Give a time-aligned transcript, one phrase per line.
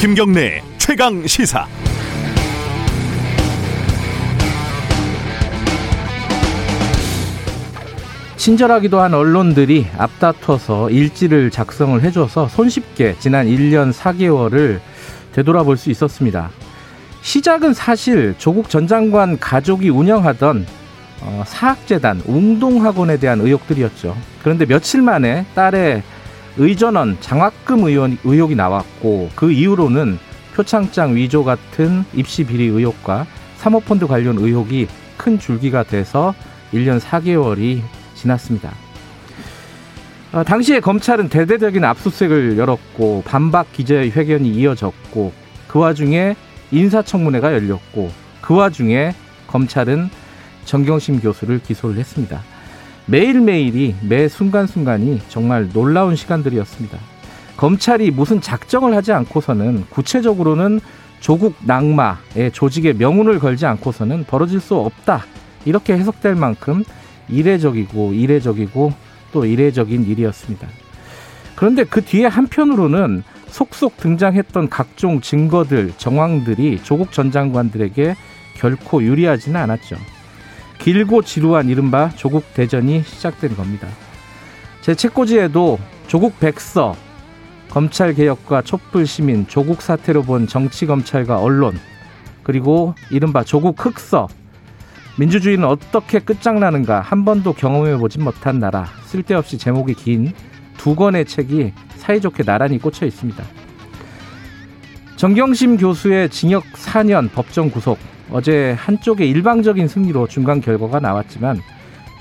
[0.00, 1.66] 김경래 최강 시사.
[8.38, 14.80] 친절하기도 한 언론들이 앞다퉈서 일지를 작성을 해줘서 손쉽게 지난 1년 4개월을
[15.32, 16.48] 되돌아볼 수 있었습니다.
[17.20, 20.66] 시작은 사실 조국 전 장관 가족이 운영하던
[21.20, 24.16] 어, 사학재단 웅동학원에 대한 의혹들이었죠.
[24.42, 26.02] 그런데 며칠 만에 딸의
[26.60, 30.18] 의전원 장학금 의원, 의혹이 나왔고 그 이후로는
[30.54, 34.86] 표창장 위조 같은 입시 비리 의혹과 사모펀드 관련 의혹이
[35.16, 36.34] 큰 줄기가 돼서
[36.74, 37.80] 1년 4개월이
[38.14, 38.74] 지났습니다.
[40.32, 45.32] 어, 당시에 검찰은 대대적인 압수수색을 열었고 반박 기자회견이 이어졌고
[45.66, 46.36] 그 와중에
[46.72, 48.10] 인사청문회가 열렸고
[48.42, 49.14] 그 와중에
[49.46, 50.10] 검찰은
[50.66, 52.42] 정경심 교수를 기소를 했습니다.
[53.10, 56.96] 매일매일이 매 순간순간이 정말 놀라운 시간들이었습니다.
[57.56, 60.80] 검찰이 무슨 작정을 하지 않고서는 구체적으로는
[61.18, 65.24] 조국 낙마의 조직의 명운을 걸지 않고서는 벌어질 수 없다.
[65.64, 66.84] 이렇게 해석될 만큼
[67.28, 68.92] 이례적이고 이례적이고
[69.32, 70.68] 또 이례적인 일이었습니다.
[71.56, 78.14] 그런데 그 뒤에 한편으로는 속속 등장했던 각종 증거들, 정황들이 조국 전 장관들에게
[78.54, 79.96] 결코 유리하지는 않았죠.
[80.80, 83.86] 길고 지루한 이른바 조국 대전이 시작된 겁니다.
[84.80, 85.78] 제 책꽂이에도
[86.08, 86.96] 조국 백서,
[87.68, 91.78] 검찰 개혁과 촛불 시민, 조국 사태로 본 정치 검찰과 언론,
[92.42, 94.26] 그리고 이른바 조국 흑서,
[95.18, 100.32] 민주주의는 어떻게 끝장나는가 한 번도 경험해 보진 못한 나라, 쓸데없이 제목이 긴
[100.80, 103.44] 두 권의 책이 사이좋게 나란히 꽂혀 있습니다.
[105.20, 107.98] 정경심 교수의 징역 4년 법정 구속,
[108.30, 111.60] 어제 한쪽의 일방적인 승리로 중간 결과가 나왔지만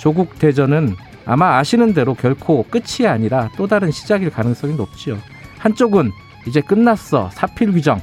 [0.01, 5.17] 조국 대전은 아마 아시는 대로 결코 끝이 아니라 또 다른 시작일 가능성이 높지요.
[5.59, 6.11] 한쪽은
[6.45, 8.01] 이제 끝났어 사필 규정,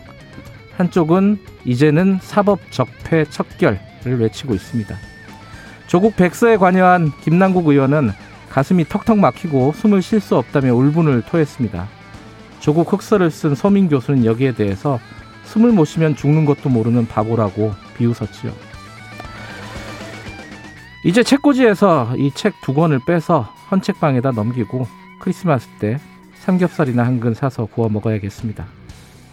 [0.78, 4.96] 한쪽은 이제는 사법 적폐 척결을 외치고 있습니다.
[5.88, 8.12] 조국 백서에 관여한 김남국 의원은
[8.48, 11.95] 가슴이 턱턱 막히고 숨을 쉴 수 없다며 울분을 토했습니다.
[12.60, 14.98] 조국 흑서를 쓴 서민 교수는 여기에 대해서
[15.44, 18.52] 숨을 못 쉬면 죽는 것도 모르는 바보라고 비웃었지요.
[21.04, 24.86] 이제 책꽂이에서 이 책 두 권을 빼서 헌책방에다 넘기고
[25.20, 25.98] 크리스마스 때
[26.40, 28.64] 삼겹살이나 한 근 사서 구워 먹어야겠습니다.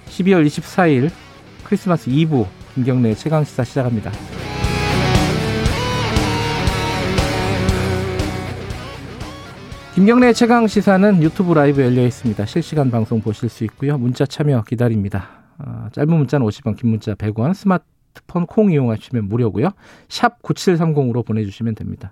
[0.09, 1.09] 12월 24일
[1.63, 2.45] 크리스마스 2부
[2.75, 4.11] 김경래의 최강시사 시작합니다.
[9.95, 12.47] 김경래의 최강 시사는 유튜브 라이브 열려 있습니다.
[12.47, 13.95] 실시간 방송 보실 수 있고요.
[13.99, 15.29] 문자 참여 기다립니다.
[15.59, 19.69] 어, 짧은 문자는 50원, 긴 문자 100원, 스마트폰 콩 이용하시면 무료고요.
[20.09, 22.11] 샵 9730으로 보내주시면 됩니다.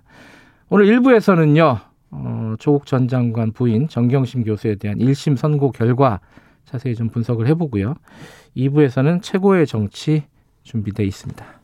[0.68, 1.80] 오늘 1부에서는요.
[2.12, 6.20] 어, 조국 전 장관 부인 정경심 교수에 대한 1심 선고 결과
[6.64, 7.94] 자세히 좀 분석을 해보고요.
[8.56, 10.22] 2부에서는 최고의 정치
[10.62, 11.61] 준비되어 있습니다.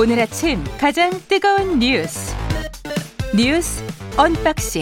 [0.00, 2.34] 오늘 아침 가장 뜨거운 뉴스
[3.36, 3.84] 뉴스
[4.16, 4.80] unboxing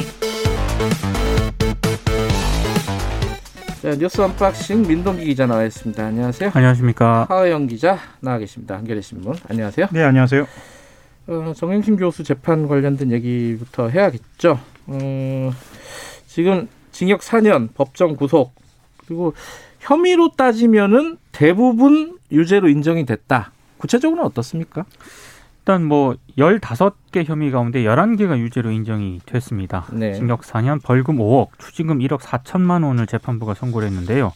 [3.83, 6.07] 자, 뉴스 unboxing 민동기 기자 나와 있습니다.
[6.07, 6.53] 안녕하세요.
[6.55, 7.27] 안녕하십니까.
[7.29, 8.77] 하영 기자 나와 계십니다.
[8.77, 9.35] 한겨레 신문.
[9.49, 9.89] 안녕하세요.
[9.91, 10.47] 네, 안녕하세요.
[11.27, 14.61] 어, 정경심 교수 재판 관련된 얘기부터 해야겠죠.
[14.87, 15.51] 어,
[16.29, 18.55] 지금 징역 4년 법정 구속
[19.05, 19.35] 그리고
[19.81, 23.51] 혐의로 따지면은 대부분 유죄로 인정이 됐다.
[23.79, 24.85] 구체적으로는 어떻습니까?
[25.61, 29.85] 일단 뭐 15개 혐의 가운데 11개가 유죄로 인정이 됐습니다.
[29.93, 30.15] 네.
[30.15, 34.33] 징역 4년, 벌금 5억, 추징금 1억 4천만 원을 재판부가 선고를 했는데요.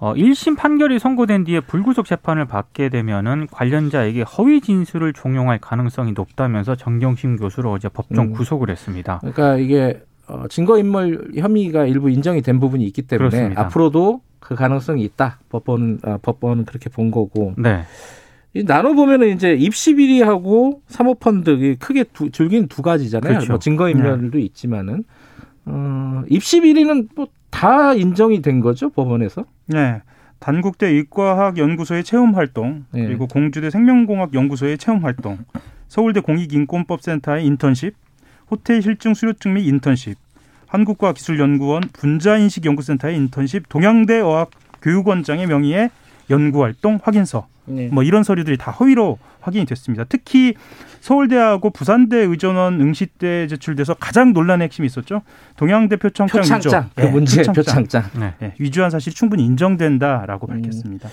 [0.00, 6.74] 어, 1심 판결이 선고된 뒤에 불구속 재판을 받게 되면은 관련자에게 허위 진술을 종용할 가능성이 높다면서
[6.74, 8.32] 정경심 교수를 어제 법정 음.
[8.32, 9.20] 구속을 했습니다.
[9.20, 13.62] 그러니까 이게 어, 증거인멸 혐의가 일부 인정이 된 부분이 있기 때문에 그렇습니다.
[13.62, 15.38] 앞으로도 그 가능성이 있다.
[15.48, 17.84] 법원은 아, 법원은 그렇게 본 거고 네.
[18.54, 23.34] 이 나눠 보면은 이제 입시 비리하고 사모펀드 이 크게 두, 줄기는 두 가지잖아요.
[23.34, 23.52] 그렇죠.
[23.52, 25.04] 뭐 증거 인멸도 있지만은
[25.66, 29.44] 어, 입시 비리는 뭐 다 인정이 된 거죠 법원에서.
[29.66, 30.02] 네.
[30.40, 33.06] 단국대 의과학 연구소의 체험 활동, 네.
[33.06, 35.38] 그리고 공주대 생명공학 연구소의 체험 활동,
[35.86, 37.94] 서울대 공익인권법센터의 인턴십,
[38.50, 40.18] 호텔 실증 수료증 및 인턴십,
[40.66, 44.50] 한국과학기술연구원 분자인식연구센터의 인턴십, 동양대 어학
[44.82, 45.90] 교육원장의 명의의
[46.30, 47.88] 연구활동 확인서, 네.
[47.92, 50.04] 뭐 이런 서류들이 다 허위로 확인이 됐습니다.
[50.08, 50.54] 특히
[51.00, 55.22] 서울대하고 부산대 의전원 응시 때 제출돼서 가장 논란의 핵심이 있었죠.
[55.56, 56.90] 동양대 표창장, 표창장 위조.
[56.94, 57.84] 그 예, 문제 표창장.
[57.84, 58.20] 표창장.
[58.20, 58.34] 네.
[58.42, 60.62] 예, 위조한 사실이 충분히 인정된다라고 음.
[60.62, 61.10] 밝혔습니다.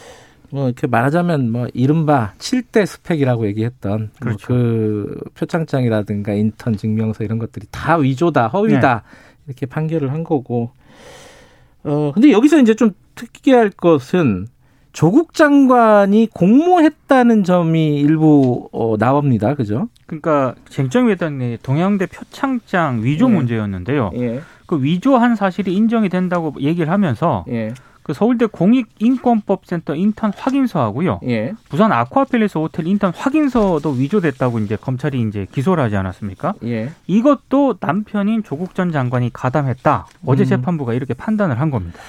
[0.49, 4.53] 뭐 이렇게 말하자면 뭐 이른바 7대 스펙이라고 얘기했던 그렇죠.
[4.53, 9.03] 뭐그 표창장이라든가 인턴 증명서 이런 것들이 다 위조다, 허위다
[9.47, 10.71] 이렇게 판결을 한 거고.
[11.83, 14.47] 어 근데 여기서 이제 좀 특이할 것은
[14.93, 19.55] 조국 장관이 공모했다는 점이 일부 어, 나옵니다.
[19.55, 19.87] 그죠?
[20.05, 23.33] 그러니까 쟁점이 됐던 게 동양대 표창장 위조 예.
[23.33, 24.11] 문제였는데요.
[24.15, 24.41] 예.
[24.65, 27.73] 그 위조한 사실이 인정이 된다고 얘기를 하면서 예.
[28.03, 31.19] 그 서울대 공익인권법센터 인턴 확인서하고요.
[31.27, 31.53] 예.
[31.69, 36.55] 부산 아쿠아팰리스 호텔 인턴 확인서도 위조됐다고 이제 검찰이 이제 기소를 하지 않았습니까?
[36.65, 36.89] 예.
[37.07, 40.07] 이것도 남편인 조국 전 장관이 가담했다.
[40.25, 40.45] 어제 음.
[40.45, 41.99] 재판부가 이렇게 판단을 한 겁니다.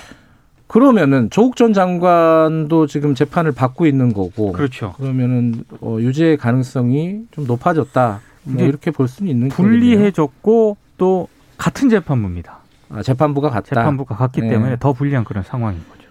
[0.73, 4.53] 그러면은 조국 전 장관도 지금 재판을 받고 있는 거고.
[4.53, 4.95] 그렇죠.
[4.97, 8.21] 그러면은 어, 유죄의 가능성이 좀 높아졌다.
[8.45, 9.49] 뭐 이렇게 볼 수는 있는.
[9.49, 11.29] 불리해졌고 또
[11.59, 12.59] 같은 재판부입니다.
[12.89, 13.67] 아, 재판부가 같다.
[13.75, 14.49] 재판부가 같기 네.
[14.49, 16.09] 때문에 더 불리한 그런 상황인 거죠.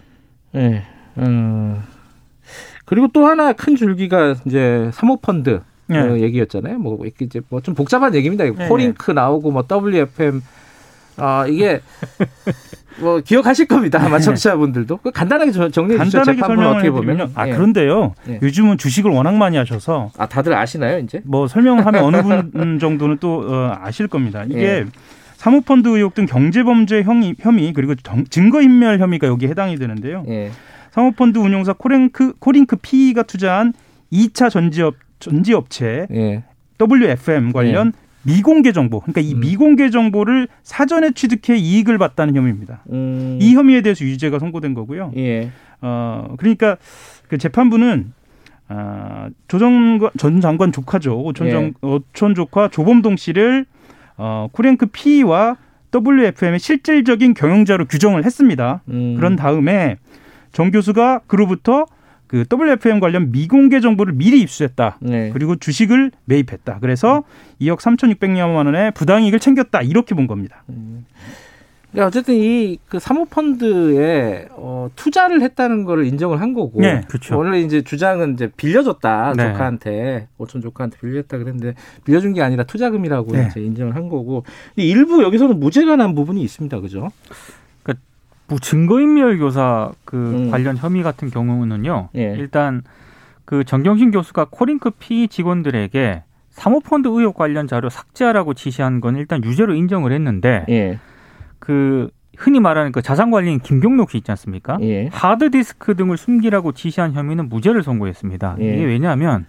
[0.52, 0.84] 네.
[1.18, 1.82] 음.
[2.84, 5.98] 그리고 또 하나 큰 줄기가 이제 사모펀드 네.
[5.98, 6.78] 어, 얘기였잖아요.
[6.78, 8.44] 뭐 이렇게 이제 뭐 좀 복잡한 얘기입니다.
[8.44, 10.40] 네, 코링크 나오고 뭐 WFM
[11.16, 11.80] 아 이게
[13.00, 14.00] 뭐 기억하실 겁니다.
[14.02, 16.18] 아마 청취자분들도 그 간단하게 저- 정리해 주시죠.
[16.18, 17.52] 간단하게 설명을 어떻게 보면 아 예.
[17.52, 18.14] 그런데요.
[18.28, 18.38] 예.
[18.42, 21.20] 요즘은 주식을 워낙 많이 하셔서 아 다들 아시나요 이제?
[21.24, 24.44] 뭐 설명을 하면 어느 분 정도는 또 어, 아실 겁니다.
[24.44, 24.84] 이게 예.
[25.36, 30.24] 사모펀드 의혹 등 경제범죄 혐의, 혐의 그리고 정- 증거인멸 혐의가 여기 에 해당이 되는데요.
[30.28, 30.50] 예.
[30.92, 33.72] 사모펀드 운용사 코링크 코링크 PE가 투자한
[34.12, 36.42] 2차 전지업 전지업체 예.
[36.78, 37.92] WFM 관련
[38.24, 39.40] 미공개 정보, 그러니까 이 음.
[39.40, 42.82] 미공개 정보를 사전에 취득해 이익을 봤다는 혐의입니다.
[42.90, 43.38] 음.
[43.40, 45.12] 이 혐의에 대해서 유죄가 선고된 거고요.
[45.16, 45.50] 예.
[45.80, 46.76] 어 그러니까
[47.28, 48.12] 그 재판부는
[48.68, 51.50] 아, 조정 전 장관 조카죠 오촌, 예.
[51.50, 53.66] 정, 오촌 조카 조범동 씨를
[54.16, 55.56] 어, 코랭크 P와
[55.94, 58.82] WFM의 실질적인 경영자로 규정을 했습니다.
[58.88, 59.16] 음.
[59.16, 59.96] 그런 다음에
[60.52, 61.86] 정 교수가 그로부터
[62.32, 64.96] 그 WFM 관련 미공개 정보를 미리 입수했다.
[65.02, 65.28] 네.
[65.34, 66.78] 그리고 주식을 매입했다.
[66.80, 67.24] 그래서
[67.60, 69.82] 2억 3,600여만 원의 부당이익을 챙겼다.
[69.82, 70.64] 이렇게 본 겁니다.
[71.92, 76.80] 그러니까 어쨌든 이 그 사모펀드에 어, 투자를 했다는 거를 인정을 한 거고.
[76.80, 77.36] 네, 그렇죠.
[77.36, 79.52] 원래 이제 주장은 이제 빌려줬다 네.
[79.52, 81.74] 조카한테 오촌 조카한테 빌렸다 그랬는데
[82.06, 83.48] 빌려준 게 아니라 투자금이라고 네.
[83.50, 84.44] 이제 인정을 한 거고
[84.76, 87.10] 일부 여기서는 무죄가 난 부분이 있습니다, 그죠?
[88.52, 90.50] 뭐 증거인멸 교사 그 음.
[90.50, 92.10] 관련 혐의 같은 경우는요.
[92.16, 92.34] 예.
[92.36, 92.82] 일단
[93.46, 99.74] 그 정경심 교수가 코링크 P 직원들에게 사모펀드 의혹 관련 자료 삭제하라고 지시한 건 일단 유죄로
[99.74, 100.98] 인정을 했는데 예,
[101.58, 104.76] 그 흔히 말하는 그 자산 관리인 김경록 씨 있지 않습니까?
[104.82, 108.56] 예, 하드디스크 등을 숨기라고 지시한 혐의는 무죄를 선고했습니다.
[108.60, 108.74] 예.
[108.74, 109.46] 이게 왜냐하면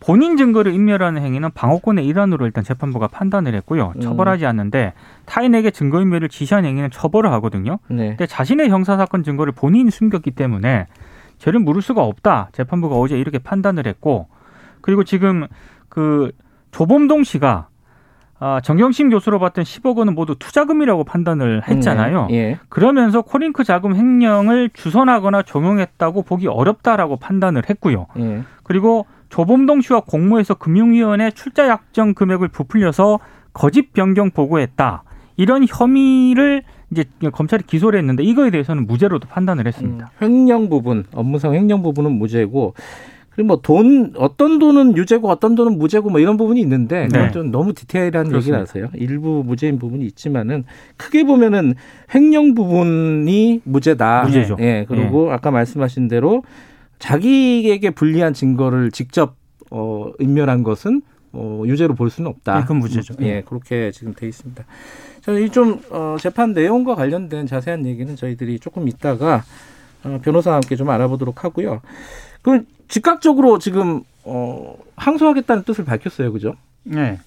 [0.00, 3.94] 본인 증거를 인멸하는 행위는 방어권의 일환으로 일단 재판부가 판단을 했고요.
[3.96, 4.00] 음.
[4.00, 4.92] 처벌하지 않는데
[5.26, 7.78] 타인에게 증거 인멸을 지시한 행위는 처벌을 하거든요.
[7.88, 10.86] 네, 근데 자신의 형사 사건 증거를 본인이 숨겼기 때문에
[11.38, 12.50] 죄를 물을 수가 없다.
[12.52, 14.28] 재판부가 어제 이렇게 판단을 했고
[14.80, 15.46] 그리고 지금
[15.88, 16.30] 그
[16.70, 17.68] 조범동 씨가
[18.40, 22.26] 아, 정경심 교수로 봤던 10억 원은 모두 투자금이라고 판단을 했잖아요.
[22.30, 28.06] 네, 예, 그러면서 코링크 자금 횡령을 주선하거나 종용했다고 보기 어렵다라고 판단을 했고요.
[28.18, 33.20] 예, 그리고 조범동 씨와 공모해서 금융위원회 출자 약정 금액을 부풀려서
[33.52, 35.02] 거짓 변경 보고했다.
[35.36, 40.10] 이런 혐의를 이제 검찰이 기소를 했는데 이거에 대해서는 무죄로도 판단을 했습니다.
[40.22, 42.74] 음, 횡령 부분, 업무상 횡령 부분은 무죄고
[43.30, 47.30] 그리고 뭐 돈 어떤 돈은 유죄고 어떤 돈은 무죄고 뭐 이런 부분이 있는데 그건 네.
[47.30, 48.34] 좀 너무 디테일한.
[48.34, 48.88] 얘기라서요.
[48.94, 50.64] 일부 무죄인 부분이 있지만은
[50.96, 51.74] 크게 보면은
[52.12, 54.24] 횡령 부분이 무죄다.
[54.24, 54.56] 무죄죠.
[54.58, 54.86] 예.
[54.88, 56.42] 그리고 아까 말씀하신 대로
[56.98, 59.36] 자기에게 불리한 증거를 직접
[59.70, 61.02] 어 인멸한 것은
[61.32, 62.56] 어 유죄로 볼 수는 없다.
[62.56, 63.14] 예, 그건 무죄죠.
[63.20, 64.64] 예, 그렇게 지금 돼 있습니다.
[65.22, 69.44] 저는 이좀 어, 재판 내용과 관련된 자세한 얘기는 저희들이 조금 있다가
[70.04, 71.82] 어, 변호사와 함께 좀 알아보도록 하고요.
[72.40, 76.54] 그 즉각적으로 지금 어, 항소하겠다는 뜻을 밝혔어요, 그죠?
[76.84, 77.18] 네.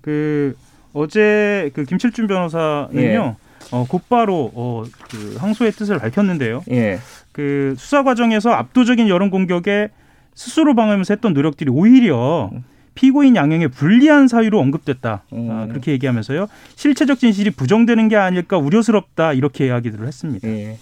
[0.00, 0.54] 그
[0.92, 2.96] 어제 그 김칠준 변호사는요.
[3.00, 3.36] 예.
[3.72, 6.62] 어, 곧바로 어, 그 항소의 뜻을 밝혔는데요.
[6.70, 7.00] 예,
[7.38, 9.90] 그 수사 과정에서 압도적인 여론 공격에
[10.34, 12.50] 스스로 방어하면서 했던 노력들이 오히려
[12.96, 15.22] 피고인 양형에 불리한 사유로 언급됐다.
[15.34, 15.48] 음.
[15.48, 16.48] 아, 그렇게 얘기하면서요.
[16.74, 19.34] 실체적 진실이 부정되는 게 아닐까 우려스럽다.
[19.34, 20.48] 이렇게 이야기들을 했습니다.
[20.48, 20.78] 예.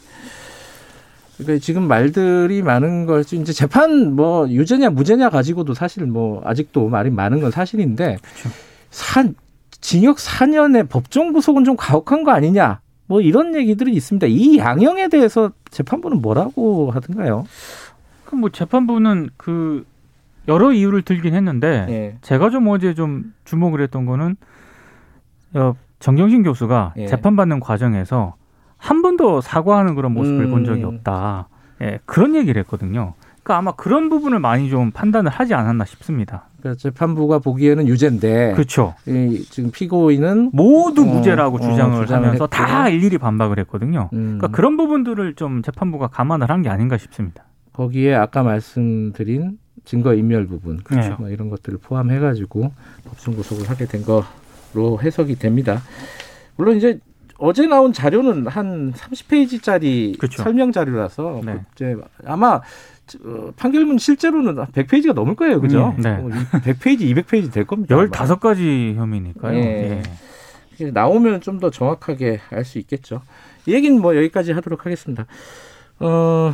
[1.36, 7.10] 그러니까 지금 말들이 많은 걸 이제 재판 뭐 유죄냐 무죄냐 가지고도 사실 뭐 아직도 말이
[7.10, 8.16] 많은 건 사실인데
[8.88, 9.28] 사,
[9.82, 14.26] 징역 4년의 법정 구속은 좀 가혹한 거 아니냐 뭐 이런 얘기들이 있습니다.
[14.28, 17.46] 이 양형에 대해서 재판부는 뭐라고 하던가요?
[18.24, 19.86] 그럼 뭐 재판부는 그
[20.48, 22.18] 여러 이유를 들긴 했는데 예.
[22.22, 24.36] 제가 좀 어제 좀 주목을 했던 거는
[25.54, 27.06] 어, 정경심 교수가 예.
[27.06, 28.34] 재판받는 과정에서
[28.76, 30.50] 한 번도 사과하는 그런 모습을 음.
[30.50, 31.48] 본 적이 없다.
[31.82, 33.14] 예, 그런 얘기를 했거든요.
[33.42, 36.44] 그러니까 아마 그런 부분을 많이 좀 판단을 하지 않았나 싶습니다.
[36.66, 38.94] 그러니까 재판부가 보기에는 유죄인데 그렇죠.
[39.06, 42.46] 이, 지금 피고인은 모두 어, 무죄라고 어, 주장을 주장을 하면서 했고.
[42.48, 44.10] 다 일일이 반박을 했거든요.
[44.12, 47.44] 음, 그러니까 그런 부분들을 좀 재판부가 감안을 한 게 아닌가 싶습니다.
[47.74, 51.16] 거기에 아까 말씀드린 증거 인멸 부분 그렇죠.
[51.18, 52.72] 뭐 이런 것들을 포함해 가지고
[53.04, 55.82] 법정 구속을 하게 된 거로 해석이 됩니다.
[56.56, 56.98] 물론 이제
[57.38, 60.42] 어제 나온 자료는 한 30페이지짜리 그렇죠.
[60.42, 61.60] 설명 자료라서 네.
[61.74, 61.94] 이제
[62.24, 62.60] 아마
[63.24, 65.94] 어, 판결문 실제로는 100페이지가 넘을 거예요, 그죠?
[65.98, 66.10] 네.
[66.10, 67.94] 어, 100페이지, 200페이지 될 겁니다.
[67.94, 68.04] 아마.
[68.06, 69.56] 15가지 혐의니까요.
[69.56, 69.60] 예.
[69.62, 70.02] 예.
[70.74, 73.22] 이게 나오면 좀 더 정확하게 알 수 있겠죠.
[73.66, 75.26] 이 얘기는 뭐 여기까지 하도록 하겠습니다.
[76.00, 76.52] 어,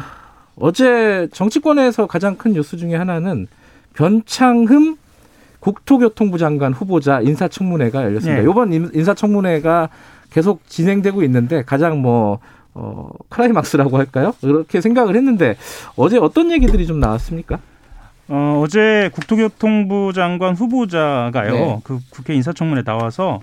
[0.56, 3.47] 어제 정치권에서 가장 큰 뉴스 중에 하나는
[3.94, 4.97] 변창흠
[5.61, 8.42] 국토교통부 장관 후보자 인사청문회가 열렸습니다.
[8.44, 8.49] 예.
[8.49, 9.88] 이번 인- 인사청문회가
[10.30, 12.38] 계속 진행되고 있는데 가장 뭐
[12.75, 14.35] 어, 클라이막스라고 할까요?
[14.41, 15.57] 그렇게 생각을 했는데
[15.97, 17.59] 어제 어떤 얘기들이 좀 나왔습니까?
[18.29, 21.52] 어, 어제 국토교통부 장관 후보자가요.
[21.52, 21.81] 네.
[21.85, 23.41] 그 국회 인사청문회 나와서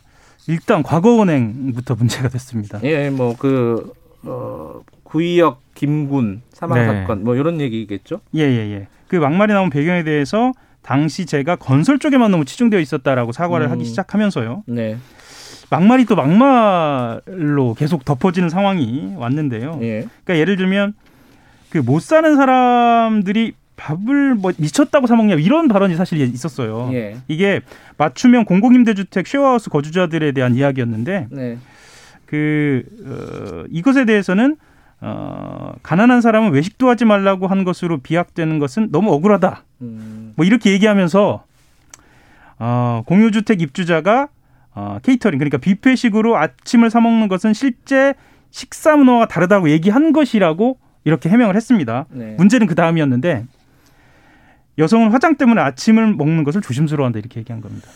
[0.48, 2.80] 일단 과거은행부터 문제가 됐습니다.
[2.84, 3.94] 예, 뭐 그
[4.24, 6.86] 어, 구의역 김군 사망 네.
[6.88, 8.22] 사건 뭐 이런 얘기겠죠?
[8.36, 8.88] 예, 예, 예.
[9.08, 13.72] 그 막말이 나온 배경에 대해서 당시 제가 건설 쪽에만 너무 치중되어 있었다라고 사과를 음.
[13.72, 14.64] 하기 시작하면서요.
[14.68, 14.98] 네.
[15.70, 19.80] 막말이 또 막말로 계속 덮어지는 상황이 왔는데요.
[19.82, 20.08] 예.
[20.24, 20.94] 그러니까 예를 들면
[21.70, 26.90] 그 못 사는 사람들이 밥을 뭐 미쳤다고 사 먹냐 이런 발언이 사실 있었어요.
[26.94, 27.18] 예.
[27.28, 27.62] 이게
[27.98, 31.58] 맞춤형 공공임대주택 쉐어하우스 거주자들에 대한 이야기였는데 네.
[32.26, 34.58] 그 어, 이것에 대해서는
[35.02, 39.64] 어, 가난한 사람은 외식도 하지 말라고 한 것으로 비약되는 것은 너무 억울하다.
[39.82, 41.44] 음, 뭐 이렇게 얘기하면서
[42.60, 44.28] 어, 공유주택 입주자가
[44.80, 48.14] 어, 케이터링 그러니까 뷔페식으로 아침을 사 먹는 것은 실제
[48.50, 52.06] 식사 문화와 다르다고 얘기한 것이라고 이렇게 해명을 했습니다.
[52.10, 52.36] 네.
[52.38, 53.46] 문제는 그 다음이었는데
[54.78, 57.90] 여성은 화장 때문에 아침을 먹는 것을 조심스러워한다 이렇게 얘기한 겁니다.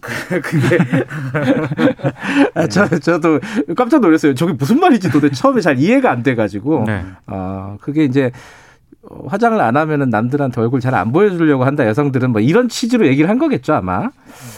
[0.00, 0.78] 그게
[2.54, 3.38] 아, 저 저도
[3.76, 4.34] 깜짝 놀랐어요.
[4.34, 7.04] 저게 무슨 말인지 도대체 처음에 잘 이해가 안 돼가지고 네.
[7.26, 8.32] 아 그게 이제 어,
[9.26, 13.38] 화장을 안 하면은 남들한테 얼굴 잘 안 보여주려고 한다 여성들은 뭐 이런 취지로 얘기를 한
[13.38, 14.10] 거겠죠 아마.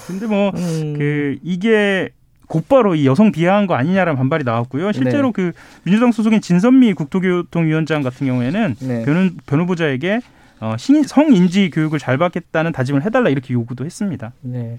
[0.07, 2.11] 근데 뭐 음, 그 이게
[2.47, 4.93] 곧바로 이 여성 비하한 거 아니냐라는 반발이 나왔고요.
[4.93, 5.33] 실제로 네.
[5.35, 5.53] 그
[5.85, 9.05] 민주당 소속인 진선미 국토교통위원장 같은 경우에는 네.
[9.05, 10.21] 변호, 변호보자에게
[10.61, 14.33] 어, 신- 성인지 교육을 잘 받겠다는 다짐을 해달라 이렇게 요구도 했습니다.
[14.41, 14.79] 네.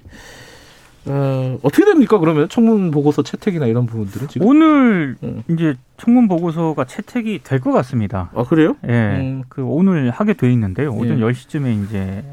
[1.05, 4.47] 어, 어떻게 됩니까 그러면 청문 보고서 채택이나 이런 부분들은 지금?
[4.47, 5.43] 오늘 음.
[5.49, 8.29] 이제 청문 보고서가 채택이 될 것 같습니다.
[8.35, 8.75] 아 그래요?
[8.87, 8.91] 예.
[8.91, 9.43] 음.
[9.49, 10.91] 그 오늘 하게 돼 있는데요.
[10.91, 11.23] 오전 예.
[11.23, 12.23] 10시쯤에 이제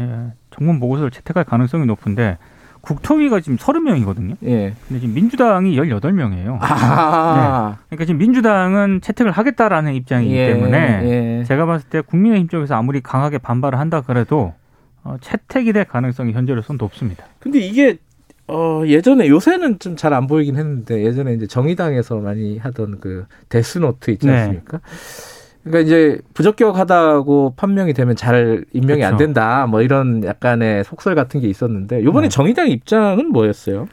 [0.00, 2.38] 예, 청문 보고서를 채택할 가능성이 높은데
[2.80, 4.36] 국토위가 지금 30명이거든요.
[4.44, 4.74] 예.
[4.88, 6.58] 근데 지금 민주당이 18명이에요.
[6.60, 7.76] 아.
[7.88, 10.78] 그러니까 지금 민주당은 채택을 하겠다라는 입장이기 예, 때문에
[11.40, 11.44] 예.
[11.44, 14.52] 제가 봤을 때 국민의힘 쪽에서 아무리 강하게 반발을 한다 그래도
[15.02, 17.24] 어, 채택이 될 가능성이 현재로서는 높습니다.
[17.38, 17.96] 근데 이게
[18.46, 24.10] 어 예전에 요새는 좀 잘 안 보이긴 했는데 예전에 이제 정의당에서 많이 하던 그 데스노트
[24.10, 24.32] 있지 네.
[24.34, 24.80] 않습니까?
[25.62, 29.24] 그러니까 이제 부적격하다고 판명이 되면 잘 임명이 안 그렇죠.
[29.24, 32.28] 된다 뭐 이런 약간의 속설 같은 게 있었는데 이번에 네.
[32.28, 33.86] 정의당 입장은 뭐였어요?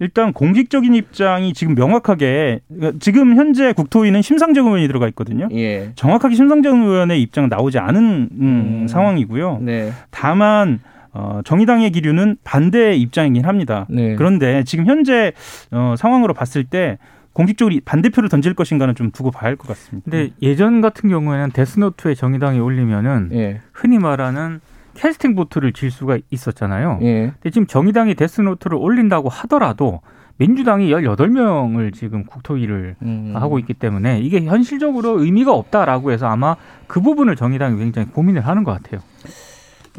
[0.00, 2.60] 일단 공식적인 입장이 지금 명확하게
[2.98, 5.48] 지금 현재 국토위는 심상정 의원이 들어가 있거든요.
[5.52, 5.92] 예.
[5.94, 8.30] 정확하게 심상정 의원의 입장은 나오지 않은 음,
[8.82, 8.86] 음.
[8.88, 9.60] 상황이고요.
[9.62, 9.92] 네.
[10.10, 10.80] 다만
[11.12, 13.86] 어, 정의당의 기류는 반대 입장이긴 합니다.
[13.90, 14.14] 네.
[14.16, 15.32] 그런데 지금 현재
[15.70, 16.98] 어, 상황으로 봤을 때
[17.32, 20.10] 공식적으로 이 반대표를 던질 것인가는 좀 두고 봐야 할 것 같습니다.
[20.10, 23.60] 근데 예전 같은 경우에는 데스노트에 정의당이 올리면은 예.
[23.72, 24.60] 흔히 말하는
[24.94, 26.98] 캐스팅 보트를 질 수가 있었잖아요.
[27.02, 27.32] 예.
[27.40, 30.00] 근데 지금 정의당이 데스노트를 올린다고 하더라도
[30.36, 33.32] 민주당이 18명을 지금 국토위를 음.
[33.34, 38.64] 하고 있기 때문에 이게 현실적으로 의미가 없다라고 해서 아마 그 부분을 정의당이 굉장히 고민을 하는
[38.64, 39.00] 것 같아요.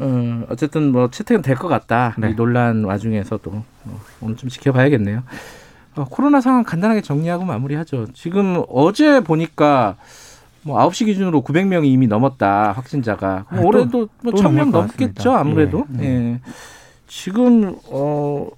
[0.00, 2.14] 어, 어쨌든 뭐 채택은 될 것 같다.
[2.18, 2.30] 네.
[2.30, 5.22] 이 논란 와중에서도 어, 오늘 좀 지켜봐야겠네요.
[5.96, 8.06] 어, 코로나 상황 간단하게 정리하고 마무리하죠.
[8.14, 9.96] 지금 어제 보니까
[10.62, 13.44] 뭐 9시 기준으로 900명이 이미 넘었다 확진자가.
[13.48, 15.38] 아, 또- 올해도 뭐또 1000명 넘을 것 넘겠죠 같습니다.
[15.38, 15.84] 아무래도.
[16.00, 16.40] 예, 예.
[17.06, 18.48] 지금 어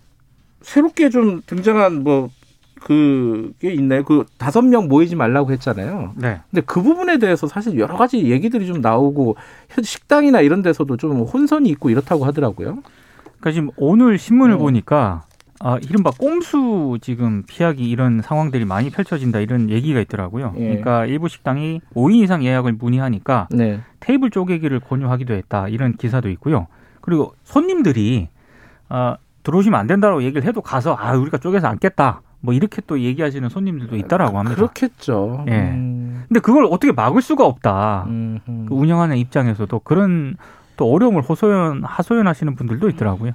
[0.63, 2.31] 새롭게 좀 등장한 뭐
[2.81, 4.05] 그게 있나요?
[4.05, 6.13] 그 다섯 명 모이지 말라고 했잖아요.
[6.17, 6.41] 네.
[6.51, 9.37] 근데 그 부분에 대해서 사실 여러 가지 얘기들이 좀 나오고
[9.71, 12.79] 현 식당이나 이런 데서도 좀 혼선이 있고 이렇다고 하더라고요.
[13.25, 14.59] 그러니까 지금 오늘 신문을 어.
[14.59, 15.25] 보니까
[15.61, 20.55] 아, 이른바 꼼수 지금 피하기 이런 상황들이 많이 펼쳐진다 이런 얘기가 있더라고요.
[20.59, 20.61] 예.
[20.61, 23.81] 그러니까 일부 식당이 5인 이상 예약을 문의하니까 네.
[24.01, 26.67] 테이블 쪼개기를 권유하기도 했다 이런 기사도 있고요.
[27.01, 28.29] 그리고 손님들이
[28.89, 33.49] 아, 들어오시면 안 된다고 얘기를 해도 가서 아 우리가 쪼개서 앉겠다 뭐 이렇게 또 얘기하시는
[33.49, 34.57] 손님들도 있다라고 합니다.
[34.57, 35.45] 그렇겠죠.
[35.49, 35.53] 예.
[35.53, 38.05] 음, 근데 그걸 어떻게 막을 수가 없다.
[38.09, 38.67] 음, 음.
[38.69, 40.37] 그 운영하는 입장에서도 그런
[40.77, 43.33] 또 어려움을 호소연 하소연하시는 분들도 있더라고요.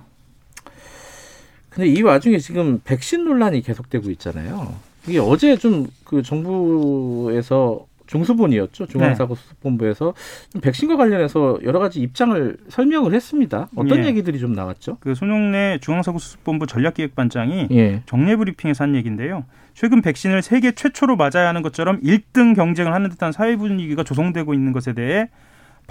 [1.70, 4.74] 근데 이 와중에 지금 백신 논란이 계속되고 있잖아요.
[5.08, 10.14] 이게 어제 좀 그 정부에서 중수본이었죠 중앙사고수습본부에서
[10.50, 13.70] 좀 백신과 관련해서 여러 가지 입장을 설명을 했습니다.
[13.76, 14.08] 어떤 예.
[14.08, 14.98] 얘기들이 좀 나왔죠?
[15.00, 18.04] 그 손용래 중앙사고수습본부 전략기획반장이 예.
[18.06, 19.46] 정례 브리핑에서 한 얘기인데요.
[19.74, 24.74] 최근 백신을 세계 최초로 맞아야 하는 것처럼 1등 경쟁을 하는 듯한 사회 분위기가 조성되고 있는
[24.74, 25.30] 것에 대해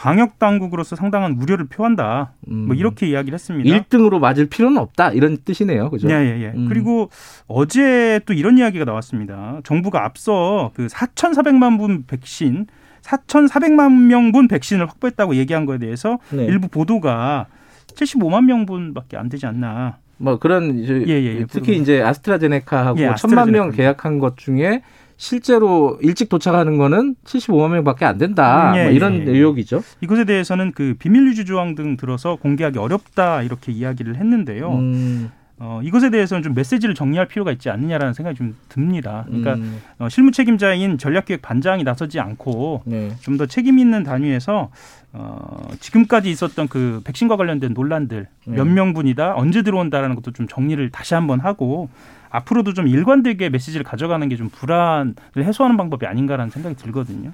[0.00, 2.32] 방역 당국으로서 상당한 우려를 표한다.
[2.46, 3.68] 뭐 이렇게 이야기를 했습니다.
[3.68, 6.08] 1등으로 맞을 필요는 없다 이런 뜻이네요, 그죠?
[6.08, 6.52] 예, 예, 예.
[6.56, 6.68] 음.
[6.70, 7.10] 그리고
[7.46, 9.60] 어제 또 이런 이야기가 나왔습니다.
[9.62, 12.66] 정부가 앞서 그 4,400만 분 백신,
[13.02, 16.46] 4,400만 명분 백신을 확보했다고 얘기한 거에 대해서 네.
[16.46, 17.48] 일부 보도가
[17.88, 19.98] 75만 명분밖에 안 되지 않나.
[20.16, 21.44] 뭐 그런 이제 예, 예, 예.
[21.46, 23.76] 특히 이제 아스트라제네카하고 예, 천만 명 아스트라제네카.
[23.76, 24.80] 계약한 것 중에
[25.20, 28.72] 실제로 일찍 도착하는 거는 75만 명밖에 안 된다.
[28.72, 29.30] 음, 예, 뭐 이런 예, 예.
[29.32, 29.82] 의혹이죠.
[30.00, 34.72] 이것에 대해서는 그 비밀 유지 조항 등 들어서 공개하기 어렵다 이렇게 이야기를 했는데요.
[34.72, 39.24] 음, 어, 이것에 대해서는 좀 메시지를 정리할 필요가 있지 않느냐라는 생각이 좀 듭니다.
[39.26, 43.10] 그러니까 음, 어, 실무 책임자인 전략기획 반장이 나서지 않고 네.
[43.20, 44.70] 좀더 책임 있는 단위에서
[45.12, 48.56] 어, 지금까지 있었던 그 백신과 관련된 논란들 네.
[48.56, 51.90] 몇 명분이다 언제 들어온다라는 것도 좀 정리를 다시 한번 하고
[52.30, 57.32] 앞으로도 좀 일관되게 메시지를 가져가는 게 좀 불안을 해소하는 방법이 아닌가라는 생각이 들거든요.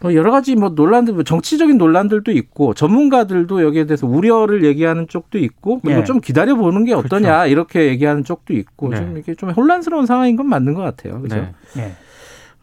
[0.00, 5.38] 뭐 여러 가지 뭐 논란들, 뭐 정치적인 논란들도 있고 전문가들도 여기에 대해서 우려를 얘기하는 쪽도
[5.38, 6.04] 있고 그리고 예.
[6.04, 8.96] 좀 기다려 보는 게 어떠냐 이렇게 얘기하는 쪽도 있고 네.
[8.96, 11.20] 좀 이게 좀 혼란스러운 상황인 건 맞는 것 같아요.
[11.22, 11.36] 그죠?
[11.36, 11.52] 네.
[11.78, 11.92] 예.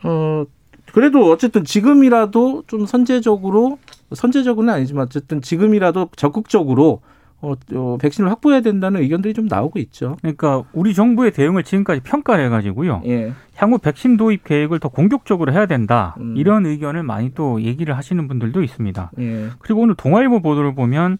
[0.03, 0.45] 어,
[0.93, 3.77] 그래도 어쨌든 지금이라도 좀 선제적으로,
[4.13, 7.01] 선제적으로는 아니지만 어쨌든 지금이라도 적극적으로
[7.41, 10.17] 어, 어, 백신을 확보해야 된다는 의견들이 좀 나오고 있죠.
[10.21, 13.01] 그러니까 우리 정부의 대응을 지금까지 평가를 해가지고요.
[13.05, 13.33] 예.
[13.55, 16.15] 향후 백신 도입 계획을 더 공격적으로 해야 된다.
[16.19, 16.35] 음.
[16.37, 19.11] 이런 의견을 많이 또 얘기를 하시는 분들도 있습니다.
[19.19, 19.49] 예.
[19.59, 21.17] 그리고 오늘 동아일보 보도를 보면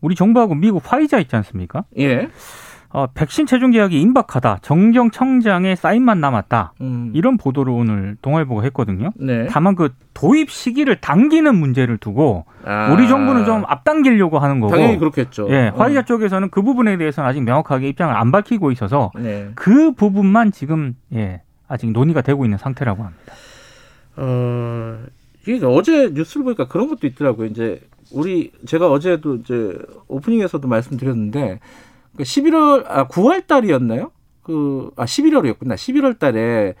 [0.00, 1.84] 우리 정부하고 미국 화이자 있지 않습니까?
[1.98, 2.28] 예.
[2.90, 4.58] 어, 백신 최종 계약이 임박하다.
[4.62, 6.72] 정경 청장의 사인만 남았다.
[6.80, 7.10] 음.
[7.14, 9.10] 이런 보도를 오늘 동아일보가 했거든요.
[9.16, 9.46] 네.
[9.50, 12.92] 다만 그 도입 시기를 당기는 문제를 두고 아.
[12.92, 15.46] 우리 정부는 좀 앞당기려고 하는 거고 당연히 그렇겠죠.
[15.50, 15.78] 예, 어.
[15.78, 19.50] 화이자 쪽에서는 그 부분에 대해서는 아직 명확하게 입장을 안 밝히고 있어서 네.
[19.54, 23.32] 그 부분만 지금 예, 아직 논의가 되고 있는 상태라고 합니다.
[24.16, 24.98] 어,
[25.46, 27.46] 이게 어제 뉴스를 보니까 그런 것도 있더라고요.
[27.46, 27.80] 이제
[28.12, 31.60] 우리 제가 어제도 이제 오프닝에서도 말씀드렸는데
[32.16, 34.10] 그 11월 아 9월 달이었나요?
[34.42, 35.74] 그 아 11월이었구나.
[35.74, 36.74] 11월 달에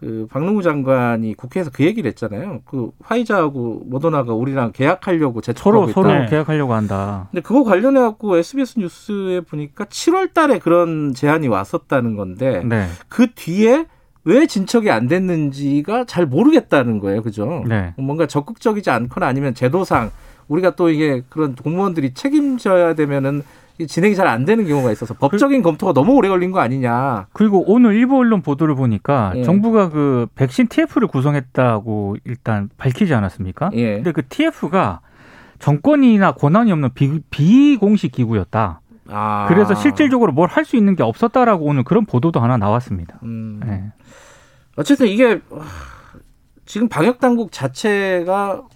[0.00, 2.62] 그 박능우 장관이 국회에서 그 얘기를 했잖아요.
[2.64, 6.20] 그 화이자하고 모더나가 우리랑 계약하려고 서로 서로 있다.
[6.20, 6.26] 네.
[6.26, 7.28] 계약하려고 한다.
[7.30, 12.86] 근데 그거 관련해 갖고 SBS 뉴스에 보니까 7월 달에 그런 제안이 왔었다는 건데 네.
[13.08, 13.86] 그 뒤에
[14.24, 17.22] 왜 진척이 안 됐는지가 잘 모르겠다는 거예요.
[17.22, 17.62] 그죠?
[17.68, 17.92] 네.
[17.98, 20.10] 뭔가 적극적이지 않거나 아니면 제도상
[20.48, 23.42] 우리가 또 이게 그런 공무원들이 책임져야 되면은
[23.86, 27.26] 진행이 잘 안 되는 경우가 있어서 법적인 검토가 너무 오래 걸린 거 아니냐.
[27.32, 29.42] 그리고 오늘 일부 언론 보도를 보니까 예.
[29.42, 33.70] 정부가 그 백신 TF를 구성했다고 일단 밝히지 않았습니까?
[33.74, 33.94] 예.
[33.96, 35.00] 근데 그 TF가
[35.58, 38.80] 정권이나 권한이 없는 비, 비공식 기구였다.
[39.08, 39.46] 아.
[39.48, 43.18] 그래서 실질적으로 뭘 할 수 있는 게 없었다라고 오늘 그런 보도도 하나 나왔습니다.
[43.24, 43.60] 음.
[43.66, 43.84] 네.
[44.76, 45.64] 어쨌든 이게 와,
[46.64, 48.68] 지금 방역 당국 자체가 어,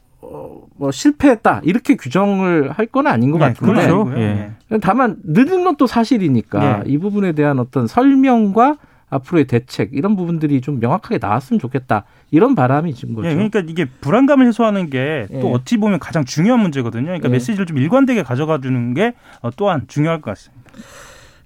[0.76, 4.00] 뭐 실패했다 이렇게 규정을 할 건 아닌 것 네, 같은데 그렇죠.
[4.02, 4.18] 아니고요.
[4.18, 4.52] 예.
[4.80, 6.90] 다만 늦은 건 또 사실이니까 네.
[6.90, 8.76] 이 부분에 대한 어떤 설명과
[9.08, 13.28] 앞으로의 대책 이런 부분들이 좀 명확하게 나왔으면 좋겠다 이런 바람이 지금 거죠.
[13.28, 15.52] 예, 그러니까 이게 불안감을 해소하는 게또 예.
[15.52, 17.04] 어찌 보면 가장 중요한 문제거든요.
[17.06, 17.32] 그러니까 예.
[17.32, 20.64] 메시지를 좀 일관되게 가져가 주는 게 어, 또한 중요할 것 같습니다.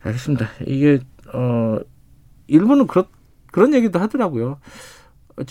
[0.03, 0.47] 알겠습니다.
[0.67, 0.99] 이게
[1.33, 1.79] 어
[2.47, 3.07] 일부는 그렇
[3.51, 4.59] 그런 얘기도 하더라고요.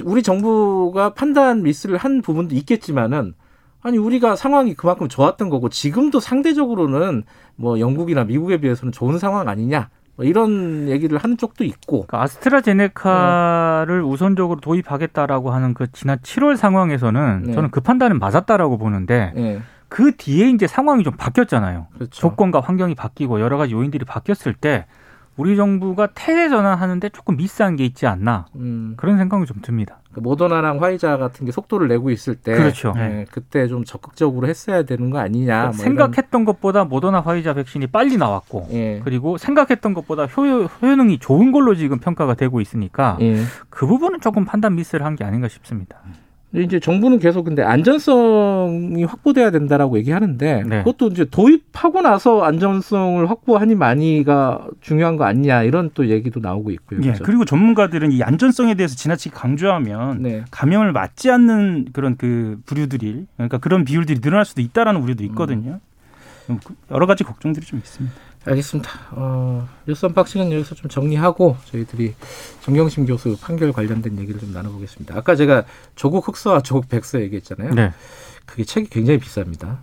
[0.04, 3.34] 우리 정부가 판단 미스를 한 부분도 있겠지만은
[3.82, 7.24] 아니 우리가 상황이 그만큼 좋았던 거고 지금도 상대적으로는
[7.56, 14.04] 뭐 영국이나 미국에 비해서는 좋은 상황 아니냐 뭐 이런 얘기를 하는 쪽도 있고 그러니까 아스트라제네카를
[14.04, 17.54] 우선적으로 도입하겠다라고 하는 그 지난 7월 상황에서는 네.
[17.54, 21.88] 저는 그 판단은 맞았다라고 보는데 예그 뒤에 이제 상황이 좀 바뀌었잖아요.
[21.94, 22.10] 그렇죠.
[22.10, 24.88] 조건과 환경이 바뀌고 여러 가지 요인들이 바뀌었을 때
[25.38, 30.00] 우리 정부가 태세 전환하는데 조금 미스한 게 있지 않나 음, 그런 생각이 좀 듭니다.
[30.12, 32.94] 그 모더나랑 화이자 같은 게 속도를 내고 있을 때 그렇죠.
[32.98, 38.18] 예, 그때 좀 적극적으로 했어야 되는 거 아니냐 뭐 생각했던 것보다 모더나 화이자 백신이 빨리
[38.18, 39.02] 나왔고 이런, 예.
[39.04, 43.44] 그리고 생각했던 것보다 효, 효능이 좋은 걸로 지금 평가가 되고 있으니까 예.
[43.70, 45.98] 그 부분은 조금 판단 미스를 한 게 아닌가 싶습니다.
[46.54, 50.78] 이제 정부는 계속 근데 안전성이 확보돼야 된다라고 얘기하는데 네.
[50.84, 57.00] 그것도 이제 도입하고 나서 안전성을 확보하니 많이가 중요한 거 아니냐 이런 또 얘기도 나오고 있고요.
[57.02, 57.24] 예, 그렇죠?
[57.26, 60.46] 그리고 전문가들은 이 안전성에 대해서 지나치게 강조하면 네.
[60.50, 65.82] 감염을 막지 않는 그런 그 부류들이 그러니까 그런 비율들이 늘어날 수도 있다라는 우려도 있거든요.
[66.50, 66.60] 음,
[66.92, 68.16] 여러 가지 걱정들이 좀 있습니다.
[68.50, 68.90] 알겠습니다.
[69.12, 72.14] 어, 뉴스 unboxing은 여기서 좀 정리하고 저희들이
[72.62, 75.16] 정경심 교수 판결 관련된 얘기를 좀 나눠보겠습니다.
[75.18, 75.64] 아까 제가
[75.96, 77.72] 조국 흑서와 조국 백서 얘기했잖아요.
[77.74, 77.92] 네.
[78.46, 79.78] 그게 책이 굉장히 비쌉니다.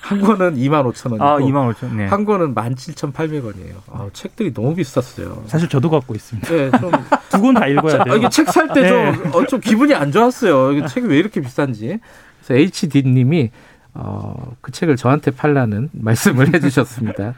[0.00, 1.94] 한 권은 2만 5천 원이고 아, 2만 5천.
[1.94, 2.06] 네.
[2.06, 3.74] 한 권은 17,800원이에요.
[3.92, 5.44] 아, 책들이 너무 비쌌어요.
[5.46, 6.48] 사실 저도 갖고 있습니다.
[6.48, 6.90] 네, 좀
[7.30, 8.16] 두권 다 읽어야 아, 돼요.
[8.16, 9.38] 이게 책 살 때좀 네.
[9.38, 10.72] 어, 좀 기분이 안 좋았어요.
[10.72, 12.00] 이게 책이 왜 이렇게 비싼지.
[12.44, 13.50] 그래서 HD님이
[13.94, 17.34] 어, 그 책을 저한테 팔라는 말씀을 해주셨습니다.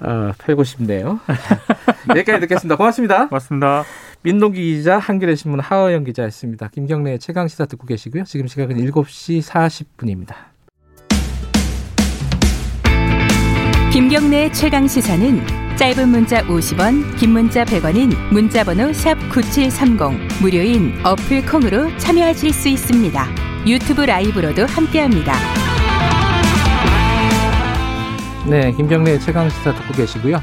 [0.00, 1.20] 어, 팔고 싶네요.
[2.10, 2.76] 여기까지 듣겠습니다.
[2.76, 3.28] 고맙습니다.
[3.30, 3.84] 맞습니다.
[4.22, 6.68] 민동기 기자, 한겨레 신문 하어영 기자였습니다.
[6.68, 8.24] 김경래의 최강 시사 듣고 계시고요.
[8.24, 10.34] 지금 시각은 7시 40분입니다.
[13.92, 21.96] 김경래의 최강 시사는 짧은 문자 50원, 긴 문자 100원인 문자번호 샵 9730 무료인 어플 콩으로
[21.98, 23.24] 참여하실 수 있습니다.
[23.68, 25.32] 유튜브 라이브로도 함께합니다.
[28.50, 30.36] 네, 김경래의 최강 시사 듣고 계시고요.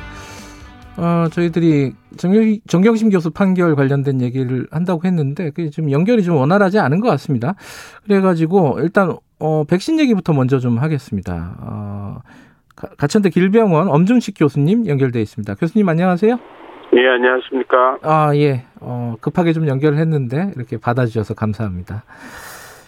[0.97, 6.79] 어, 저희들이 정경, 정경심 교수 판결 관련된 얘기를 한다고 했는데 그게 좀 연결이 좀 원활하지
[6.79, 7.55] 않은 것 같습니다.
[8.05, 11.55] 그래가지고 일단 어, 백신 얘기부터 먼저 좀 하겠습니다.
[11.61, 12.19] 어,
[12.75, 15.55] 가- 가천대 길병원 엄중식 교수님 연결돼 있습니다.
[15.55, 16.37] 교수님 안녕하세요.
[16.95, 17.97] 예, 안녕하십니까.
[18.03, 18.63] 아, 예.
[18.79, 22.03] 어, 급하게 좀 연결을 했는데 이렇게 받아주셔서 감사합니다.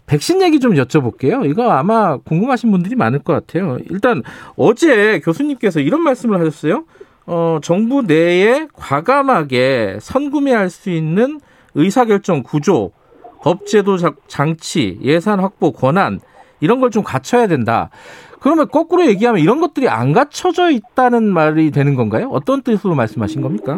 [0.07, 1.45] 백신 얘기 좀 여쭤볼게요.
[1.49, 3.77] 이거 아마 궁금하신 분들이 많을 것 같아요.
[3.91, 4.23] 일단
[4.55, 6.85] 어제 교수님께서 이런 말씀을 하셨어요.
[7.25, 11.39] 어, 정부 내에 과감하게 선구매할 수 있는
[11.75, 12.91] 의사결정 구조,
[13.41, 16.19] 법제도 자- 장치, 예산 확보 권한
[16.61, 17.89] 이런 걸 좀 갖춰야 된다.
[18.39, 22.29] 그러면 거꾸로 얘기하면 이런 것들이 안 갖춰져 있다는 말이 되는 건가요?
[22.31, 23.77] 어떤 뜻으로 말씀하신 겁니까?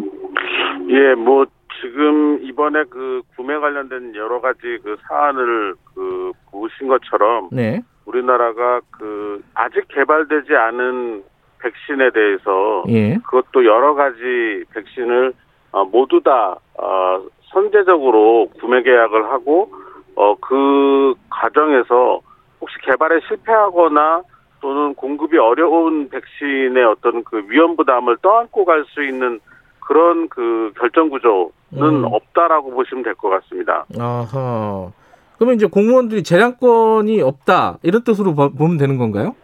[0.90, 1.46] 예, 뭐
[1.82, 7.82] 지금 이번에 그 구매 관련된 여러 가지 그 사안을 그 보신 것처럼 네.
[8.06, 11.24] 우리나라가 그 아직 개발되지 않은
[11.60, 13.16] 백신에 대해서 예.
[13.26, 15.34] 그것도 여러 가지 백신을
[15.72, 19.72] 어, 모두 다 어, 선제적으로 구매 계약을 하고
[20.16, 22.22] 어, 그 과정에서
[22.62, 24.24] 혹시 개발에 실패하거나
[24.62, 29.40] 또는 공급이 어려운 백신의 어떤 그 위험 부담을 떠안고 갈 수 있는
[29.90, 31.50] 그런 그 결정 구조는
[31.82, 32.06] 음.
[32.06, 33.86] 없다라고 보시면 될 것 같습니다.
[34.00, 34.92] 아하.
[35.38, 39.36] 그러면 이제 공무원들이 재량권이 없다 이런 뜻으로 보- 보면 되는 건가요?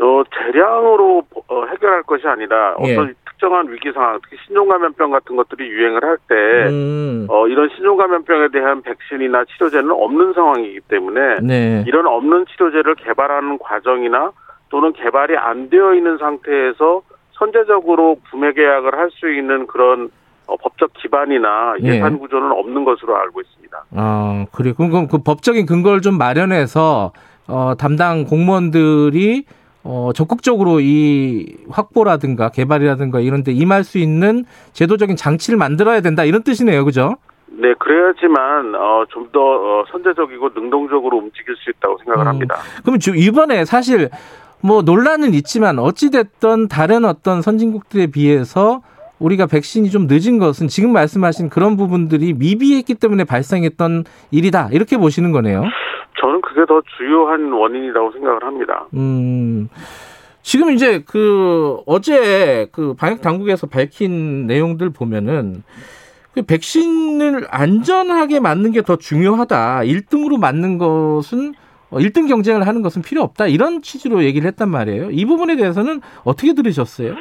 [0.00, 2.94] 어, 대량으로 어, 해결할 것이 아니라 예.
[2.94, 6.34] 어떤 특정한 위기 상황, 특히 신종감염병 같은 것들이 유행을 할때
[6.70, 7.26] 음.
[7.30, 11.84] 어, 이런 신종감염병에 대한 백신이나 치료제는 없는 상황이기 때문에 네.
[11.86, 14.32] 이런 없는 치료제를 개발하는 과정이나
[14.70, 17.02] 또는 개발이 안 되어 있는 상태에서
[17.38, 20.10] 선제적으로 구매 계약을 할 수 있는 그런
[20.46, 21.96] 어, 법적 기반이나 예.
[21.96, 23.84] 예산 구조는 없는 것으로 알고 있습니다.
[23.96, 24.72] 아, 그래.
[24.76, 27.12] 그럼 그럼 그 법적인 근거를 좀 마련해서
[27.48, 29.44] 어, 담당 공무원들이
[29.84, 36.42] 어, 적극적으로 이 확보라든가 개발이라든가 이런 데 임할 수 있는 제도적인 장치를 만들어야 된다 이런
[36.42, 36.84] 뜻이네요.
[36.84, 37.16] 그죠?
[37.46, 42.28] 네, 그래야지만 어, 좀더 어, 선제적이고 능동적으로 움직일 수 있다고 생각을 음.
[42.28, 42.56] 합니다.
[42.82, 44.10] 그럼 지금 이번에 사실
[44.64, 48.80] 뭐 논란은 있지만 어찌됐던 다른 어떤 선진국들에 비해서
[49.18, 54.70] 우리가 백신이 좀 늦은 것은 지금 말씀하신 그런 부분들이 미비했기 때문에 발생했던 일이다.
[54.72, 55.64] 이렇게 보시는 거네요.
[56.18, 58.86] 저는 그게 더 주요한 원인이라고 생각을 합니다.
[58.94, 59.68] 음.
[60.40, 65.62] 지금 이제 그 어제 그 방역 당국에서 밝힌 내용들 보면은
[66.32, 69.80] 그 백신을 안전하게 맞는 게 더 중요하다.
[69.80, 71.54] 1등으로 맞는 것은
[71.94, 73.46] 어, 1등 경쟁을 하는 것은 필요 없다.
[73.46, 75.10] 이런 취지로 얘기를 했단 말이에요.
[75.12, 77.14] 이 부분에 대해서는 어떻게 들으셨어요?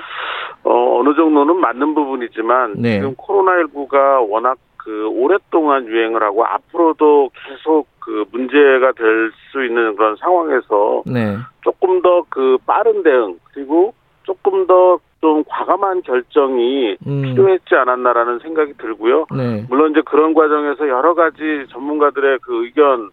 [0.64, 2.96] 어, 어느 정도는 맞는 부분이지만 네.
[3.00, 10.16] 지금 코로나19가 워낙 그 오랫동안 유행을 하고 앞으로도 계속 그 문제가 될 수 있는 그런
[10.18, 11.38] 상황에서 네.
[11.62, 17.22] 조금 더 그 빠른 대응 그리고 조금 더 좀 과감한 결정이 음.
[17.22, 19.26] 필요했지 않았나라는 생각이 들고요.
[19.34, 19.66] 네.
[19.70, 21.38] 물론 이제 그런 과정에서 여러 가지
[21.70, 23.10] 전문가들의 그 의견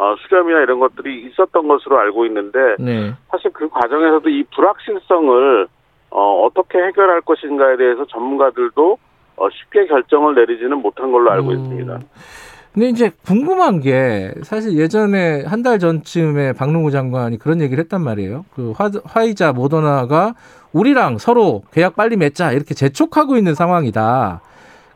[0.00, 3.12] 어, 수렴이나 이런 것들이 있었던 것으로 알고 있는데 네.
[3.30, 5.68] 사실 그 과정에서도 이 불확실성을
[6.08, 8.96] 어, 어떻게 해결할 것인가에 대해서 전문가들도
[9.36, 11.52] 어, 쉽게 결정을 내리지는 못한 걸로 알고 음.
[11.52, 12.00] 있습니다.
[12.72, 18.46] 근데 이제 궁금한 게 사실 예전에 한 달 전쯤에 박능우 장관이 그런 얘기를 했단 말이에요.
[18.54, 20.32] 그 화, 화이자 모더나가
[20.72, 24.40] 우리랑 서로 계약 빨리 맺자 이렇게 재촉하고 있는 상황이다.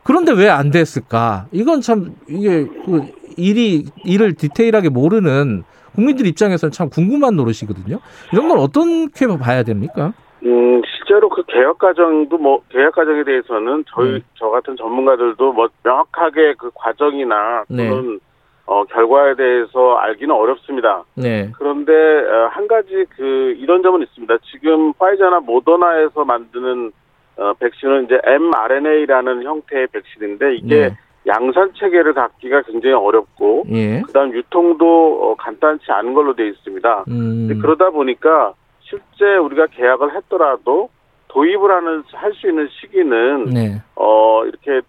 [0.03, 1.45] 그런데 왜 안 됐을까?
[1.51, 7.99] 이건 참 이게 그 일이 일을 디테일하게 모르는 국민들 입장에서는 참 궁금한 노릇이거든요.
[8.33, 10.13] 이런 걸 어떻게 봐야 됩니까?
[10.43, 14.19] 음, 실제로 그 개혁 과정도 뭐 개혁 과정에 대해서는 저희 네.
[14.35, 17.89] 저 같은 전문가들도 뭐 명확하게 그 과정이나 네.
[17.89, 18.19] 또는
[18.67, 21.03] 어, 결과에 대해서 알기는 어렵습니다.
[21.15, 21.51] 네.
[21.57, 24.37] 그런데 어, 한 가지 그 이런 점은 있습니다.
[24.51, 26.91] 지금 파이자나 모더나에서 만드는
[27.37, 30.97] 어, 백신은 이제 mRNA라는 형태의 백신인데 이게 네.
[31.27, 34.01] 양산 체계를 갖기가 굉장히 어렵고 예.
[34.01, 34.85] 그다음 유통도
[35.31, 37.05] 어, 간단치 않은 걸로 되어 있습니다.
[37.07, 37.59] 음.
[37.61, 40.89] 그러다 보니까 실제 우리가 계약을 했더라도
[41.29, 43.81] 도입을 하는 할 수 있는 시기는 네.
[43.95, 44.81] 어 이렇게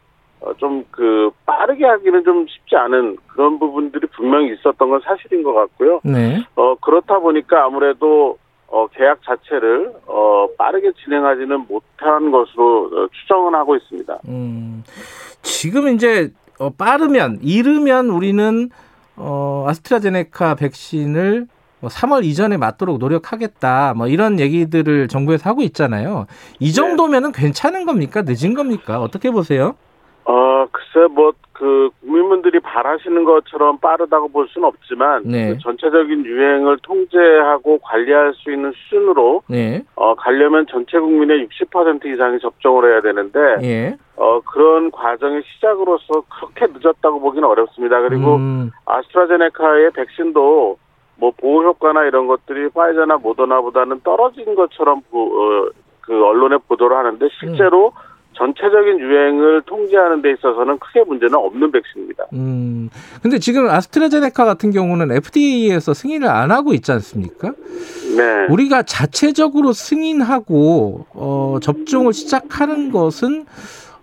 [0.59, 6.01] 좀 그 빠르게 하기는 좀 쉽지 않은 그런 부분들이 분명히 있었던 건 사실인 것 같고요.
[6.05, 6.45] 네.
[6.55, 13.77] 어 그렇다 보니까 아무래도 어 계약 자체를 어 빠르게 진행하지는 못한 것으로 어, 추정은 하고
[13.77, 14.19] 있습니다.
[14.29, 14.83] 음.
[15.43, 18.71] 지금 이제 어, 빠르면 이르면 우리는
[19.17, 21.47] 어, 아스트라제네카 백신을
[21.81, 23.95] 뭐 3월 이전에 맞도록 노력하겠다.
[23.97, 26.27] 뭐 이런 얘기들을 정부에서 하고 있잖아요.
[26.59, 28.23] 이 정도면은 괜찮은 겁니까?
[28.27, 29.01] 늦은 겁니까?
[29.01, 29.75] 어떻게 보세요?
[30.27, 35.49] 어 글쎄 뭐 그 국민분들이 바라시는 것처럼 빠르다고 볼 수는 없지만 네.
[35.49, 39.83] 그 전체적인 유행을 통제하고 관리할 수 있는 수준으로 네.
[39.95, 43.97] 어, 가려면 전체 국민의 60% 이상이 접종을 해야 되는데, 예.
[44.17, 48.03] 어, 그런 과정의 시작으로서 그렇게 늦었다고 보기는 어렵습니다.
[48.03, 50.77] 그리고 음, 아스트라제네카의 백신도
[51.19, 55.69] 뭐 보호 효과나 이런 것들이 파이자나 모더나보다는 떨어진 것처럼 보- 어,
[56.03, 57.93] 그 언론에 보도를 하는데 실제로
[58.37, 62.27] 전체적인 유행을 통제하는 데 있어서는 크게 문제는 없는 백신입니다.
[62.35, 62.91] 음.
[63.23, 67.53] 근데 지금 아스트라제네카 같은 경우는 FDA에서 승인을 안 하고 있지 않습니까?
[68.17, 68.47] 네.
[68.51, 73.47] 우리가 자체적으로 승인하고 어, 접종을 시작하는 것은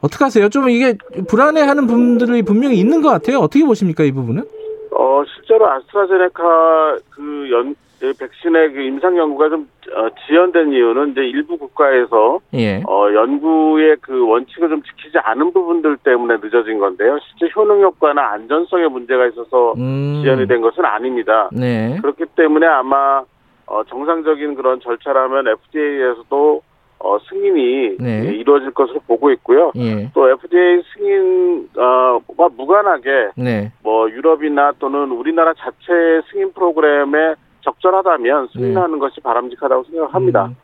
[0.02, 0.50] 어떻게 하세요?
[0.50, 3.40] 좀 이게 불안해하는 분들이 분명히 있는 것 같아요.
[3.40, 4.44] 어떻게 보십니까 이 부분은?
[4.92, 11.22] 어, 실제로 아스트라제네카 그 연, 그 백신의 그 임상 연구가 좀 어, 지연된 이유는 이제
[11.22, 12.84] 일부 국가에서 예.
[12.88, 17.18] 어, 연구의 그 원칙을 좀 지키지 않은 부분들 때문에 늦어진 건데요.
[17.20, 20.22] 실제 효능 효과나 안전성에 문제가 있어서 음.
[20.22, 21.50] 지연이 된 것은 아닙니다.
[21.54, 21.98] 네.
[22.02, 23.24] 그렇기 때문에 아마
[23.66, 26.62] 어, 정상적인 그런 절차라면 FDA에서도
[27.00, 28.26] 어, 승인이 네.
[28.28, 29.72] 예, 이루어질 것으로 보고 있고요.
[29.76, 30.10] 예.
[30.14, 32.20] 또 FDA 승인과
[32.56, 33.72] 무관하게 네.
[33.84, 40.46] 뭐 유럽이나 또는 우리나라 자체 승인 프로그램에 적절하다면 승인하는 것이 바람직하다고 생각합니다.
[40.46, 40.56] 음.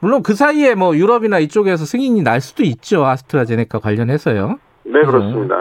[0.00, 3.04] 물론 그 사이에 뭐 유럽이나 이쪽에서 승인이 날 수도 있죠.
[3.04, 4.58] 아스트라제네카 관련해서요.
[4.84, 5.56] 네, 그렇습니다.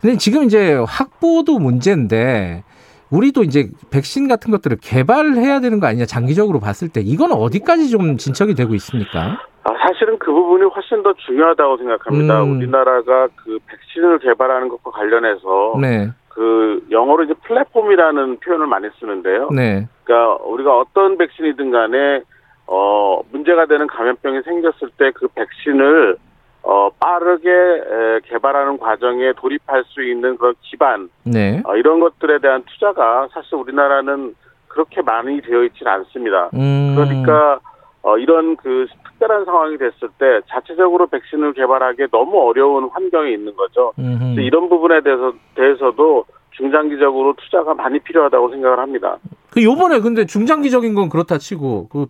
[0.00, 2.64] 근데 지금 이제 확보도 문제인데
[3.10, 8.16] 우리도 이제 백신 같은 것들을 개발해야 되는 거 아니냐 장기적으로 봤을 때 이건 어디까지 좀
[8.16, 9.38] 진척이 되고 있습니까?
[9.62, 12.42] 아, 사실은 그 부분이 훨씬 더 중요하다고 생각합니다.
[12.42, 12.56] 음.
[12.56, 19.48] 우리나라가 그 백신을 개발하는 것과 관련해서 네, 그 영어로 이제 플랫폼이라는 표현을 많이 쓰는데요.
[19.54, 22.22] 네, 그러니까 우리가 어떤 백신이든 간에
[22.66, 26.16] 어 문제가 되는 감염병이 생겼을 때 그 백신을
[26.62, 31.62] 어 빠르게 에, 개발하는 과정에 돌입할 수 있는 그런 기반 네.
[31.64, 34.34] 어, 이런 것들에 대한 투자가 사실 우리나라는
[34.66, 36.50] 그렇게 많이 되어 있지는 않습니다.
[36.54, 37.60] 음, 그러니까
[38.02, 43.92] 어, 이런 그 특별한 상황이 됐을 때 자체적으로 백신을 개발하기 너무 어려운 환경에 있는 거죠.
[43.96, 49.16] 그래서 이런 부분에 대해서 대해서도 중장기적으로 투자가 많이 필요하다고 생각을 합니다.
[49.50, 52.06] 그 요번에 근데 중장기적인 건 그렇다 치고 그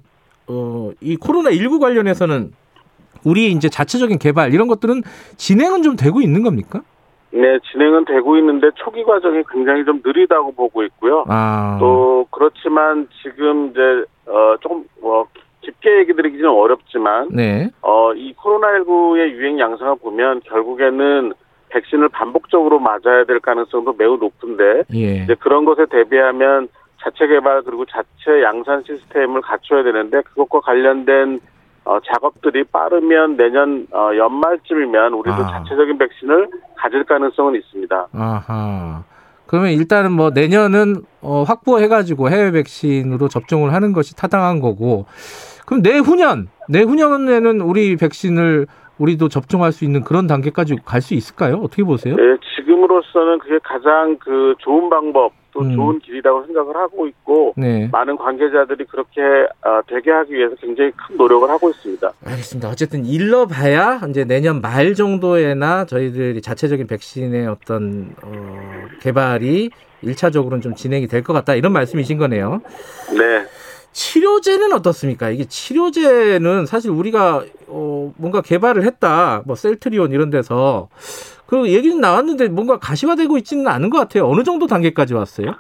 [0.47, 2.53] 어, 이 코로나 19 관련해서는
[3.25, 5.03] 우리 이제 자체적인 개발 이런 것들은
[5.37, 6.83] 진행은 좀 되고 있는 겁니까?
[7.31, 11.25] 네, 진행은 되고 있는데 초기 과정이 굉장히 좀 느리다고 보고 있고요.
[11.27, 13.81] 아, 또 그렇지만 지금 이제
[14.27, 15.25] 어 조금 어
[15.65, 21.33] 깊게 얘기 드리기는 어렵지만 네, 어 이 코로나19의 유행 양상을 보면 결국에는
[21.71, 26.69] 백신을 반복적으로 맞아야 될 가능성도 매우 높은데 예, 이제 그런 것에 대비하면
[27.03, 31.41] 자체 개발 그리고 자체 양산 시스템을 갖춰야 되는데 그것과 관련된
[31.85, 35.51] 어, 작업들이 빠르면 내년 어, 연말쯤이면 우리도 아.
[35.51, 38.09] 자체적인 백신을 가질 가능성은 있습니다.
[38.13, 39.05] 아하.
[39.47, 45.05] 그러면 일단은 뭐 내년은 어, 확보해가지고 해외 백신으로 접종을 하는 것이 타당한 거고,
[45.67, 48.67] 그럼 내후년, 내후년에는 우리 백신을
[48.99, 51.57] 우리도 접종할 수 있는 그런 단계까지 갈 수 있을까요?
[51.57, 52.15] 어떻게 보세요?
[52.15, 52.23] 네,
[52.57, 55.75] 지금으로서는 그게 가장 그 좋은 방법 또 음.
[55.75, 57.89] 좋은 길이라고 생각을 하고 있고 네.
[57.93, 59.21] 많은 관계자들이 그렇게
[59.65, 62.13] 어, 되게 하기 위해서 굉장히 큰 노력을 하고 있습니다.
[62.25, 62.69] 알겠습니다.
[62.69, 68.59] 어쨌든 일러봐야 이제 내년 말 정도에나 저희들이 자체적인 백신의 어떤 어,
[69.01, 69.71] 개발이
[70.03, 72.61] 일차적으로는 좀 진행이 될 것 같다 이런 말씀이신 거네요.
[73.17, 73.45] 네.
[73.95, 75.31] 치료제는 어떻습니까?
[75.31, 80.89] 이게 치료제는 사실 우리가 어, 뭔가 개발을 했다, 뭐 셀트리온 이런 데서
[81.47, 84.27] 그 얘기는 나왔는데 뭔가 가시화되고 있지는 않은 것 같아요.
[84.27, 85.55] 어느 정도 단계까지 왔어요?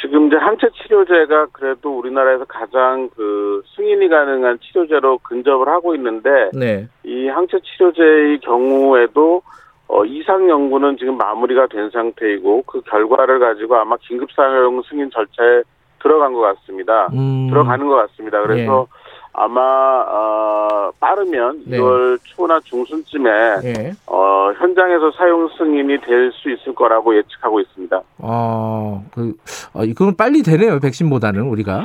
[0.00, 6.88] 지금 이제 항체 치료제가 그래도 우리나라에서 가장 그 승인이 가능한 치료제로 근접을 하고 있는데 네.
[7.04, 9.42] 이 항체 치료제의 경우에도
[9.88, 15.62] 어, 이상 연구는 지금 마무리가 된 상태이고 그 결과를 가지고 아마 긴급 사용 승인 절차에
[16.02, 17.08] 들어간 것 같습니다.
[17.12, 17.48] 음.
[17.48, 18.42] 들어가는 것 같습니다.
[18.42, 18.86] 그래서
[19.32, 19.60] 아마
[20.08, 21.78] 어, 빠르면 네.
[21.78, 23.30] 2월 초나 중순쯤에
[23.64, 23.92] 예.
[24.06, 28.00] 어, 현장에서 사용 승인이 될 수 있을 거라고 예측하고 있습니다.
[28.18, 29.34] 어, 그,
[29.74, 31.84] 어, 이건 빨리 되네요, 백신보다는 우리가.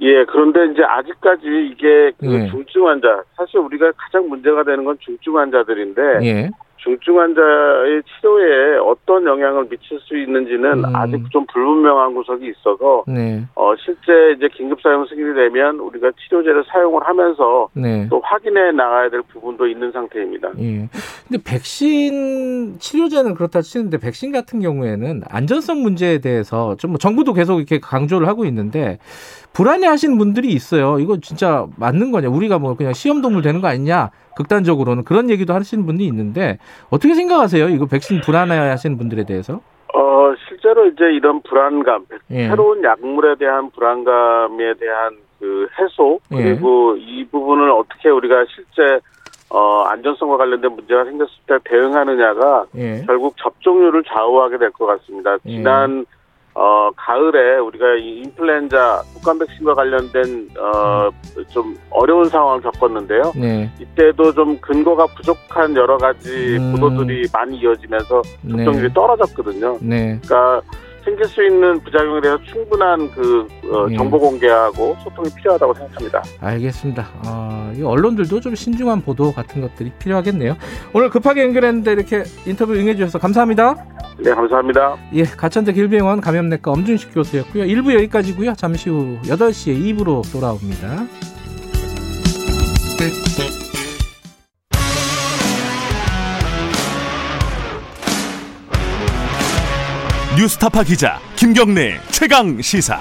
[0.00, 2.46] 예, 그런데 이제 아직까지 이게 그 예.
[2.50, 6.50] 중증 환자, 사실 우리가 가장 문제가 되는 건 중증 환자들인데 예.
[6.86, 10.96] 중증 환자의 치료에 어떤 영향을 미칠 수 있는지는 음.
[10.96, 13.42] 아직 좀 불분명한 구석이 있어서 네.
[13.56, 18.06] 어, 실제 이제 긴급 사용 승인이 되면 우리가 치료제를 사용을 하면서 네.
[18.08, 20.50] 또 확인해 나가야 될 부분도 있는 상태입니다.
[20.60, 20.88] 예.
[21.26, 27.80] 근데 백신 치료제는 그렇다 치는데 백신 같은 경우에는 안전성 문제에 대해서 좀뭐 정부도 계속 이렇게
[27.80, 28.98] 강조를 하고 있는데
[29.56, 30.98] 불안해 하시는 분들이 있어요.
[30.98, 32.28] 이거 진짜 맞는 거냐?
[32.28, 34.10] 우리가 뭐 그냥 시험 동물 되는 거 아니냐?
[34.36, 36.58] 극단적으로는 그런 얘기도 하시는 분이 있는데
[36.90, 37.70] 어떻게 생각하세요?
[37.70, 39.60] 이거 백신 불안해 하시는 분들에 대해서?
[39.94, 42.48] 어, 실제로 이제 이런 불안감, 예.
[42.48, 46.36] 새로운 약물에 대한 불안감에 대한 그 해소, 예.
[46.42, 49.00] 그리고 이 부분을 어떻게 우리가 실제,
[49.48, 53.04] 어, 안전성과 관련된 문제가 생겼을 때 대응하느냐가 예.
[53.06, 55.38] 결국 접종률을 좌우하게 될 것 같습니다.
[55.46, 55.50] 예.
[55.56, 56.04] 지난,
[56.58, 61.10] 어, 가을에 우리가 이 인플루엔자 독감 백신과 관련된, 어,
[61.50, 63.32] 좀 어려운 상황을 겪었는데요.
[63.36, 63.70] 네.
[63.78, 66.72] 이때도 좀 근거가 부족한 여러 가지 음.
[66.72, 68.56] 보도들이 많이 이어지면서 네.
[68.56, 69.76] 접종률이 떨어졌거든요.
[69.82, 70.18] 네.
[70.24, 70.62] 그러니까
[71.06, 73.96] 생길 수 있는 부작용에 대해서 충분한 그 어, 예.
[73.96, 76.22] 정보 공개하고 소통이 필요하다고 생각합니다.
[76.40, 77.08] 알겠습니다.
[77.24, 80.56] 어, 이 언론들도 좀 신중한 보도 같은 것들이 필요하겠네요.
[80.92, 83.76] 오늘 급하게 연결했는데 이렇게 인터뷰 응해주셔서 감사합니다.
[84.18, 84.96] 네, 감사합니다.
[85.12, 87.64] 예, 가천대 길병원 감염내과 엄준식 교수였고요.
[87.64, 88.54] 1부 여기까지고요.
[88.54, 91.06] 잠시 후 8시에 2부로 돌아옵니다.
[100.36, 103.00] 뉴스타파 기자 김경래 최강 시사.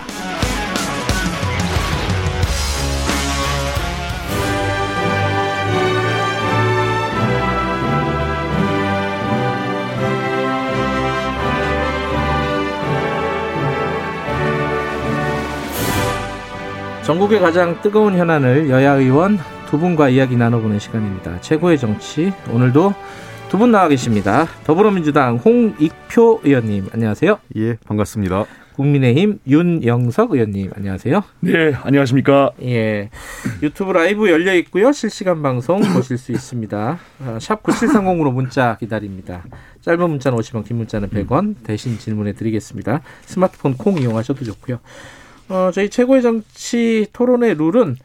[17.04, 19.38] 전국의 가장 뜨거운 현안을 여야 의원
[19.70, 21.42] 두 분과 이야기 나눠보는 시간입니다.
[21.42, 22.94] 최고의 정치 오늘도
[23.50, 24.48] 두 분 나와 계십니다.
[24.66, 27.40] 더불어민주당 홍익표 의원님 안녕하세요.
[27.58, 28.46] 예, 반갑습니다.
[28.74, 31.24] 국민의힘 윤영석 의원님 안녕하세요.
[31.40, 32.52] 네, 안녕하십니까.
[32.64, 33.10] 예.
[33.64, 34.92] 유튜브 라이브 열려 있고요.
[34.92, 37.00] 실시간 방송 보실 수 있습니다.
[37.26, 39.46] 아, 샵 9730으로 문자 기다립니다.
[39.82, 43.02] 짧은 문자는 50원, 긴 문자는 100원 대신 질문해 드리겠습니다.
[43.26, 44.80] 스마트폰 콩 이용하셔도 좋고요.
[45.48, 47.96] 어, 저희 최고의 정치 토론의 룰은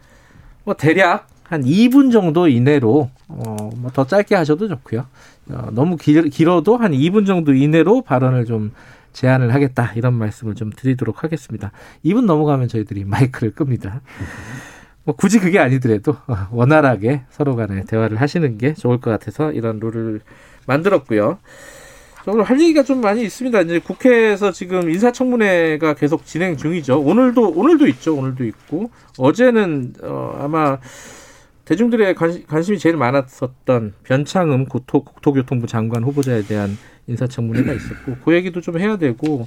[0.62, 5.04] 뭐 대략 한 2분 정도 이내로 어, 뭐 더 짧게 하셔도 좋고요.
[5.50, 8.72] 어, 너무 길, 길어도 한 2분 정도 이내로 발언을 좀
[9.12, 11.72] 제안을 하겠다 이런 말씀을 좀 드리도록 하겠습니다.
[12.04, 14.00] 2분 넘어가면 저희들이 마이크를 끕니다.
[15.02, 16.16] 뭐 굳이 그게 아니더라도
[16.52, 20.20] 원활하게 서로 간에 대화를 하시는 게 좋을 것 같아서 이런 룰을
[20.66, 21.38] 만들었고요.
[22.28, 23.62] 오늘 할 얘기가 좀 많이 있습니다.
[23.62, 27.00] 이제 국회에서 지금 인사청문회가 계속 진행 중이죠.
[27.00, 28.14] 오늘도 오늘도 있죠.
[28.14, 30.78] 오늘도 있고 어제는 어, 아마
[31.70, 38.34] 대중들의 관심, 관심 이 제일 많았었던 변창흠 국토, 국토교통부 장관 후보자에 대한 인사청문회가 있었고 그
[38.34, 39.46] 얘기도 좀 해야 되고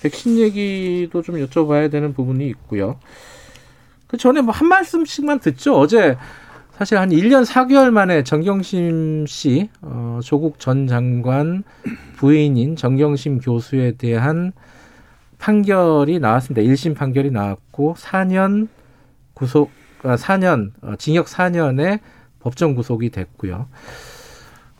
[0.00, 3.00] 백신 얘기도 좀 여쭤봐야 되는 부분이 있고요.
[4.06, 5.76] 그 전에 뭐 한 말씀씩만 듣죠.
[5.76, 6.16] 어제
[6.78, 11.64] 사실 한 1년 4개월 만에 정경심 씨, 어, 조국 전 장관
[12.14, 14.52] 부인인 정경심 교수에 대한
[15.38, 16.62] 판결이 나왔습니다.
[16.62, 18.68] 1심 판결이 나왔고 4년
[19.34, 22.00] 구속, 아, 4년, 어, 징역 4년에
[22.40, 23.66] 법정 구속이 됐고요.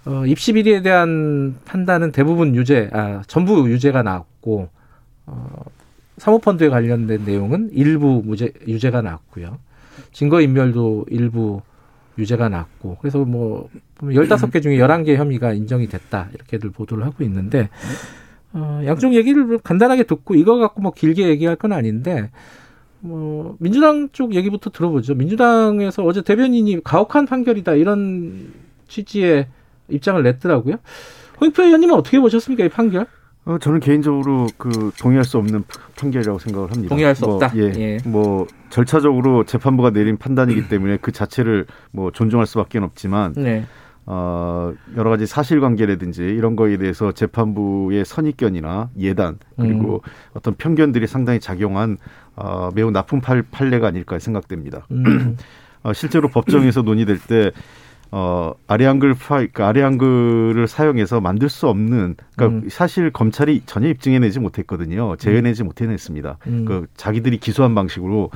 [0.06, 4.68] 어, 입시 비리에 대한 판단은 대부분 유죄, 아, 전부 유죄가 나왔고,
[5.26, 5.64] 어,
[6.18, 9.58] 사모펀드에 관련된 내용은 일부 무죄, 유죄가 나왔고요.
[10.12, 11.60] 증거 인멸도 일부
[12.18, 13.68] 유죄가 났고, 그래서 뭐,
[13.98, 16.28] 15개 중에 11개 혐의가 인정이 됐다.
[16.34, 17.68] 이렇게들 보도를 하고 있는데,
[18.52, 22.30] 어, 양쪽 얘기를 간단하게 듣고 이거 갖고 뭐 길게 얘기할 건 아닌데,
[23.06, 25.14] 뭐, 민주당 쪽 얘기부터 들어보죠.
[25.14, 27.74] 민주당에서 어제 대변인이 가혹한 판결이다.
[27.74, 28.52] 이런
[28.88, 29.46] 취지의
[29.88, 30.76] 입장을 냈더라고요.
[31.40, 32.64] 홍익표 의원님은 어떻게 보셨습니까?
[32.64, 33.06] 이 판결?
[33.44, 35.62] 어, 저는 개인적으로 그 동의할 수 없는
[35.96, 36.88] 판결이라고 생각을 합니다.
[36.88, 37.52] 동의할 수 뭐, 없다?
[37.56, 37.98] 예, 예.
[38.04, 43.64] 뭐 절차적으로 재판부가 내린 판단이기 때문에 그 자체를 뭐 존중할 수밖에 없지만 네.
[44.06, 50.10] 어, 여러 가지 사실관계라든지 이런 거에 대해서 재판부의 선입견이나 예단 그리고 음.
[50.34, 51.98] 어떤 편견들이 상당히 작용한
[52.36, 54.86] 어, 매우 나쁜 팔, 판례가 아닐까 생각됩니다.
[54.92, 55.36] 음.
[55.82, 57.50] 어, 실제로 법정에서 논의될 때
[58.12, 62.68] 어, 아래 한글 파, 그러니까 아래 한글을 사용해서 만들 수 없는, 그러니까 음.
[62.70, 65.16] 사실 검찰이 전혀 입증해내지 못했거든요.
[65.16, 65.66] 재현내지 음.
[65.66, 66.38] 못해냈습니다.
[66.46, 66.64] 음.
[66.66, 68.30] 그 자기들이 기소한 방식으로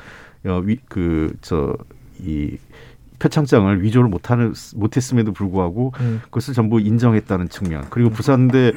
[0.45, 1.75] 어, 위, 그, 저,
[2.19, 2.57] 이
[3.21, 6.21] 표창장을 위조를 못하는 못했음에도 불구하고 음.
[6.25, 8.73] 그것을 전부 인정했다는 측면 그리고 부산대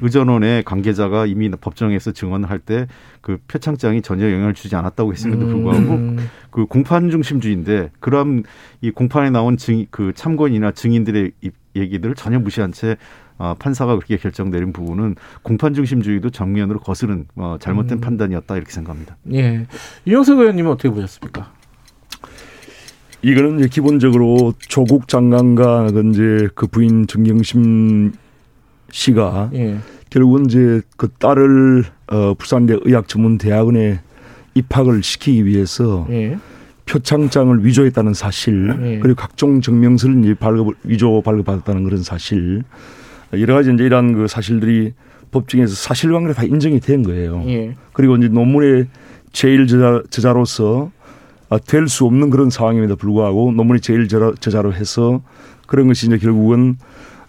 [0.00, 2.86] 의전원의 관계자가 이미 법정에서 증언을 할때
[3.20, 5.50] 그 표창장이 전혀 영향을 주지 않았다고 했음에도 음.
[5.50, 6.28] 불구하고 음.
[6.50, 8.44] 그 공판 중심주의인데 그럼
[8.80, 11.32] 이 공판에 나온 증 그 참고인이나 증인들의
[11.76, 12.96] 얘기들을 전혀 무시한 채
[13.38, 18.00] 어, 판사가 그렇게 결정 내린 부분은 공판 중심주의도 정면으로 거스른 어, 잘못된 음.
[18.00, 19.16] 판단이었다 이렇게 생각합니다.
[19.32, 19.66] 예,
[20.04, 21.52] 이영석 의원님은 어떻게 보셨습니까?
[23.22, 28.12] 이거는 이제 기본적으로 조국 장관과 이제 그 부인 정경심
[28.90, 29.78] 씨가 예.
[30.08, 34.00] 결국은 이제 그 딸을 어 부산대 의학전문대학원에
[34.54, 36.38] 입학을 시키기 위해서 예.
[36.86, 38.98] 표창장을 위조했다는 사실 예.
[38.98, 42.62] 그리고 각종 증명서를 이제 발급 위조 발급받았다는 그런 사실
[43.34, 44.94] 여러 가지 이제 이러한 그 사실들이
[45.30, 47.44] 법정에서 사실관계로 다 인정이 된 거예요.
[47.46, 47.76] 예.
[47.92, 48.88] 그리고 이제 논문의
[49.32, 50.99] 제일 저자, 저자로서 아,
[51.58, 55.20] 될 수 없는 그런 상황임에도 불구하고 논문이 제일 저자로 해서
[55.66, 56.76] 그런 것이 이제 결국은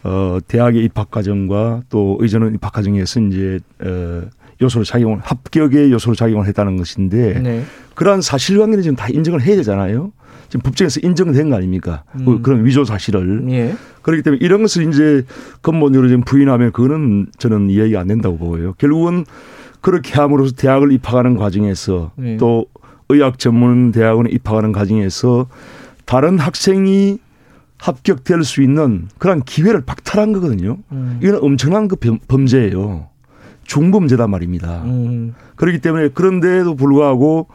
[0.04, 4.24] 어 대학의 입학 과정과 또 의전원 입학 과정에서 이제 어
[4.62, 7.64] 요소로 작용을 합격의 요소로 작용을 했다는 것인데 네.
[7.96, 10.12] 그러한 사실관계는 지금 다 인정을 해야 되잖아요.
[10.50, 12.04] 지금 법정에서 인정된 거 아닙니까?
[12.20, 12.26] 음.
[12.26, 13.46] 그 그런 위조 사실을.
[13.50, 13.74] 예.
[14.02, 15.24] 그렇기 때문에 이런 것을 이제
[15.62, 18.74] 근본적으로 지금 부인하면 그거는 저는 이해가 안 된다고 보여요.
[18.78, 19.26] 결국은
[19.80, 22.38] 그렇게 함으로써 대학을 입학하는 과정에서 예.
[22.38, 22.66] 또
[23.14, 25.48] 의학 전문 대학원에 입학하는 과정에서
[26.06, 27.20] 다른 학생이
[27.78, 30.78] 합격될 수 있는 그런 기회를 박탈한 거거든요.
[30.92, 31.20] 음.
[31.22, 33.08] 이건 엄청난 그 범죄예요.
[33.64, 34.84] 중범죄단 말입니다.
[34.84, 35.34] 음.
[35.56, 37.48] 그렇기 때문에 그런데도 불구하고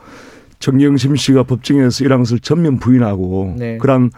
[0.58, 3.78] 정영심 씨가 법정에서 이런 것을 전면 부인하고 네.
[3.78, 4.10] 그런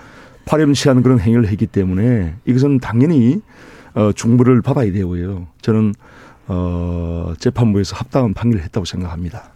[0.45, 3.41] 파렴치한 그런 행위를 했기 때문에 이것은 당연히
[3.95, 5.47] 어, 중부를 받아야 되고요.
[5.61, 5.95] 저는
[6.47, 9.51] 어, 재판부에서 합당한 판결을 했다고 생각합니다.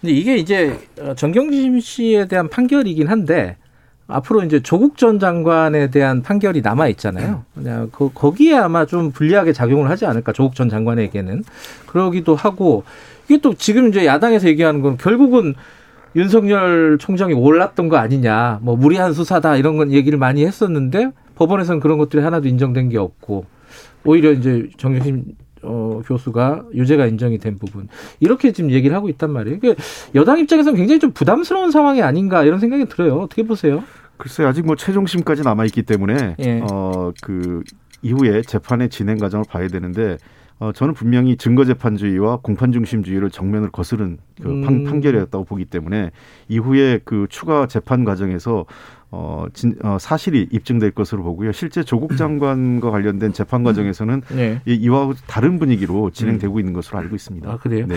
[0.00, 3.56] 근데 이게 이제 어, 정경심 씨에 대한 판결이긴 한데
[4.06, 7.44] 앞으로 이제 조국 전 장관에 대한 판결이 남아 있잖아요.
[7.54, 11.44] 그냥 그 거기에 아마 좀 불리하게 작용을 하지 않을까 조국 전 장관에게는
[11.86, 12.82] 그러기도 하고
[13.26, 15.54] 이게 또 지금 이제 야당에서 얘기하는 건 결국은
[16.16, 21.98] 윤석열 총장이 올랐던 거 아니냐, 뭐 무리한 수사다 이런 건 얘기를 많이 했었는데 법원에서는 그런
[21.98, 23.44] 것들이 하나도 인정된 게 없고
[24.04, 25.24] 오히려 이제 정경심
[25.62, 27.88] 어, 교수가 유죄가 인정이 된 부분
[28.18, 29.56] 이렇게 지금 얘기를 하고 있단 말이에요.
[29.56, 29.74] 이게
[30.14, 33.18] 여당 입장에서는 굉장히 좀 부담스러운 상황이 아닌가 이런 생각이 들어요.
[33.18, 33.82] 어떻게 보세요?
[34.16, 36.60] 글쎄 아직 뭐 최종심까지 남아 있기 때문에 예.
[36.60, 37.62] 어그
[38.02, 40.18] 이후에 재판의 진행 과정을 봐야 되는데
[40.60, 44.84] 어, 저는 분명히 증거 재판주의와 공판 중심주의를 정면으로 거스른 그 음.
[44.84, 46.10] 판, 결이었다고 보기 때문에
[46.48, 48.66] 이후에 그 추가 재판 과정에서
[49.12, 51.52] 어, 진, 어, 사실이 입증될 것으로 보고요.
[51.52, 54.60] 실제 조국 장관과 관련된 재판 과정에서는 네.
[54.66, 56.60] 이, 이와 다른 분위기로 진행되고 음.
[56.60, 57.50] 있는 것으로 알고 있습니다.
[57.50, 57.86] 아, 그래요?
[57.88, 57.96] 네.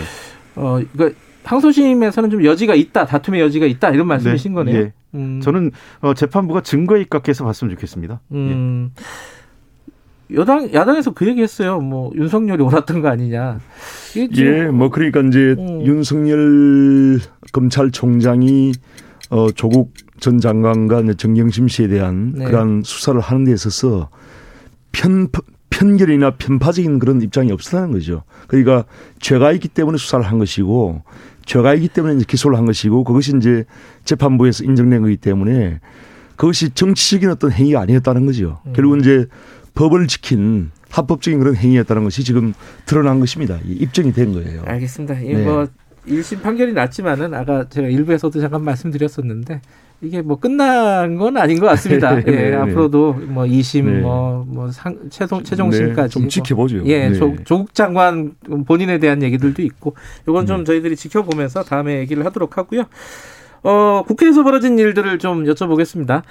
[0.56, 4.54] 어, 그러니까 항소심에서는 좀 여지가 있다, 다툼의 여지가 있다 이런 말씀이신 네.
[4.54, 4.76] 거네요.
[4.76, 4.92] 예.
[5.14, 5.40] 음.
[5.40, 8.20] 저는 어, 재판부가 증거에 입각해서 봤으면 좋겠습니다.
[8.32, 8.90] 음.
[8.98, 9.04] 예.
[10.36, 11.80] 여당 야당에서 그 얘기했어요.
[11.80, 13.60] 뭐 윤석열이 옳았던 거 아니냐.
[14.36, 15.84] 예, 뭐 그러니까 이제 음.
[15.84, 17.20] 윤석열
[17.52, 18.72] 검찰총장이
[19.30, 19.92] 어 조국
[20.24, 22.46] 전 장관과 정경심 씨에 대한 네.
[22.46, 24.08] 그러한 수사를 하는 데 있어서
[24.90, 25.28] 편
[25.68, 28.22] 편견이나 편파적인 그런 입장이 없었다는 거죠.
[28.46, 28.86] 그러니까
[29.20, 31.02] 죄가 있기 때문에 수사를 한 것이고
[31.44, 33.66] 죄가 있기 때문에 이제 기소를 한 것이고 그것이 이제
[34.06, 35.80] 재판부에서 인정된 거기 때문에
[36.36, 38.62] 그것이 정치적인 어떤 행위가 아니었다는 거죠.
[38.64, 38.72] 음.
[38.72, 39.26] 결국은 이제
[39.74, 42.54] 법을 지킨 합법적인 그런 행위였다는 것이 지금
[42.86, 43.58] 드러난 것입니다.
[43.62, 44.62] 입증이 된 거예요.
[44.64, 45.16] 알겠습니다.
[45.16, 45.44] 네.
[45.44, 45.66] 뭐
[46.08, 49.60] 1심 판결이 났지만은 아까 제가 일부에서도 잠깐 말씀드렸었는데
[50.00, 52.14] 이게 뭐 끝난 건 아닌 것 같습니다.
[52.20, 54.00] 네, 예, 네, 앞으로도 뭐 2심 네.
[54.00, 56.12] 뭐, 뭐 상, 최종, 최종심까지.
[56.12, 56.78] 좀 지켜보죠.
[56.78, 58.34] 뭐, 예, 조, 조국 장관
[58.66, 59.94] 본인에 대한 얘기들도 있고
[60.28, 62.84] 이건 좀 저희들이 지켜보면서 다음에 얘기를 하도록 하고요.
[63.62, 66.22] 어, 국회에서 벌어진 일들을 좀 여쭤보겠습니다.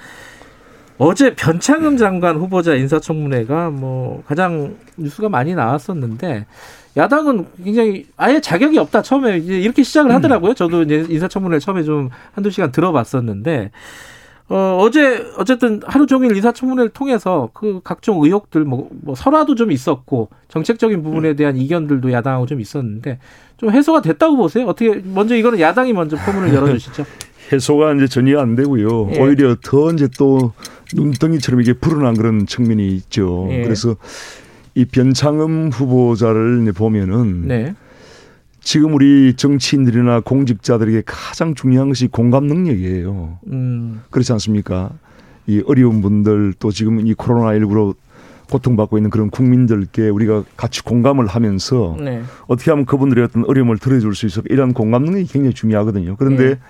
[0.96, 6.46] 어제 변창흠 장관 후보자 인사청문회가 뭐 가장 뉴스가 많이 나왔었는데
[6.96, 10.16] 야당은 굉장히 아예 자격이 없다 처음에 이제 이렇게 시작을 음.
[10.16, 10.54] 하더라고요.
[10.54, 13.70] 저도 이제 인사청문회 처음에 좀 한두 시간 들어봤었는데
[14.48, 20.28] 어, 어제 어쨌든 하루 종일 인사청문회를 통해서 그 각종 의혹들 뭐, 뭐 설화도 좀 있었고
[20.48, 21.36] 정책적인 부분에 음.
[21.36, 23.18] 대한 이견들도 야당하고 좀 있었는데
[23.56, 24.66] 좀 해소가 됐다고 보세요.
[24.66, 27.04] 어떻게 먼저 이거는 야당이 먼저 포문을 열어주시죠.
[27.52, 29.10] 해소가 이제 전혀 안 되고요.
[29.14, 29.20] 예.
[29.20, 30.52] 오히려 더 이제 또
[30.94, 33.48] 눈덩이처럼 이게 불어난 그런 측면이 있죠.
[33.50, 33.62] 예.
[33.62, 33.96] 그래서
[34.74, 37.74] 이 변창흠 후보자를 보면은 네.
[38.60, 43.38] 지금 우리 정치인들이나 공직자들에게 가장 중요한 것이 공감 능력이에요.
[43.48, 44.02] 음.
[44.10, 44.90] 그렇지 않습니까?
[45.46, 47.94] 이 어려운 분들 또 지금 이 코로나19로
[48.50, 52.22] 고통받고 있는 그런 국민들께 우리가 같이 공감을 하면서 네.
[52.46, 56.16] 어떻게 하면 그분들의 어떤 어려움을 덜어줄 수 있어 이런 공감 능력이 굉장히 중요하거든요.
[56.16, 56.60] 그런데 네.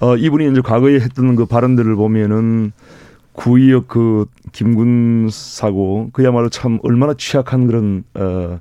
[0.00, 2.72] 어, 이분이 이제 과거에 했던 그 발언들을 보면은
[3.34, 8.60] 구의역 그 김군 사고 그야말로 참 얼마나 취약한 그런 어,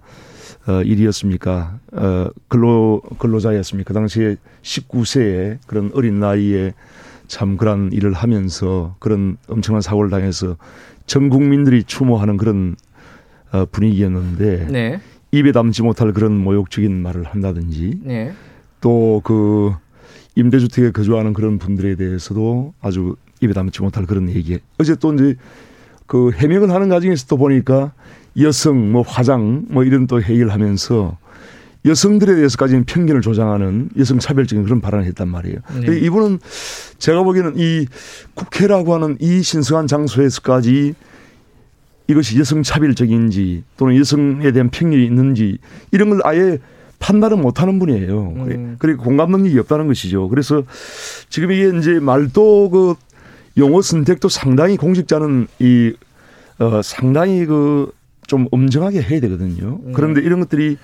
[0.67, 1.79] 어 일이었습니까?
[1.93, 3.89] 어 근로 근로자였습니까?
[3.89, 6.73] 그 당시에 19세에 그런 어린 나이에
[7.27, 10.57] 참 그런 일을 하면서 그런 엄청난 사고를 당해서
[11.05, 12.75] 전 국민들이 추모하는 그런
[13.51, 14.99] 어 분위기였는데 네.
[15.31, 18.33] 입에 담지 못할 그런 모욕적인 말을 한다든지 네.
[18.81, 19.75] 또그
[20.35, 24.59] 임대주택에 거주하는 그런 분들에 대해서도 아주 입에 담지 못할 그런 얘기.
[24.77, 25.35] 어제 또 이제
[26.07, 27.93] 그 해명을 하는 과정에서 또 보니까
[28.39, 31.17] 여성, 뭐 화장, 뭐 이런 또 회의를 하면서
[31.85, 35.57] 여성들에 대해서까지는 편견을 조장하는 여성 차별적인 그런 발언을 했단 말이에요.
[35.85, 35.99] 네.
[35.99, 36.39] 이분은
[36.97, 37.85] 제가 보기에는 이
[38.35, 40.93] 국회라고 하는 이 신성한 장소에서까지
[42.07, 45.57] 이것이 여성 차별적인지 또는 여성에 대한 편견이 있는지
[45.91, 46.59] 이런 걸 아예
[46.99, 48.33] 판단을 못 하는 분이에요.
[48.37, 48.75] 음.
[48.79, 50.29] 그리고 공감 능력이 없다는 것이죠.
[50.29, 50.63] 그래서
[51.29, 52.95] 지금 이게 이제 말도 그
[53.57, 55.93] 용어 선택도 상당히 공직자는 이
[56.59, 57.91] 어, 상당히 그
[58.27, 59.79] 좀 엄정하게 해야 되거든요.
[59.85, 59.93] 음.
[59.93, 60.77] 그런데 이런 것들이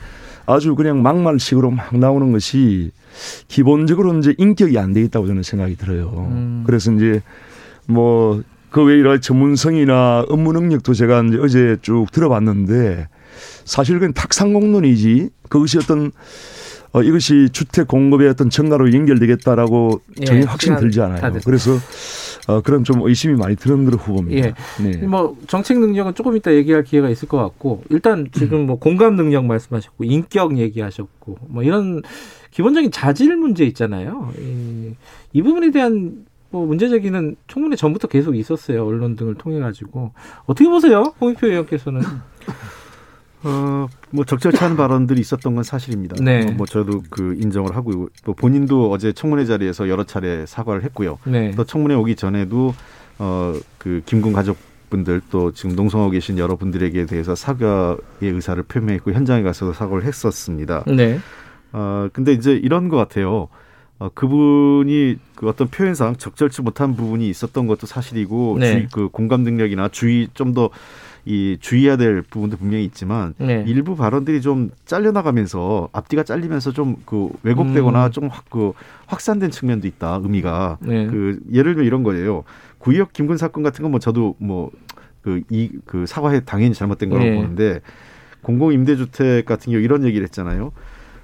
[0.46, 2.92] 아주 그냥 막말식으로 막 나오는 것이
[3.48, 6.28] 기본적으로 이제 인격이 안 돼 있다고 저는 생각이 들어요.
[6.32, 6.64] 음.
[6.66, 7.22] 그래서 이제
[7.88, 13.08] 뭐 그 외에 전문성이나 업무 능력도 제가 이제 어제 쭉 들어봤는데
[13.66, 16.12] 사실 그건 탁상공론이지 그것이 어떤
[16.92, 21.40] 어, 이것이 주택 공급의 어떤 증가로 연결되겠다라고 전혀 예, 확신 들지 않아요.
[21.46, 21.72] 그래서
[22.48, 24.48] 어, 그런 좀 의심이 많이 드는 후보입니다.
[24.48, 24.54] 예.
[24.84, 24.98] 네.
[25.06, 29.46] 뭐 정책 능력은 조금 이따 얘기할 기회가 있을 것 같고 일단 지금 뭐 공감 능력
[29.46, 32.02] 말씀하셨고 인격 얘기하셨고 뭐 이런
[32.52, 34.34] 기본적인 자질 문제 있잖아요.
[34.40, 34.96] 이,
[35.34, 38.86] 이 부분에 대한 뭐 문제 제기는 청문회 전부터 계속 있었어요.
[38.86, 40.12] 언론 등을 통해 가지고
[40.48, 42.02] 어떻게 보세요, 홍익표 의원께서는?
[43.44, 46.16] 어, 뭐 적절치 않은 발언들이 있었던 건 사실입니다.
[46.22, 46.46] 네.
[46.52, 51.20] 뭐 저도 그 인정을 하고 또 본인도 어제 청문회 자리에서 여러 차례 사과를 했고요.
[51.26, 51.52] 네.
[51.52, 52.74] 또 청문회 오기 전에도
[53.18, 54.58] 어, 그 김군 가족
[54.90, 60.84] 분들 또 지금 농성하고 계신 여러분들에게 대해서 사과의 의사를 표명했고 현장에 가서도 사과를 했었습니다.
[60.88, 61.20] 네.
[61.72, 63.48] 어, 근데 이제 이런 것 같아요.
[64.00, 68.72] 어, 그분이 그 어떤 표현상 적절치 못한 부분이 있었던 것도 사실이고 네.
[68.72, 70.70] 주의, 그 공감 능력이나 주의 좀더
[71.26, 73.64] 이 주의해야 될 부분도 분명히 있지만 네.
[73.68, 78.12] 일부 발언들이 좀 잘려나가면서 앞뒤가 잘리면서 좀 그 왜곡되거나 음.
[78.12, 78.74] 좀확그
[79.08, 81.06] 확산된 측면도 있다 의미가 네.
[81.08, 82.44] 그 예를 들면 이런 거예요
[82.80, 84.72] 구역 김군 사건 같은 건 뭐 저도 뭐
[85.22, 87.36] 그 이그 그 사과에 당연히 잘못된 거라고 네.
[87.36, 87.82] 보는데
[88.42, 90.72] 공공 임대주택 같은 경우 이런 얘기를 했잖아요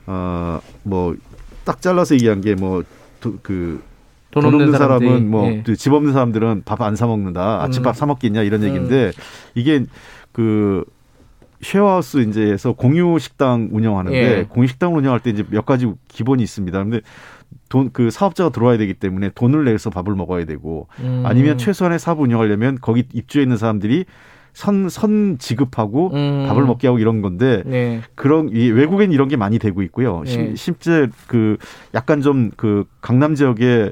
[0.06, 1.16] 어뭐
[1.64, 2.84] 딱 잘라서 얘기한 게 뭐
[3.41, 3.82] 그
[4.41, 5.89] 돈, 돈 없는 사람은 뭐집 예.
[5.89, 7.63] 그 없는 사람들은 밥 안 사 먹는다.
[7.63, 7.97] 아침밥 음.
[7.97, 8.67] 사 먹겠냐 이런 음.
[8.67, 9.11] 얘기인데
[9.55, 9.86] 이게
[10.31, 10.83] 그
[11.61, 14.45] 쉐어하우스 이제에서 공유 식당 운영하는데 예.
[14.47, 16.77] 공유 식당 운영할 때 이제 몇 가지 기본이 있습니다.
[16.83, 17.01] 근데
[17.69, 21.23] 돈 그 사업자가 들어와야 되기 때문에 돈을 내서 밥을 먹어야 되고 음.
[21.25, 24.05] 아니면 최소한의 사업 운영하려면 거기 입주해 있는 사람들이
[24.53, 26.45] 선, 선 지급하고 음.
[26.47, 28.01] 밥을 먹게 하고 이런 건데 네.
[28.15, 30.23] 그런 이 외국엔 이런 게 많이 되고 있고요.
[30.25, 30.55] 네.
[30.55, 31.57] 심지어 그
[31.93, 33.91] 약간 좀 그 강남 지역에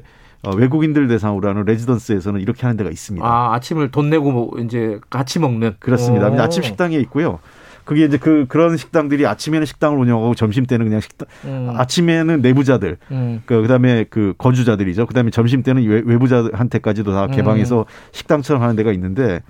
[0.52, 3.26] 외국인들 대상으로 하는 레지던스에서는 이렇게 하는 데가 있습니다.
[3.26, 5.76] 아, 아침을 돈 내고 뭐 이제 같이 먹는.
[5.78, 6.26] 그렇습니다.
[6.42, 7.38] 아침 식당에 있고요.
[7.84, 11.74] 그게 이제 그 그런 식당들이 아침에는 식당을 운영하고 점심 때는 그냥 식당 음.
[11.76, 13.42] 아침에는 내부자들 음.
[13.44, 15.06] 그 그다음에 그 거주자들이죠.
[15.06, 17.84] 그다음에 점심 때는 외, 부자한테까지도 다 개방해서 음.
[18.12, 19.42] 식당처럼 하는 데가 있는데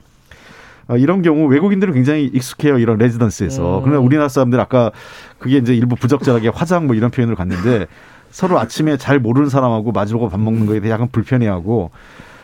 [0.89, 3.79] 어, 이런 경우 외국인들은 굉장히 익숙해요 이런 레지던스에서.
[3.79, 3.83] 음.
[3.85, 4.91] 그러나 우리나라 사람들 아까
[5.39, 7.87] 그게 이제 일부 부적절하게 화장 뭐 이런 표현을 갔는데
[8.35, 11.93] 서로 아침에 잘 모르는 사람하고 마주보고 밥 먹는 거에 대해 약간 불편해하고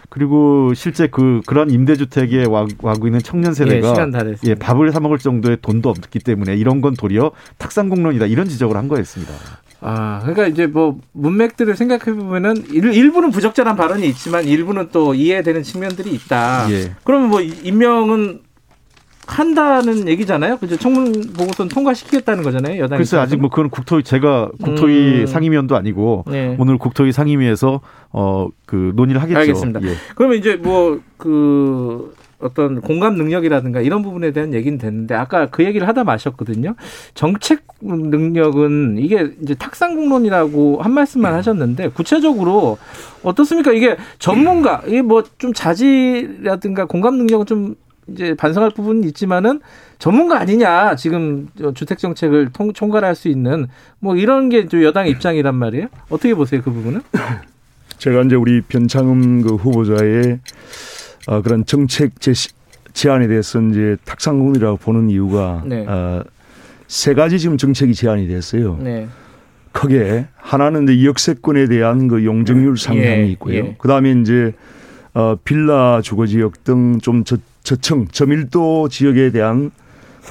[0.08, 5.18] 그리고 실제 그 그런 임대주택에 와, 와고 있는 청년 세대가 예, 예, 밥을 사 먹을
[5.18, 9.34] 정도의 돈도 없기 때문에 이런 건 도리어 탁상공론이다 이런 지적을 한 거였습니다.
[9.80, 15.64] 아, 그러니까 이제 뭐 문맥들을 생각해 보면은 일 부는 부적절한 발언이 있지만 일부는 또 이해되는
[15.64, 16.70] 측면들이 있다.
[16.70, 16.92] 예.
[17.02, 18.42] 그러면 뭐 임명은
[19.30, 20.58] 한다는 얘기잖아요.
[20.58, 20.76] 그죠?
[20.76, 22.80] 청문 보고서는 통과시키겠다는 거잖아요.
[22.82, 22.98] 여당.
[22.98, 25.26] 글쎄 아직 뭐 그건 국토위 제가 국토위 음.
[25.26, 26.56] 상임위원도 아니고 네.
[26.58, 27.80] 오늘 국토위 상임위에서
[28.12, 29.38] 어 그 논의를 하겠죠.
[29.40, 29.82] 알겠습니다.
[29.82, 29.94] 예.
[30.14, 35.86] 그러면 이제 뭐 그 어떤 공감 능력이라든가 이런 부분에 대한 얘기는 됐는데 아까 그 얘기를
[35.86, 36.74] 하다 마셨거든요.
[37.14, 42.78] 정책 능력은 이게 이제 탁상공론이라고 한 말씀만 하셨는데 구체적으로
[43.22, 43.72] 어떻습니까?
[43.72, 47.74] 이게 전문가 이게 뭐 좀 자질이라든가 공감 능력은 좀
[48.12, 49.60] 이제 반성할 부분은 있지만은
[49.98, 53.66] 전문가 아니냐 지금 주택 정책을 통, 총괄할 수 있는
[53.98, 55.88] 뭐 이런 게 여당의 입장이란 말이에요.
[56.08, 57.02] 어떻게 보세요 그 부분은?
[57.98, 60.38] 제가 이제 우리 변창흠 그 후보자의
[61.26, 62.48] 어, 그런 정책 제시,
[62.94, 65.84] 제안에 대해서 이제 탁상공이라고 보는 이유가 네.
[65.86, 66.24] 어,
[66.88, 68.78] 세 가지 지금 정책이 제안이 됐어요.
[68.80, 69.06] 네.
[69.72, 73.54] 크게 하나는 이제 역세권에 대한 그 용적률 상향이 예, 있고요.
[73.54, 73.76] 예.
[73.78, 74.52] 그다음에 이제
[75.14, 77.22] 어, 빌라 주거 지역 등 좀
[77.70, 79.70] 저층 저밀도 지역에 대한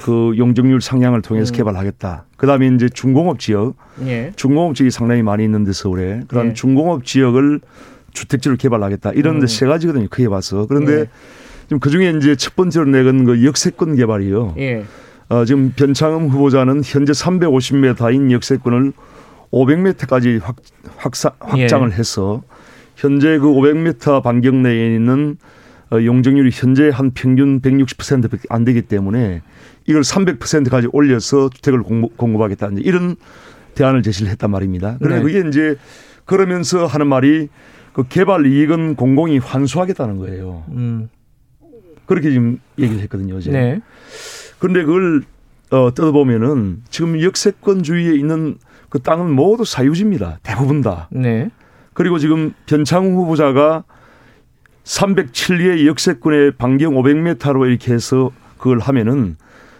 [0.04, 1.56] 그 용적률 상향을 통해서 음.
[1.56, 2.26] 개발하겠다.
[2.36, 4.32] 그다음에 이제 중공업 지역, 예.
[4.36, 6.52] 중공업 지역이 상당히 많이 있는 데 서울에 그런 예.
[6.52, 7.60] 중공업 지역을
[8.12, 9.12] 주택지를 개발하겠다.
[9.12, 9.70] 이런 데세 음.
[9.70, 10.08] 가지거든요.
[10.10, 10.66] 크게 봐서.
[10.66, 11.06] 그런데 예.
[11.62, 14.56] 지금 그 중에 이제 첫 번째로 내건 그 역세권 개발이요.
[14.58, 14.84] 예.
[15.30, 18.92] 어, 지금 변창흠 후보자는 현재 350m인 역세권을
[19.50, 20.56] 500m까지 확,
[20.98, 21.96] 확사, 확장을 예.
[21.96, 22.42] 해서
[22.96, 25.50] 현재 그 500m 반경 내에 있는 어,
[25.92, 29.42] 용적률이 현재 한 평균 160%밖에 안 되기 때문에
[29.86, 33.16] 이걸 300%까지 올려서 주택을 공급, 하겠다 이런
[33.74, 34.96] 대안을 제시를 했단 말입니다.
[34.98, 35.22] 그런데 네.
[35.22, 35.76] 그게 이제
[36.24, 37.48] 그러면서 하는 말이
[37.92, 40.64] 그 개발 이익은 공공이 환수하겠다는 거예요.
[40.68, 41.08] 음.
[42.06, 43.50] 그렇게 지금 얘기를 했거든요, 어제.
[43.50, 43.80] 네.
[44.58, 45.22] 그런데 그걸
[45.70, 50.40] 어, 뜯어보면은 지금 역세권주의에 있는 그 땅은 모두 사유지입니다.
[50.42, 51.08] 대부분 다.
[51.10, 51.50] 네.
[51.94, 53.84] 그리고 지금 변창우 후보자가
[54.84, 59.36] 307리의 역세권의 반경 500m로 이렇게 해서 그걸 하면은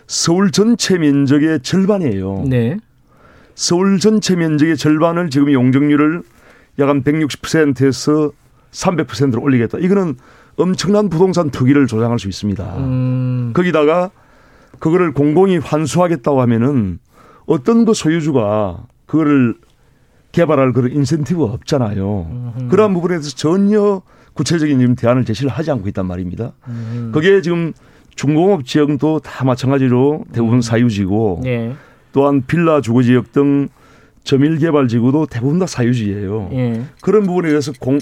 [0.06, 2.44] 서울 전체 면적의 절반이에요.
[2.48, 2.78] 네.
[3.54, 6.22] 서울 전체 면적의 절반을 지금 용적률을
[6.78, 8.32] 약한 160%에서
[8.72, 9.78] 300%로 올리겠다.
[9.78, 10.16] 이거는
[10.56, 12.76] 엄청난 부동산 투기를 조장할 수 있습니다.
[12.78, 13.52] 음.
[13.54, 14.10] 거기다가
[14.78, 16.98] 그거를 공공이 환수하겠다고 하면은
[17.46, 19.56] 어떤 그 소유주가 그거를
[20.32, 22.26] 개발할 그런 인센티브가 없잖아요.
[22.30, 22.68] 음.
[22.70, 24.02] 그러한 부분에 대해서 전혀
[24.34, 26.52] 구체적인 지금 대안을 제시를 하지 않고 있단 말입니다.
[26.68, 27.10] 음.
[27.12, 27.72] 그게 지금
[28.14, 30.60] 중공업 지역도 다 마찬가지로 대부분 음.
[30.60, 31.74] 사유지고 네.
[32.12, 33.68] 또한 빌라 주거 지역 등
[34.24, 36.50] 저밀 개발 지구도 대부분 다 사유지예요.
[36.52, 36.82] 예.
[37.00, 37.98] 그런 부분에 대해서 공,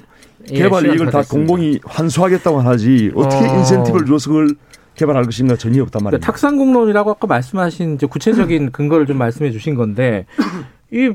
[0.51, 3.59] 예, 개발 예, 이익을 다 공공이 환수하겠다고 하지 어떻게 어.
[3.59, 4.49] 인센티브를 줘서 그걸
[4.97, 6.19] 개발할 것인가 전혀 없단 말이에요.
[6.19, 10.27] 그러니까 탁상공론이라고 아까 말씀하신 이제 구체적인 근거를 좀 말씀해 주신 건데
[10.93, 11.09] 이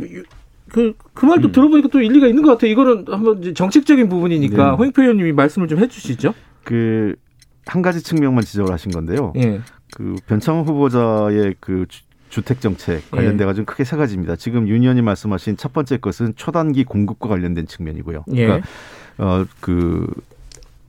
[0.73, 1.51] 그, 그 말도 음.
[1.51, 2.71] 들어보니까 또 일리가 있는 것 같아요.
[2.71, 4.75] 이거는 한번 정책적인 부분이니까 네.
[4.75, 6.33] 홍익표 의원님이 말씀을 좀 해주시죠.
[6.63, 7.15] 그,
[7.67, 9.33] 한 가지 측면만 지적을 하신 건데요.
[9.37, 9.61] 예.
[9.95, 11.85] 그 변창호 후보자의 그
[12.29, 13.65] 주택 정책 관련돼 가지고 예.
[13.65, 14.35] 크게 세 가지입니다.
[14.35, 18.25] 지금 윤 의원이 말씀하신 첫 번째 것은 초단기 공급과 관련된 측면이고요.
[18.33, 18.45] 예.
[18.47, 18.67] 그러니까
[19.17, 20.07] 어그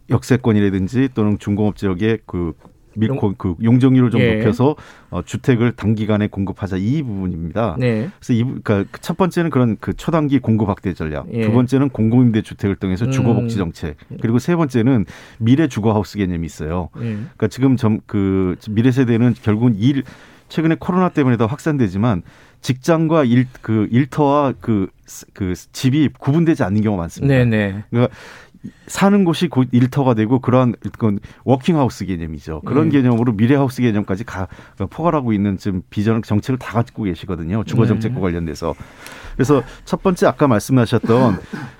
[0.08, 2.54] 역세권이라든지 또는 중공업 지역의 그
[2.96, 4.36] 밀고 그 용적률을 좀 예.
[4.36, 4.76] 높여서
[5.10, 7.76] 어, 주택을 단기간에 공급하자 이 부분입니다.
[7.78, 8.08] 네.
[8.18, 11.42] 그래서 이 그러니까 첫 번째는 그런 그 초단기 공급 확대 전략, 예.
[11.42, 13.58] 두 번째는 공공임대 주택을 통해서 주거복지 음.
[13.58, 15.04] 정책, 그리고 세 번째는
[15.38, 16.88] 미래 주거하우스 개념이 있어요.
[16.98, 17.00] 예.
[17.14, 20.02] 그러니까 지금 점 그 미래 세대는 결국은 일
[20.48, 22.22] 최근에 코로나 때문에 더 확산되지만
[22.60, 24.88] 직장과 일, 그 일터와 그,
[25.32, 27.34] 그 집이 구분되지 않는 경우가 많습니다.
[27.34, 27.84] 네네.
[27.90, 28.14] 그러니까
[28.86, 32.62] 사는 곳이 곧 일터가 되고 그런 그런 워킹하우스 개념이죠.
[32.64, 32.90] 그런 음.
[32.90, 34.48] 개념으로 미래하우스 개념까지 가,
[34.90, 37.64] 포괄하고 있는 지금 비전 정책을 다 갖고 계시거든요.
[37.64, 38.20] 주거 정책과 네.
[38.20, 38.74] 관련돼서.
[39.34, 41.38] 그래서 첫 번째 아까 말씀하셨던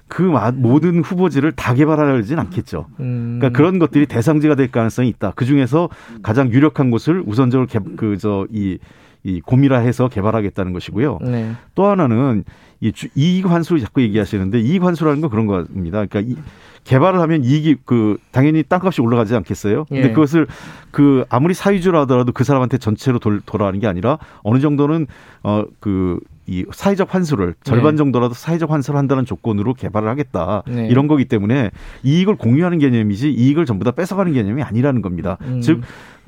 [0.09, 0.23] 그
[0.55, 2.87] 모든 후보지를 다 개발하지는 않겠죠.
[3.01, 3.39] 음.
[3.39, 5.33] 그러니까 그런 것들이 대상지가 될 가능성이 있다.
[5.37, 5.89] 그 중에서
[6.23, 8.79] 가장 유력한 곳을 우선적으로 그저이
[9.25, 11.19] 이 고밀화해서 개발하겠다는 것이고요.
[11.23, 11.53] 네.
[11.75, 12.45] 또 하나는
[12.81, 16.05] 이 이익 환수를 자꾸 얘기하시는데 이익 환수라는 건 그런 겁니다.
[16.05, 16.37] 그러니까 이,
[16.85, 19.87] 개발을 하면 이익이 그 당연히 땅값이 올라가지 않겠어요?
[19.87, 20.13] 근데 예.
[20.13, 20.47] 그것을
[20.91, 25.07] 그 아무리 사유주라 하더라도 그 사람한테 전체로 돌, 돌아가는 게 아니라 어느 정도는
[25.43, 27.99] 어그 이 사회적 환수를 절반 네.
[27.99, 30.89] 정도라도 사회적 환수를 한다는 조건으로 개발을 하겠다 네.
[30.89, 31.71] 이런 거기 때문에
[32.03, 35.39] 이익을 공유하는 개념이지 이익을 전부 다 뺏어가는 개념이 아니라는 겁니다.
[35.43, 35.61] 음.
[35.61, 35.81] 즉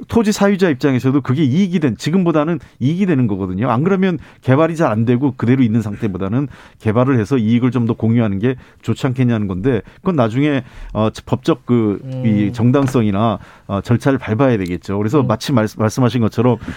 [0.08, 3.70] 토지 사유자 입장에서도 그게 이익이 된 지금보다는 이익이 되는 거거든요.
[3.70, 6.48] 안 그러면 개발이 잘 안 되고 그대로 있는 상태보다는
[6.80, 11.98] 개발을 해서 이익을 좀 더 공유하는 게 좋지 않겠냐는 건데 그건 나중에 어 법적 그이
[12.02, 12.50] 음.
[12.52, 13.38] 정당성이나
[13.68, 14.98] 어 절차를 밟아야 되겠죠.
[14.98, 15.28] 그래서 음.
[15.28, 16.72] 마치 말, 말씀하신 것처럼 그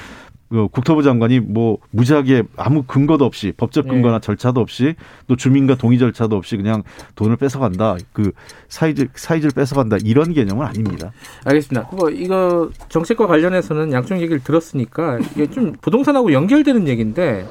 [0.72, 3.92] 국토부 장관이 뭐 무지하게 아무 근거도 없이 법적 네.
[3.92, 4.26] 근거나 네.
[4.26, 4.96] 절차도 없이
[5.28, 6.82] 또 주민과 동의 절차도 없이 그냥
[7.16, 7.98] 돈을 뺏어간다.
[8.14, 8.32] 그
[8.68, 9.98] 사이즈 사이즈를 뺏어간다.
[10.04, 11.12] 이런 개념은 아닙니다.
[11.46, 11.90] 알겠습니다.
[11.96, 17.48] 뭐 이거 정책과 관련해서는 양쪽 얘기를 들었으니까 이게 좀 부동산하고 연결되는 얘기인데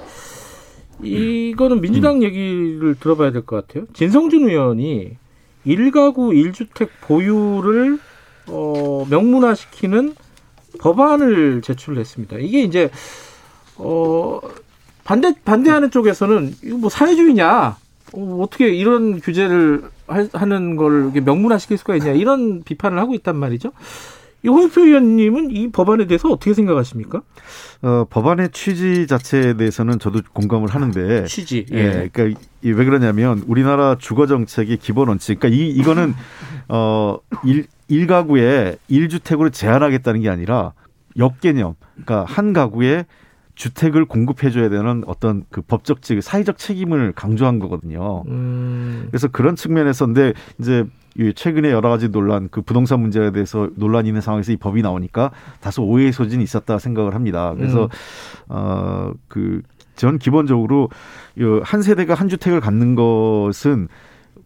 [1.03, 2.23] 이거는 민주당 음.
[2.25, 3.87] 얘기를 들어봐야 될 것 같아요.
[3.93, 5.17] 진성준 의원이
[5.65, 7.99] 일가구 일주택 보유를
[8.49, 10.15] 어, 명문화시키는
[10.81, 12.39] 법안을 제출했습니다.
[12.39, 12.91] 이게 이제
[13.77, 14.41] 어
[15.05, 17.77] 반대 반대하는 쪽에서는 이거 뭐 사회주의냐?
[18.15, 23.73] 어, 어떻게 이런 규제를 하 는 걸 명문화시킬 수가 있냐 이런 비판을 하고 있단 말이죠.
[24.45, 27.23] 이 홍익표 의원님은 이 법안에 대해서 어떻게 생각하십니까?
[27.83, 31.67] 어, 법안의 취지 자체에 대해서는 저도 공감을 하는데 취지.
[31.73, 31.79] 예.
[31.79, 35.41] 예 그러니까 왜 그러냐면 우리나라 주거 정책의 기본 원칙.
[35.41, 36.15] 그러니까 이 이거는
[36.69, 40.73] 어 일, 일가구에 일주택으로 제한하겠다는 게 아니라
[41.17, 41.75] 역개념.
[41.95, 43.07] 그러니까 한 가구에
[43.57, 48.23] 주택을 공급해줘야 되는 어떤 그 법적 즉 사회적 책임을 강조한 거거든요.
[48.29, 49.07] 음.
[49.11, 50.85] 그래서 그런 측면에서 근데 이제
[51.35, 55.85] 최근에 여러 가지 논란, 그 부동산 문제에 대해서 논란이 있는 상황에서 이 법이 나오니까 다소
[55.85, 57.55] 오해의 소진이 있었다 생각을 합니다.
[57.57, 57.89] 그래서 음.
[58.49, 59.63] 어 그
[59.99, 60.89] 전 기본적으로
[61.65, 63.89] 한 세대가 한 주택을 갖는 것은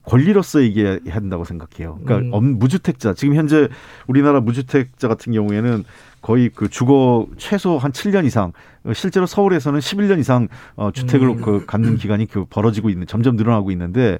[0.04, 2.00] 권리로서 얘기해야 한다고 생각해요.
[2.04, 2.58] 그러니까 음.
[2.58, 3.68] 무주택자 지금 현재
[4.08, 5.84] 우리나라 무주택자 같은 경우에는
[6.22, 8.52] 거의 그 주거 최소 한 7년 이상
[8.94, 11.42] 실제로 서울에서는 11년 이상 어 주택을 음.
[11.42, 14.18] 그 갖는 기간이 그 벌어지고 있는 점점 늘어나고 있는데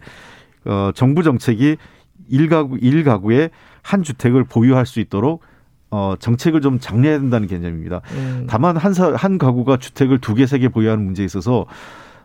[0.66, 1.78] 어 정부 정책이
[2.32, 3.50] 일가구 일가구에
[3.82, 5.42] 한 주택을 보유할 수 있도록
[5.90, 8.00] 어, 정책을 좀 장려해야 된다는 개념입니다.
[8.14, 8.46] 음.
[8.48, 11.66] 다만 한, 사, 한 가구가 주택을 두 개, 세 개 보유하는 문제에 있어서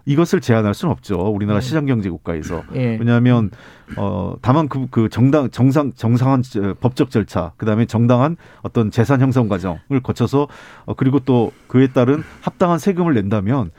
[0.06, 1.18] 이것을 제한할 수는 없죠.
[1.20, 1.66] 우리나라 네.
[1.66, 2.64] 시장경제 국가에서.
[2.76, 2.96] 예.
[2.98, 3.52] 왜냐하면
[3.98, 6.44] 어 다만 그, 그 정당 정상 정상한
[6.80, 10.48] 법적 절차, 그다음에 정당한 어떤 재산 형성 과정을 거쳐서
[10.86, 13.72] 어 그리고 또 그에 따른 합당한 세금을 낸다면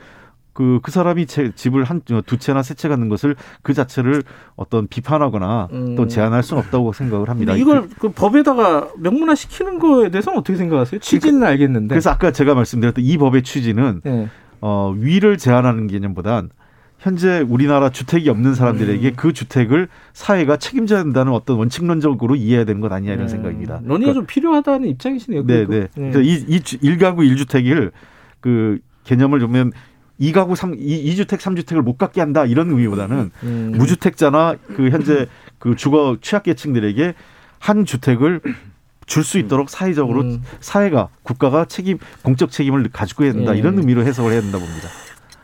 [0.53, 4.23] 그, 그 사람이 제 집을 한, 두 채나 세 채 갖는 것을 그 자체를
[4.55, 5.95] 어떤 비판하거나 음.
[5.95, 7.55] 또 제한할 수는 없다고 생각을 합니다.
[7.55, 10.99] 이걸 그, 그 법에다가 명문화 시키는 거에 대해서는 어떻게 생각하세요?
[11.01, 11.87] 취지는 그러니까, 알겠는데.
[11.89, 14.27] 그래서 아까 제가 말씀드렸던 이 법의 취지는 네.
[14.61, 16.49] 어, 위를 제한하는 개념보단
[16.99, 19.13] 현재 우리나라 주택이 없는 사람들에게 음.
[19.15, 23.31] 그 주택을 사회가 책임져야 된다는 어떤 원칙론적으로 이해해야 되는 것 아니냐 이런 네.
[23.31, 23.75] 생각입니다.
[23.75, 25.45] 논의가 그러니까, 좀 필요하다는 입장이시네요.
[25.45, 25.87] 네, 네.
[25.95, 26.11] 네.
[26.21, 27.91] 이, 이 1가구 1주택을
[28.41, 29.71] 그 개념을 보면
[30.19, 33.73] 2가구 3, 2, 주택 3주택을 못 갖게 한다 이런 의미보다는 음.
[33.77, 35.27] 무주택자나 그 현재
[35.59, 37.13] 그 주거 취약계층들에게
[37.59, 38.41] 한 주택을
[39.09, 40.43] 줄 수 있도록 사회적으로 음.
[40.61, 43.57] 사회가 국가가 책임 공적 책임을 가지고 해야 된다 예.
[43.57, 44.87] 이런 의미로 해석을 해야 된다 봅니다.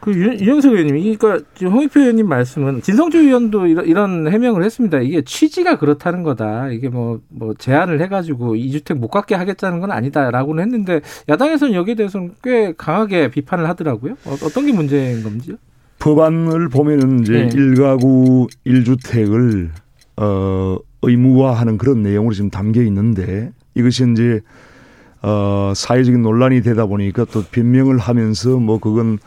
[0.05, 4.99] 그 유영석 의원님, 그러니까 지금 홍익표 의원님 말씀은 진성주 의원도 이런, 이런 해명을 했습니다.
[4.99, 6.69] 이게 취지가 그렇다는 거다.
[6.69, 12.33] 이게 뭐, 뭐 제한을 해가지고 이주택 못 갖게 하겠다는 건 아니다라고는 했는데 야당에서는 여기에 대해서는
[12.43, 14.13] 꽤 강하게 비판을 하더라고요.
[14.25, 15.55] 어, 떤 게 문제인 건지요?
[15.97, 17.49] 법안을 보면은 이제 네.
[17.49, 19.69] 1가구 1주택을
[20.17, 24.41] 어 의무화하는 그런 내용으로 지금 담겨 있는데 이것이 이제
[25.23, 29.17] 어 사회적인 논란이 되다 보니까 또 변명을 하면서 뭐 그건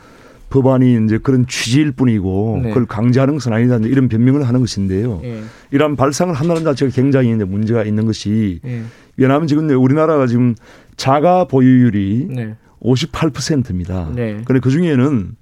[0.49, 2.69] 법안이 이제 그런 취지일 뿐이고 네.
[2.69, 5.19] 그걸 강제하는 것은 아니다 이런 변명을 하는 것인데요.
[5.21, 5.41] 네.
[5.71, 8.83] 이러한 발상을 한다는 자체가 굉장히 이제 문제가 있는 것이 네.
[9.17, 10.55] 왜냐하면 지금 우리나라가 지금
[10.97, 12.55] 자가 보유율이 네.
[12.81, 14.11] 58%입니다.
[14.15, 14.41] 네.
[14.45, 15.35] 그런데 그 중에는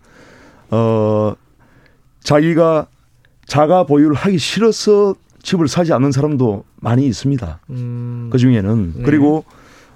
[0.72, 1.34] 어
[2.22, 2.88] 자기가
[3.46, 7.60] 자가 보유를 하기 싫어서 집을 사지 않는 사람도 많이 있습니다.
[7.70, 8.30] 음.
[8.32, 9.04] 그 중에는 네.
[9.04, 9.46] 그리고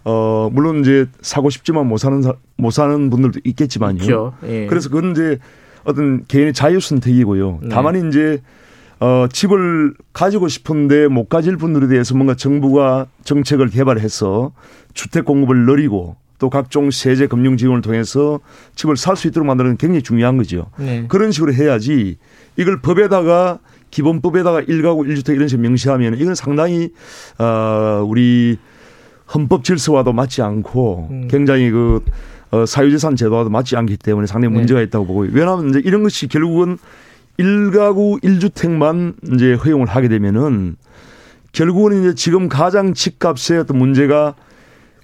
[0.03, 3.97] 어 물론 이제 사고 싶지만 못 사는 사, 못 사는 분들도 있겠지만요.
[3.97, 4.33] 그렇죠.
[4.47, 4.65] 예.
[4.67, 5.37] 그래서 그건 이제
[5.83, 7.59] 어떤 개인의 자유 선택이고요.
[7.63, 7.69] 네.
[7.69, 8.41] 다만 이제
[8.99, 14.51] 어 집을 가지고 싶은데 못 가질 분들에 대해서 뭔가 정부가 정책을 개발해서
[14.93, 18.39] 주택 공급을 늘리고 또 각종 세제 금융 지원을 통해서
[18.75, 20.71] 집을 살 수 있도록 만드는 게 굉장히 중요한 거죠.
[20.77, 21.05] 네.
[21.07, 22.17] 그런 식으로 해야지
[22.57, 23.59] 이걸 법에다가
[23.91, 26.89] 기본법에다가 일가구 일주택 이런 식으로 명시하면 이건 상당히
[27.37, 28.57] 어 우리
[29.33, 31.27] 헌법 질서와도 맞지 않고 음.
[31.29, 32.03] 굉장히 그
[32.51, 34.59] 어, 사유재산 제도와도 맞지 않기 때문에 상당히 네.
[34.59, 34.85] 문제가 네.
[34.85, 36.77] 있다고 보고 왜냐하면 이제 이런 것이 결국은
[37.37, 40.75] 일가구 일주택만 이제 허용을 하게 되면은
[41.53, 44.35] 결국은 이제 지금 가장 집값의 어떤 문제가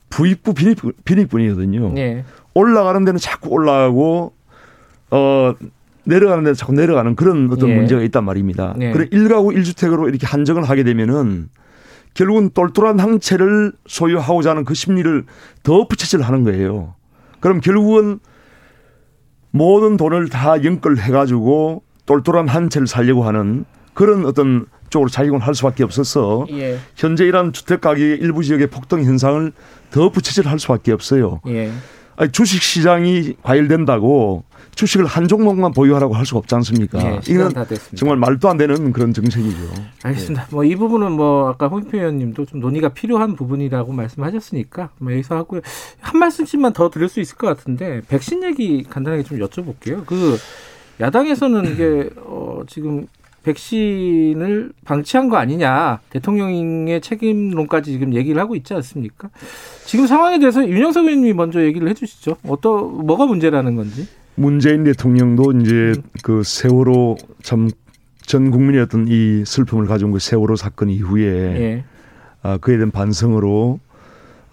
[0.09, 1.93] 부익부 빈익, 빈익분이거든요.
[1.93, 2.23] 네.
[2.53, 4.33] 올라가는 데는 자꾸 올라가고
[5.11, 5.53] 어
[6.03, 7.75] 내려가는 데서 자꾸 내려가는 그런 어떤 예.
[7.75, 8.75] 문제가 있단 말입니다.
[8.79, 8.91] 예.
[8.91, 11.49] 그래 일가구 일주택으로 이렇게 한정을 하게 되면은
[12.13, 15.25] 결국은 똘똘한 한 채를 소유하고자 하는 그 심리를
[15.63, 16.95] 더 부채질 하는 거예요.
[17.39, 18.19] 그럼 결국은
[19.51, 25.53] 모든 돈을 다 연끌해 가지고 똘똘한 한 채를 살려고 하는 그런 어떤 쪽으로 작용을 할
[25.53, 26.79] 수밖에 없어서 예.
[26.95, 29.51] 현재 이러한 주택 가격의 일부 지역의 폭등 현상을
[29.91, 31.41] 더 부채질 할 수밖에 없어요.
[31.47, 31.71] 예.
[32.17, 34.43] 아니, 주식 시장이 과열된다고
[34.75, 36.97] 주식을 한 종목만 보유하라고 할 수가 없지 않습니까?
[36.99, 37.51] 네, 이건
[37.95, 39.57] 정말 말도 안 되는 그런 정책이죠.
[40.03, 40.43] 알겠습니다.
[40.43, 40.47] 네.
[40.51, 45.61] 뭐이 부분은 뭐 아까 홍익표 의원님도 좀 논의가 필요한 부분이라고 말씀하셨으니까 뭐 여기서 하고요.
[45.99, 50.05] 한 말씀씩만 더 드릴 수 있을 것 같은데 백신 얘기 간단하게 좀 여쭤볼게요.
[50.05, 50.37] 그
[50.99, 53.07] 야당에서는 이게 어 지금
[53.47, 59.29] 백신을 방치한 거 아니냐 대통령의 책임론까지 지금 얘기를 하고 있지 않습니까?
[59.85, 62.37] 지금 상황에 대해서 윤영석 의원님이 먼저 얘기를 해주시죠.
[62.47, 64.07] 어떤 뭐가 문제라는 건지.
[64.35, 66.03] 문재인 대통령도 이제 음.
[66.21, 67.69] 그 세월호 참
[68.27, 71.83] 전 국민의 어떤 이 슬픔을 가져온 그 세월호 사건 이후에 예.
[72.43, 73.79] 아, 그에 대한 반성으로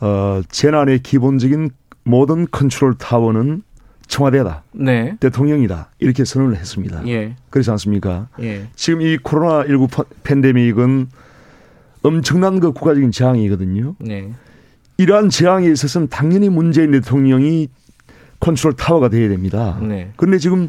[0.00, 1.70] 어, 재난의 기본적인
[2.04, 3.62] 모든 컨트롤 타워는
[4.06, 4.62] 청와대다.
[4.72, 5.16] 네.
[5.20, 5.90] 대통령이다.
[5.98, 7.06] 이렇게 선언을 했습니다.
[7.08, 7.36] 예.
[7.50, 8.28] 그렇지 않습니까?
[8.40, 8.66] 예.
[8.74, 11.08] 지금 이 코로나19 팬데믹은
[12.02, 13.96] 엄청난 그 국가적인 재앙이거든요.
[13.98, 14.32] 네.
[14.98, 17.68] 이러한 재앙에 있어서는 당연히 문재인 대통령이
[18.40, 19.78] 컨트롤 타워가 돼야 됩니다.
[19.80, 20.12] 네.
[20.16, 20.68] 그런데 지금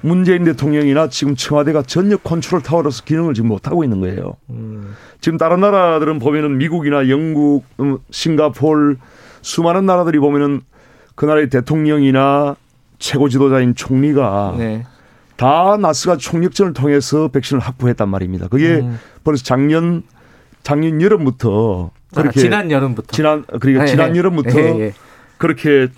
[0.00, 4.36] 문재인 대통령이나 지금 청와대가 전혀 컨트롤 타워로서 기능을 지금 못 하고 있는 거예요.
[4.50, 4.94] 음.
[5.20, 8.98] 지금 다른 나라들은 보면은 미국이나 영국, 음, 싱가폴
[9.42, 10.60] 수많은 나라들이 보면은
[11.16, 12.54] 그 나라의 대통령이나
[12.98, 14.84] 최고 지도자인 총리가 네.
[15.36, 18.48] 다 나서가 총력전을 통해서 백신을 확보했단 말입니다.
[18.48, 18.98] 그게 음.
[19.22, 20.02] 벌써 작년
[20.62, 24.18] 작년 여름부터 아, 그렇게 아, 지난 여름부터 지난 그러니까 네, 지난 네.
[24.18, 24.94] 여름부터 네, 예.
[25.38, 25.88] 그렇게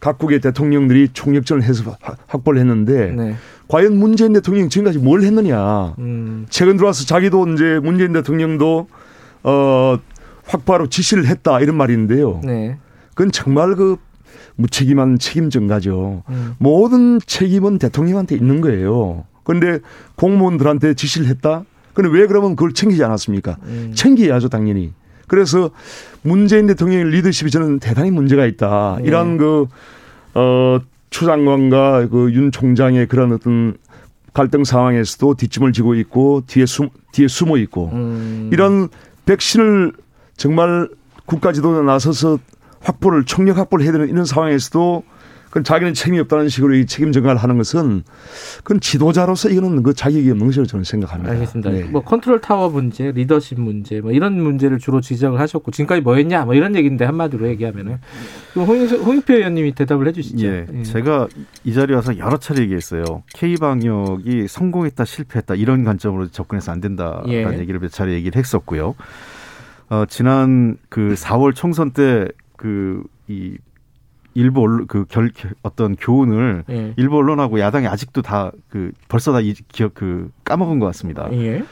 [0.00, 3.36] 각국의 대통령들이 총력전을 해서 확보를 했는데 네.
[3.68, 5.94] 과연 문재인 대통령이 지금까지 뭘 했느냐?
[5.98, 6.46] 음.
[6.50, 8.88] 최근 들어와서 자기도 이제 문재인 대통령도
[9.44, 9.98] 어
[10.44, 12.40] 확보하러 지시를 했다 이런 말인데요.
[12.44, 12.78] 네.
[13.14, 13.96] 그건 정말 그
[14.56, 16.22] 무책임한 책임 전가죠.
[16.28, 16.54] 음.
[16.58, 19.24] 모든 책임은 대통령한테 있는 거예요.
[19.44, 19.80] 그런데
[20.16, 21.64] 공무원들한테 지시를 했다?
[21.94, 23.56] 근데 왜 그러면 그걸 챙기지 않았습니까?
[23.64, 23.92] 음.
[23.94, 24.92] 챙겨야죠, 당연히.
[25.28, 25.70] 그래서
[26.22, 28.98] 문재인 대통령의 리더십이 저는 대단히 문제가 있다.
[29.00, 29.06] 네.
[29.06, 29.66] 이런 그,
[30.34, 30.78] 어,
[31.10, 33.76] 추 장관과 그 윤 총장의 그런 어떤
[34.32, 38.48] 갈등 상황에서도 뒷짐을 지고 있고 뒤에 숨, 뒤에 숨어 있고 음.
[38.52, 38.88] 이런
[39.26, 39.92] 백신을
[40.36, 40.88] 정말
[41.26, 42.38] 국가 지도자 나서서
[42.82, 45.04] 확보를 총력 확보를 해야 되는 이런 상황에서도
[45.52, 48.04] 그건 자기는 책임이 없다는 식으로 이 책임 전가를 하는 것은
[48.64, 51.30] 그건 지도자로서 이거는 그 자격이 없는 것이라고 저는 생각합니다.
[51.30, 51.70] 알겠습니다.
[51.70, 51.84] 네.
[51.84, 56.46] 뭐 컨트롤 타워 문제, 리더십 문제, 뭐 이런 문제를 주로 지적을 하셨고 지금까지 뭐 했냐,
[56.46, 57.98] 뭐 이런 얘기인데 한마디로 얘기하면은
[58.56, 60.46] 홍익표 의원님이 대답을 해주시죠.
[60.46, 60.82] 예, 예.
[60.84, 61.28] 제가
[61.64, 63.04] 이 자리에 와서 여러 차례 얘기했어요.
[63.34, 67.58] K 방역이 성공했다, 실패했다 이런 관점으로 접근해서 안 된다라는 예.
[67.58, 68.94] 얘기를 몇 차례 얘기를 했었고요.
[69.90, 72.26] 어, 지난 그 4월 총선 때
[72.62, 73.58] 그이
[74.34, 75.30] 일부 언론 그 결
[75.62, 76.94] 어떤 교훈을 예.
[76.96, 81.28] 일부 언론하고 야당이 아직도 다 그 벌써 다 이 기억 그 까먹은 것 같습니다.
[81.32, 81.62] 예.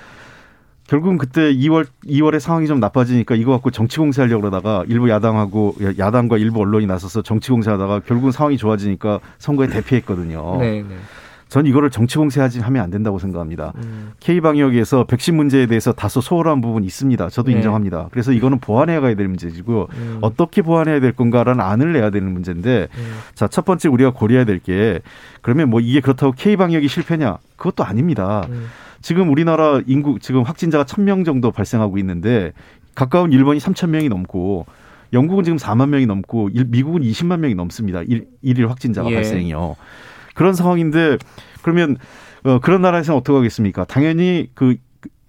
[0.86, 6.36] 결국은 그때 2월 2월에 상황이 좀 나빠지니까 이거 갖고 정치 공세하려고 그러다가 일부 야당하고 야당과
[6.38, 10.56] 일부 언론이 나서서 정치 공세하다가 결국은 상황이 좋아지니까 선거에 대피했거든요.
[10.58, 10.96] 네, 네.
[11.50, 13.72] 전 이거를 정치 공세하지 하면 안 된다고 생각합니다.
[13.76, 14.12] 음.
[14.20, 17.28] K 방역에서 백신 문제에 대해서 다소 소홀한 부분이 있습니다.
[17.28, 17.56] 저도 네.
[17.56, 18.08] 인정합니다.
[18.12, 20.18] 그래서 이거는 보완해 가야 될 문제이고 음.
[20.20, 23.18] 어떻게 보완해야 될 건가라는 안을 내야 되는 문제인데 음.
[23.34, 25.00] 자첫 번째 우리가 고려해야 될 게
[25.42, 27.38] 그러면 뭐 이게 그렇다고 K 방역이 실패냐?
[27.56, 28.46] 그것도 아닙니다.
[28.50, 28.66] 음.
[29.02, 32.52] 지금 우리나라 인구 지금 확진자가 1000명 정도 발생하고 있는데
[32.94, 34.66] 가까운 일본이 3000명이 넘고
[35.12, 38.02] 영국은 지금 4만 명이 넘고 미국은 20만 명이 넘습니다.
[38.02, 39.14] 일, 일일 확진자가 예.
[39.16, 39.74] 발생이요.
[40.34, 41.18] 그런 상황인데
[41.62, 41.96] 그러면
[42.44, 43.84] 어, 그런 나라에서는 어떻게 하겠습니까?
[43.84, 44.76] 당연히 그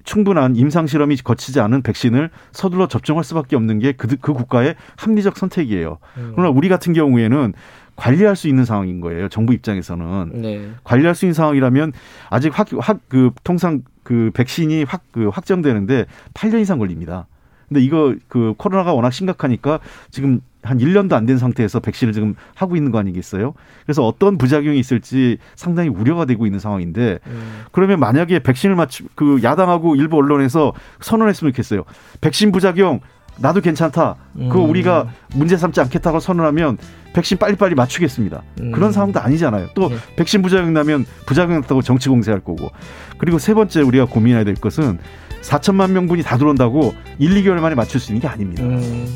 [0.04, 5.98] 충분한 임상 실험이 거치지 않은 백신을 서둘러 접종할 수밖에 없는 게그 그 국가의 합리적 선택이에요.
[6.18, 6.32] 음.
[6.36, 7.54] 그러나 우리 같은 경우에는
[7.96, 9.30] 관리할 수 있는 상황인 거예요.
[9.30, 10.72] 정부 입장에서는 네.
[10.84, 11.94] 관리할 수 있는 상황이라면
[12.30, 17.28] 아직 확 확 그 통상 그 백신이 확 그 확정되는데 8년 이상 걸립니다.
[17.72, 22.76] 근데 이거 그 코로나가 워낙 심각하니까 지금 한 1년도 안 된 상태에서 백신을 지금 하고
[22.76, 23.54] 있는 거 아니겠어요?
[23.86, 27.62] 그래서 어떤 부작용이 있을지 상당히 우려가 되고 있는 상황인데 음.
[27.72, 31.84] 그러면 만약에 백신을 맞추 그 야당하고 일부 언론에서 선언했으면 좋겠어요.
[32.20, 33.00] 백신 부작용
[33.38, 34.16] 나도 괜찮다.
[34.34, 34.70] 그거 음.
[34.70, 36.78] 우리가 문제 삼지 않겠다고 선언하면
[37.14, 38.44] 백신 빨리빨리 맞추겠습니다.
[38.60, 38.72] 음.
[38.74, 39.70] 그런 상황도 아니잖아요.
[39.76, 39.96] 또 네.
[40.18, 42.70] 백신 부작용 나면 부작용 났다고 정치 공세할 거고.
[43.18, 45.00] 그리고 세 번째 우리가 고민해야 될 것은
[45.42, 48.64] 4천만 명분이 다 들어온다고 1, 2개월 만에 맞출 수 있는 게 아닙니다.
[48.64, 49.08] 음.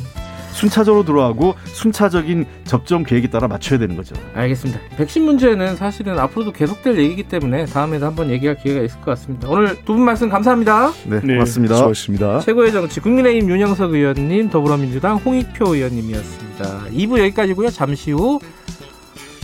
[0.53, 4.15] 순차적으로 들어가고 순차적인 접종 계획에 따라 맞춰야 되는 거죠.
[4.33, 4.79] 알겠습니다.
[4.95, 9.49] 백신 문제는 사실은 앞으로도 계속될 얘기이기 때문에 다음에도 한번 얘기할 기회가 있을 것 같습니다.
[9.49, 10.93] 오늘 두 분 말씀 감사합니다.
[11.07, 11.75] 네, 네 고맙습니다.
[11.75, 12.39] 수고하셨습니다.
[12.39, 16.85] 최고의 정치 국민의힘 윤영석 의원님, 더불어민주당 홍익표 의원님이었습니다.
[16.89, 17.69] 2부 여기까지고요.
[17.69, 18.39] 잠시 후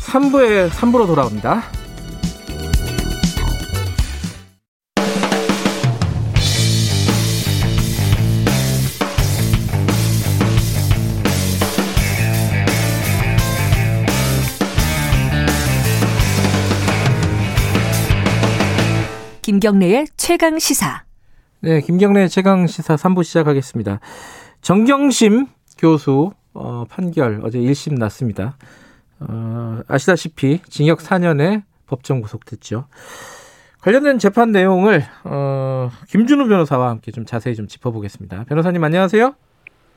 [0.05, 1.63] 3부에 3부로 돌아옵니다.
[19.51, 21.03] 김경래의 최강 시사.
[21.59, 23.99] 네, 김경래의 최강 시사 3부 시작하겠습니다.
[24.61, 25.47] 정경심
[25.77, 28.55] 교수 어, 판결 어제 1심 났습니다.
[29.19, 32.85] 어, 아시다시피 징역 4년에 법정 구속됐죠.
[33.81, 38.45] 관련된 재판 내용을 어, 김준우 변호사와 함께 좀 자세히 좀 짚어보겠습니다.
[38.45, 39.35] 변호사님 안녕하세요.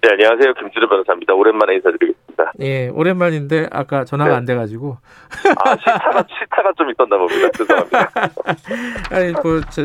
[0.05, 0.53] 네, 안녕하세요.
[0.53, 1.33] 김준우 변호사입니다.
[1.33, 2.53] 오랜만에 인사드리겠습니다.
[2.61, 4.37] 예, 오랜만인데 아까 전화가 네.
[4.37, 4.99] 안 돼가지고.
[5.65, 7.49] 아, 시차가, 시차가 좀 있었나 봅니다.
[7.57, 8.11] 죄송합니다.
[9.17, 9.83] 아니, 뭐, 저,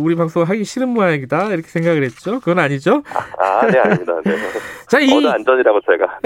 [0.00, 1.48] 우리 방송 하기 싫은 모양이다.
[1.48, 2.40] 이렇게 생각을 했죠.
[2.40, 3.02] 그건 아니죠?
[3.38, 4.14] 아, 네, 아닙니다.
[4.24, 4.34] 네.
[4.88, 5.12] 자, 이.
[5.12, 6.20] 어느 안전이라고 제가.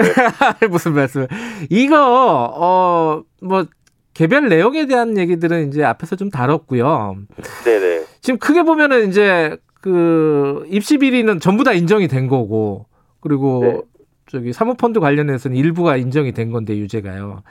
[0.61, 0.67] 네.
[0.71, 1.27] 무슨 말씀.
[1.69, 3.65] 이거, 어, 뭐,
[4.13, 7.17] 개별 내용에 대한 얘기들은 이제 앞에서 좀 다뤘고요.
[7.65, 8.05] 네네.
[8.21, 12.85] 지금 크게 보면은 이제 그 입시 비리는 전부 다 인정이 된 거고
[13.25, 13.81] 그리고 네.
[14.27, 17.41] 저기 사모펀드 관련해서는 일부가 인정이 된 건데 유죄가요.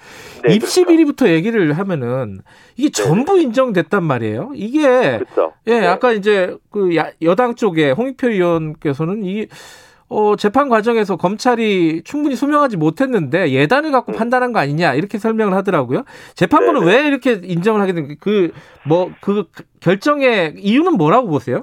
[0.46, 0.88] 네, 입시 그렇죠.
[0.88, 2.42] 비리부터 얘기를 하면은
[2.76, 3.02] 이게 네.
[3.02, 4.52] 전부 인정됐단 말이에요.
[4.54, 5.52] 이게 그렇죠.
[5.66, 5.86] 예, 네.
[5.86, 6.90] 아까 이제 그
[7.22, 9.48] 여당 쪽에 홍익표 의원께서는 이
[10.08, 14.14] 어, 재판 과정에서 검찰이 충분히 소명하지 못했는데 예단을 갖고 음.
[14.14, 16.04] 판단한 거 아니냐 이렇게 설명을 하더라고요.
[16.36, 16.92] 재판부는 네네.
[16.92, 19.46] 왜 이렇게 인정을 하게 된 그뭐그
[19.80, 21.62] 결정의 이유는 뭐라고 보세요?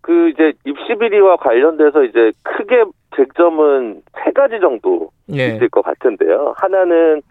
[0.00, 2.84] 그 이제 입시 비리와 관련돼서 이제 크게
[3.16, 5.48] 쟁점은 세 가지 정도 예.
[5.48, 6.54] 있을 것 같은데요.
[6.56, 7.22] 하나는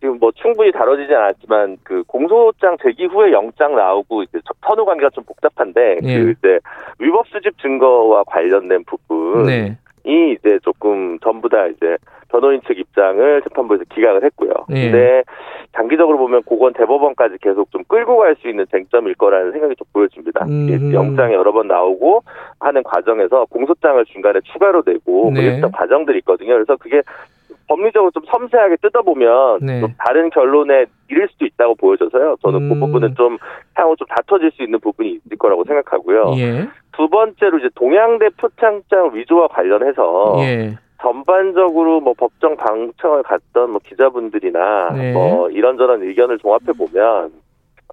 [0.00, 5.24] 지금 뭐 충분히 다뤄지진 않았지만 그 공소장 제기 후에 영장 나오고 이제 선후 관계가 좀
[5.24, 6.18] 복잡한데 예.
[6.18, 6.58] 그 이제
[6.98, 9.78] 위법 수집 증거와 관련된 부분이 네.
[10.04, 11.96] 이제 조금 전부 다 이제
[12.28, 14.50] 변호인 측 입장을 재판부에서 기각을 했고요.
[14.70, 14.90] 예.
[14.90, 15.22] 근데
[15.74, 20.44] 장기적으로 보면 고건 대법원까지 계속 좀 끌고 갈 수 있는 쟁점일 거라는 생각이 좀 보여집니다.
[20.46, 20.92] 음.
[20.92, 22.22] 영장이 여러 번 나오고
[22.60, 25.60] 하는 과정에서 공소장을 중간에 추가로 내고 뭐 네.
[25.60, 26.54] 뭐 과정들이 있거든요.
[26.54, 27.02] 그래서 그게
[27.68, 29.80] 법리적으로 좀 섬세하게 뜯어보면 네.
[29.80, 32.36] 좀 다른 결론에 이를 수도 있다고 보여져서요.
[32.42, 32.68] 저는 그 음.
[32.80, 33.38] 그 부분은 좀
[33.74, 36.34] 향후 좀 다퉈질 수 있는 부분이 있을 거라고 생각하고요.
[36.38, 36.68] 예.
[36.92, 40.76] 두 번째로 이제 동양대 표창장 위조와 관련해서 예.
[41.00, 45.12] 전반적으로 뭐 법정 방청을 갔던 뭐 기자분들이나 네.
[45.12, 47.32] 뭐 이런저런 의견을 종합해 보면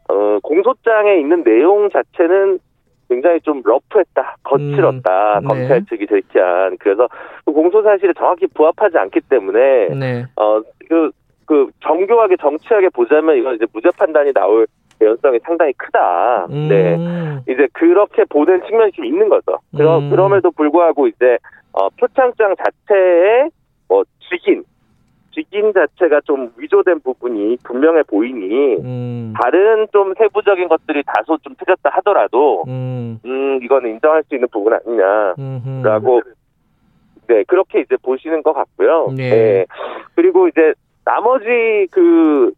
[0.09, 2.59] 어 공소장에 있는 내용 자체는
[3.09, 5.47] 굉장히 좀 러프했다, 거칠었다, 음, 네.
[5.47, 7.07] 검찰 측이 제기한 그래서
[7.43, 10.25] 그 공소 사실에 정확히 부합하지 않기 때문에 네.
[10.35, 11.11] 어 그
[11.49, 14.71] 그 정교하게 정치하게 보자면 이건 이제 무죄 판단이 나올 개
[15.01, 16.47] 연성이 상당히 크다.
[16.49, 16.67] 음.
[16.67, 16.97] 네,
[17.51, 19.59] 이제 그렇게 보는 측면이 좀 있는 거죠.
[19.75, 20.09] 그러, 음.
[20.09, 21.37] 그럼에도 불구하고 이제
[21.71, 23.49] 어, 표창장 자체에
[23.87, 24.63] 뭐 직인
[25.31, 29.33] 직인 자체가 좀 위조된 부분이 분명해 보이니 음.
[29.39, 34.73] 다른 좀 세부적인 것들이 다소 좀 틀렸다 하더라도 음, 음 이거는 인정할 수 있는 부분
[34.73, 36.21] 아니냐라고
[37.27, 39.13] 네 그렇게 이제 보시는 것 같고요.
[39.15, 39.29] 네.
[39.29, 39.65] 네.
[40.15, 40.73] 그리고 이제
[41.05, 42.51] 나머지 그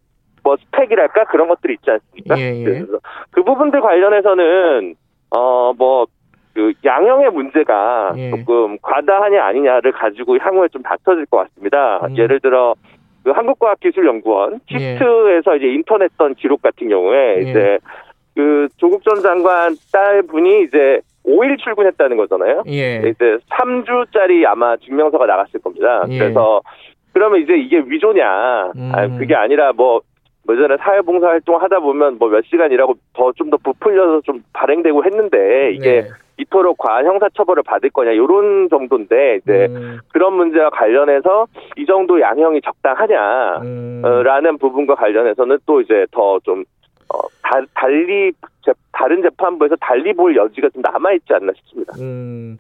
[0.44, 2.39] 뭐 스펙이랄까 그런 것들이 있지 않습니까?
[2.39, 2.64] 예, 예.
[2.64, 3.00] 그래서
[3.32, 4.96] 그 부분들 관련해서는
[5.30, 6.08] 어뭐
[6.54, 8.32] 그 양형의 문제가 예.
[8.32, 12.06] 조금 과다하냐 아니냐를 가지고 향후에 좀 다퉈질 것 같습니다.
[12.06, 12.18] 음.
[12.18, 12.76] 예를 들어
[13.24, 15.58] 그 한국과학기술연구원 키스트에서 예.
[15.58, 17.42] 이제 인터넷던 기록 같은 경우에 예.
[17.42, 17.80] 이제
[18.36, 22.64] 그 조국 전 장관 딸 분이 이제 5일 출근했다는 거잖아요.
[22.68, 22.98] 예.
[22.98, 26.04] 이제 3주짜리 아마 증명서가 나갔을 겁니다.
[26.10, 26.18] 예.
[26.18, 26.62] 그래서
[27.14, 28.72] 그러면 이제 이게 위조냐?
[28.76, 28.92] 음.
[28.94, 30.02] 아, 그게 아니라 뭐
[30.50, 35.04] 예전에 사회봉사 활동 하다 보면 뭐 몇 시간 이라고 더 좀 더 부풀려서 좀 발행되고
[35.06, 36.08] 했는데 이게 네.
[36.38, 40.00] 이토록 과한 형사처벌을 받을 거냐 이런 정도인데 이제 음.
[40.12, 41.46] 그런 문제와 관련해서
[41.78, 43.64] 이 정도 양형이 적당하냐라는
[44.52, 44.58] 음.
[44.58, 46.64] 부분과 관련해서는 또 이제 더좀
[47.14, 47.20] 어,
[47.76, 48.32] 달리
[48.94, 51.94] 다른 재판부에서 달리 볼 여지가 좀 남아 있지 않나 싶습니다.
[52.00, 52.58] 음.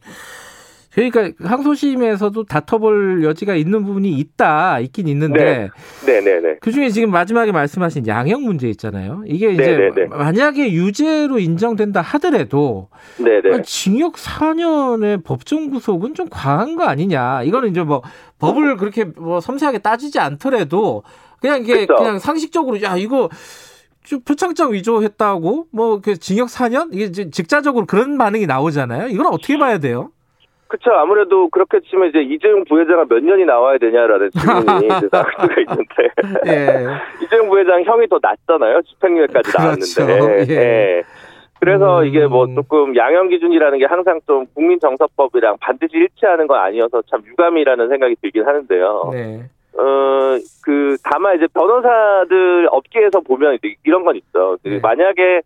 [0.93, 5.69] 그러니까 항소심에서도 다퉈볼 여지가 있는 부분이 있다 있긴 있는데
[6.05, 6.21] 네.
[6.21, 6.57] 네네네.
[6.59, 9.23] 그중에 지금 마지막에 말씀하신 양형 문제 있잖아요.
[9.25, 10.07] 이게 이제 네네네.
[10.07, 13.61] 만약에 유죄로 인정된다 하더라도 네네.
[13.63, 17.43] 징역 4년의 법정 구속은 좀 과한 거 아니냐.
[17.43, 18.01] 이거는 이제 뭐
[18.39, 21.03] 법을 그렇게 뭐 섬세하게 따지지 않더라도
[21.39, 21.95] 그냥 이게 그쵸.
[21.95, 23.29] 그냥 상식적으로 야 이거
[24.25, 29.07] 표창장 위조했다고 뭐 그 징역 4년 이게 직자적으로 그런 반응이 나오잖아요.
[29.07, 30.11] 이건 어떻게 봐야 돼요?
[30.71, 30.91] 그쵸.
[30.93, 35.93] 아무래도 그렇게 치면 이제 이재용 부회장은 몇 년이 나와야 되냐라는 질문이 이제 나올 수가 있는데.
[36.47, 36.87] 예.
[37.21, 38.81] 이재용 부회장 형이 더 낮잖아요.
[38.83, 40.05] 집행유예까지 그렇죠.
[40.05, 40.45] 나왔는데.
[40.47, 40.55] 예.
[40.55, 41.03] 예.
[41.59, 42.05] 그래서 음.
[42.05, 47.21] 이게 뭐 조금 양형 기준이라는 게 항상 좀 국민 정서법이랑 반드시 일치하는 건 아니어서 참
[47.25, 49.09] 유감이라는 생각이 들긴 하는데요.
[49.11, 49.43] 네.
[49.77, 54.57] 어, 그, 다만 이제 변호사들 업계에서 보면 이런 건 있죠.
[54.63, 54.79] 그 네.
[54.81, 55.41] 만약에,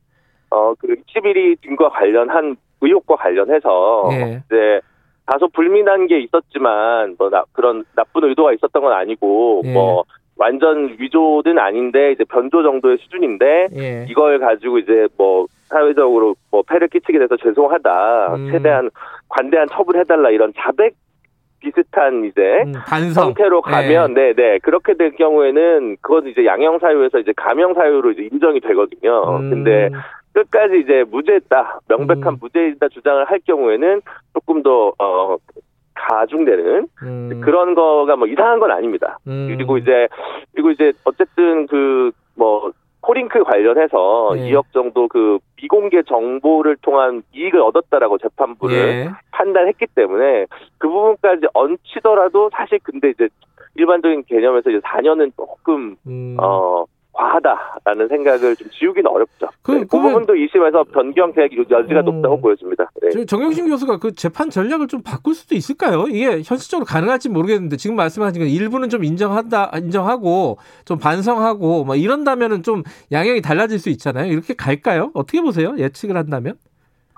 [0.52, 4.42] 어, 그 11위 등과 관련한 의혹과 관련해서 네.
[4.46, 4.82] 이제
[5.26, 9.74] 다소 불민한 게 있었지만 뭐 나, 그런 나쁜 의도가 있었던 건 아니고 예.
[9.74, 10.04] 뭐
[10.38, 14.06] 완전 위조는 아닌데 이제 변조 정도의 수준인데 예.
[14.10, 18.52] 이걸 가지고 이제 뭐 사회적으로 뭐 폐를 끼치게 돼서 죄송하다 음.
[18.52, 18.90] 최대한
[19.30, 20.94] 관대한 처분해달라 이런 자백
[21.60, 23.28] 비슷한 이제 음, 반성.
[23.28, 24.34] 형태로 가면 네.
[24.34, 29.38] 네, 그렇게 될 경우에는 그건 이제 양형 사유에서 이제 감형 사유로 이제 인정이 되거든요.
[29.40, 29.50] 음.
[29.50, 29.90] 근데
[30.36, 32.38] 끝까지 이제 무죄했다, 명백한 음.
[32.40, 34.02] 무죄이다 주장을 할 경우에는
[34.34, 35.38] 조금 더 어,
[35.96, 37.42] 가중되는 음.
[37.44, 39.18] 그런 거가 뭐 이상한 건 아닙니다.
[39.28, 39.48] 음.
[39.50, 40.08] 그리고 이제
[40.54, 42.72] 그리고 이제 어쨌든 그 뭐
[43.02, 44.52] 코링크 관련해서 예.
[44.52, 49.10] 2억 정도 그 비공개 정보를 통한 이익을 얻었다라고 재판부를 예.
[49.32, 53.30] 판단했기 때문에 그 부분까지 얹히더라도 사실 근데 이제
[53.76, 56.36] 일반적인 개념에서 이제 4년은 조금 음.
[56.40, 59.47] 어 과하다라는 생각을 좀 지우기는 어렵죠.
[59.61, 62.91] 그, 네, 그 부분도 2심에서 변경 계획 여지가 음, 높다고 보여집니다.
[63.01, 63.26] 네.
[63.26, 66.05] 정영신 교수가 그 재판 전략을 좀 바꿀 수도 있을까요?
[66.09, 72.63] 이게 현실적으로 가능할지 모르겠는데 지금 말씀하신 건 일부는 좀 인정한다, 인정하고 좀 반성하고 뭐 이런다면은
[72.63, 74.32] 좀 양형이 달라질 수 있잖아요.
[74.32, 75.11] 이렇게 갈까요?
[75.13, 75.74] 어떻게 보세요?
[75.78, 76.55] 예측을 한다면?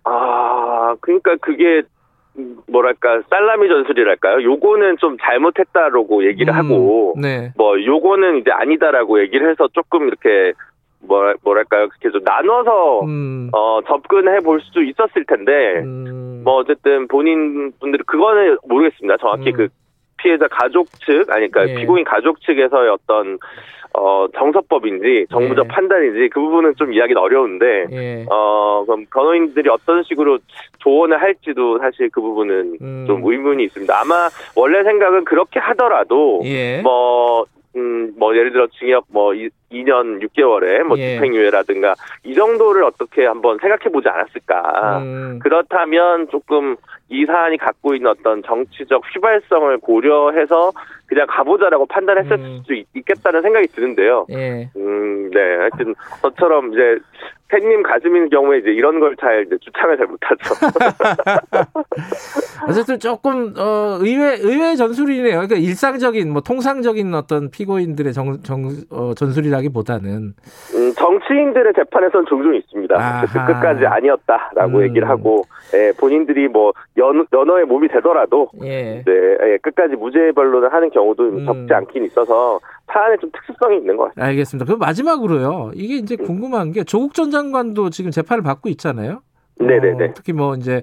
[0.03, 1.81] 아, 그러니까 그게
[2.67, 4.43] 뭐랄까 살라미 전술이랄까요?
[4.43, 7.51] 요거는 좀 잘못했다라고 얘기를 음, 하고 네.
[7.55, 10.53] 뭐 요거는 이제 아니다라고 얘기를 해서 조금 이렇게
[10.99, 11.87] 뭐 뭐랄까요?
[12.01, 13.49] 좀 나눠서 음.
[13.53, 16.41] 어 접근해 볼 수도 있었을 텐데 음.
[16.43, 19.17] 뭐 어쨌든 본인 분들이 그거는 모르겠습니다.
[19.17, 19.53] 정확히 음.
[19.53, 19.67] 그
[20.17, 21.75] 피해자 가족 측 아니 그러니까 예.
[21.75, 23.37] 피고인 가족 측에서의 어떤
[23.99, 25.67] 어, 정서법인지 정부적 예.
[25.67, 28.25] 판단인지 그 부분은 좀 이야기는 어려운데 예.
[28.29, 30.37] 어, 그럼 변호인들이 어떤 식으로
[30.77, 33.05] 조언을 할지도 사실 그 부분은 음.
[33.07, 33.99] 좀 의문이 있습니다.
[33.99, 36.81] 아마 원래 생각은 그렇게 하더라도 예.
[36.81, 37.45] 뭐
[37.77, 39.49] 음, 뭐, 예를 들어, 징역 뭐, 2,
[39.83, 41.13] 년 6개월에 뭐, 예.
[41.15, 44.99] 집행유예라든가, 이 정도를 어떻게 한번 생각해 보지 않았을까.
[44.99, 45.39] 음.
[45.39, 46.75] 그렇다면 조금
[47.09, 50.71] 이 사안이 갖고 있는 어떤 정치적 휘발성을 고려해서
[51.05, 52.59] 그냥 가보자라고 판단했을 음.
[52.61, 54.25] 수도 있, 겠다는 생각이 드는데요.
[54.31, 54.69] 예.
[54.75, 55.39] 음, 네.
[55.57, 56.97] 하여튼, 저처럼 이제
[57.49, 60.53] 팬님 가슴인 경우에 이제 이런 걸 잘 주창을 잘 못하죠.
[62.69, 65.31] 어쨌든 조금 어 의외 의외 전술이네요.
[65.31, 70.33] 그러니까 일상적인 뭐 통상적인 어떤 피고인들의 정, 정 어, 전술이라기보다는
[70.75, 73.21] 음, 정치인들의 재판에선 종종 있습니다.
[73.47, 74.83] 끝까지 아니었다라고 음.
[74.83, 75.41] 얘기를 하고
[75.73, 79.03] 예, 본인들이 뭐 연, 연어의 몸이 되더라도 예.
[79.05, 81.45] 네, 예, 끝까지 무죄 변론을 하는 경우도 음.
[81.45, 84.25] 적지 않긴 있어서 사안에 좀 특수성이 있는 것 같습니다.
[84.25, 84.65] 알겠습니다.
[84.65, 85.71] 그럼 마지막으로요.
[85.75, 86.25] 이게 이제 음.
[86.25, 89.21] 궁금한 게 조국 전 장관도 지금 재판을 받고 있잖아요.
[89.59, 90.05] 네네네.
[90.05, 90.81] 어, 특히 뭐 이제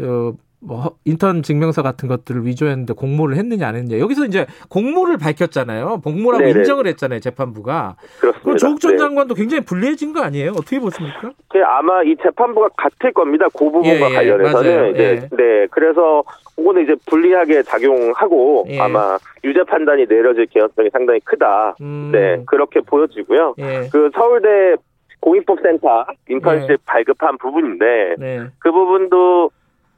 [0.00, 0.32] 어,
[0.64, 6.00] 뭐 인턴 증명서 같은 것들을 위조했는데 공모를 했느냐 안 했느냐 여기서 이제 공모를 밝혔잖아요.
[6.04, 6.60] 공모라고 네네.
[6.60, 7.18] 인정을 했잖아요.
[7.18, 7.96] 재판부가.
[8.20, 8.56] 그렇습니다.
[8.56, 8.98] 조국 전 네.
[8.98, 10.50] 장관도 굉장히 불리해진 거 아니에요?
[10.52, 11.32] 어떻게 보십니까?
[11.66, 13.46] 아마 이 재판부가 같을 겁니다.
[13.52, 15.28] 그 부분과 예, 예, 관련해서는 네, 예.
[15.36, 15.66] 네.
[15.70, 16.22] 그래서
[16.54, 18.78] 그거는 이제 불리하게 작용하고 예.
[18.78, 21.74] 아마 유죄 판단이 내려질 개연성이 상당히 크다.
[21.80, 22.10] 음.
[22.12, 23.54] 네 그렇게 보여지고요.
[23.58, 23.88] 예.
[23.90, 24.76] 그 서울대
[25.20, 26.76] 공익법센터 인턴십 네.
[26.84, 28.46] 발급한 부분인데 네.
[28.60, 29.50] 그 부분도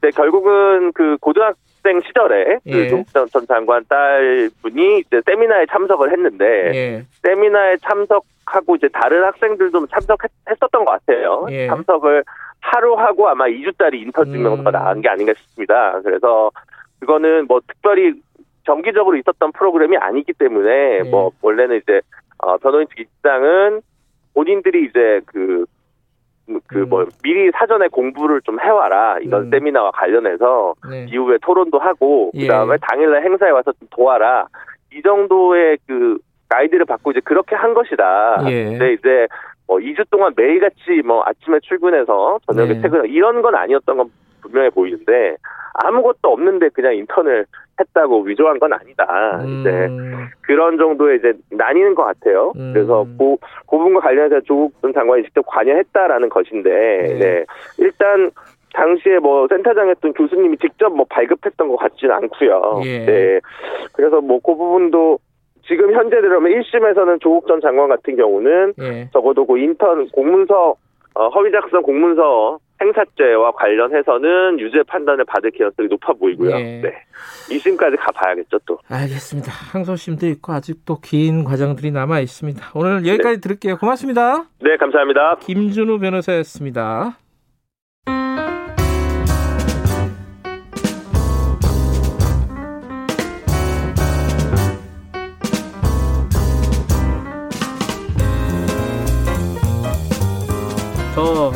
[0.05, 2.71] 네, 결국은 그 고등학생 시절에 그 예.
[2.71, 6.45] 그 조국 전 장관 딸 분이 이제 세미나에 참석을 했는데
[6.75, 7.05] 예.
[7.23, 11.47] 세미나에 참석하고 이제 다른 학생들도 참석했었던 것 같아요.
[11.49, 11.67] 예.
[11.67, 12.23] 참석을
[12.59, 14.71] 하루 하고 아마 2주짜리 인턴 증명서가 음.
[14.71, 15.99] 나간 게 아닌가 싶습니다.
[16.03, 16.51] 그래서
[16.99, 18.13] 그거는 뭐 특별히
[18.65, 21.09] 정기적으로 있었던 프로그램이 아니기 때문에 예.
[21.09, 22.01] 뭐 원래는 이제
[22.37, 23.81] 어, 변호인 측 입장은
[24.35, 25.65] 본인들이 이제 그
[26.67, 27.05] 그뭐 음.
[27.23, 29.49] 미리 사전에 공부를 좀 해와라 이런 음.
[29.49, 31.07] 세미나와 관련해서 네.
[31.09, 32.41] 이후에 토론도 하고 예.
[32.41, 34.47] 그다음에 당일날 행사에 와서 좀 도와라
[34.93, 36.17] 이 정도의 그
[36.49, 38.43] 가이드를 받고 이제 그렇게 한 것이다.
[38.47, 38.65] 예.
[38.65, 39.27] 근데 이제
[39.67, 42.81] 뭐 2주 동안 매일같이 뭐 아침에 출근해서 저녁에 네.
[42.81, 44.11] 퇴근 이런 건 아니었던 건
[44.45, 45.37] 분명해 보이는데
[45.73, 47.45] 아무것도 없는데 그냥 인턴을
[47.79, 49.41] 했다고 위조한 건 아니다.
[49.43, 49.59] 음.
[49.59, 49.89] 이제
[50.41, 52.53] 그런 정도의 이제 나뉘는 것 같아요.
[52.55, 52.71] 음.
[52.73, 53.35] 그래서 그,
[53.69, 57.19] 그 부분과 관련해서 조국 전 장관이 직접 관여했다라는 것인데, 네.
[57.19, 57.45] 네.
[57.79, 58.31] 일단
[58.73, 62.81] 당시에 뭐 센터장했던 교수님이 직접 뭐 발급했던 것 같지는 않고요.
[62.83, 63.05] 예.
[63.05, 63.39] 네.
[63.93, 65.19] 그래서 뭐 그 부분도
[65.67, 69.09] 지금 현재대로면 1심에서는 조국 전 장관 같은 경우는 예.
[69.11, 70.75] 적어도 그 인턴 공문서
[71.15, 76.51] 어, 허위 작성 공문서 행사죄와 관련해서는 유죄 판단을 받을 가능성이 높아 보이고요.
[76.57, 76.81] 예.
[76.81, 76.93] 네.
[77.49, 78.79] 2심까지 가봐야겠죠, 또.
[78.89, 79.51] 알겠습니다.
[79.51, 82.71] 항소심도 있고 아직도 긴 과정들이 남아 있습니다.
[82.73, 83.41] 오늘 여기까지 네.
[83.41, 83.77] 들을게요.
[83.77, 84.45] 고맙습니다.
[84.59, 85.37] 네, 감사합니다.
[85.41, 87.17] 김준우 변호사였습니다.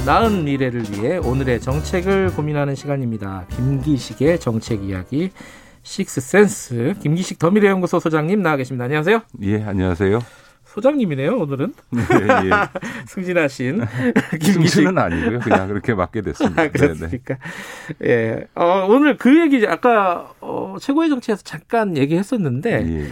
[0.10, 3.46] 나은 미래를 위해 오늘의 정책을 고민하는 시간입니다.
[3.52, 5.30] 김기식의 정책 이야기
[5.84, 8.86] 식스센스 김기식 더미래연구소 소장님 나와 계십니다.
[8.86, 9.22] 안녕하세요.
[9.44, 10.20] 예, 안녕하세요.
[10.66, 11.76] 소장님이네요 오늘은.
[11.92, 12.50] 네, 예.
[13.06, 13.86] 승진하신
[14.42, 15.42] 김기식은 아니고요.
[15.42, 16.60] 그냥 그렇게 맡게 됐습니다.
[16.60, 17.38] 아, 그렇습니까?
[18.00, 18.48] 네, 예.
[18.56, 23.08] 어, 오늘 그 얘기 아까 어, 최고의 정치에서 잠깐 얘기했었는데 예, 예.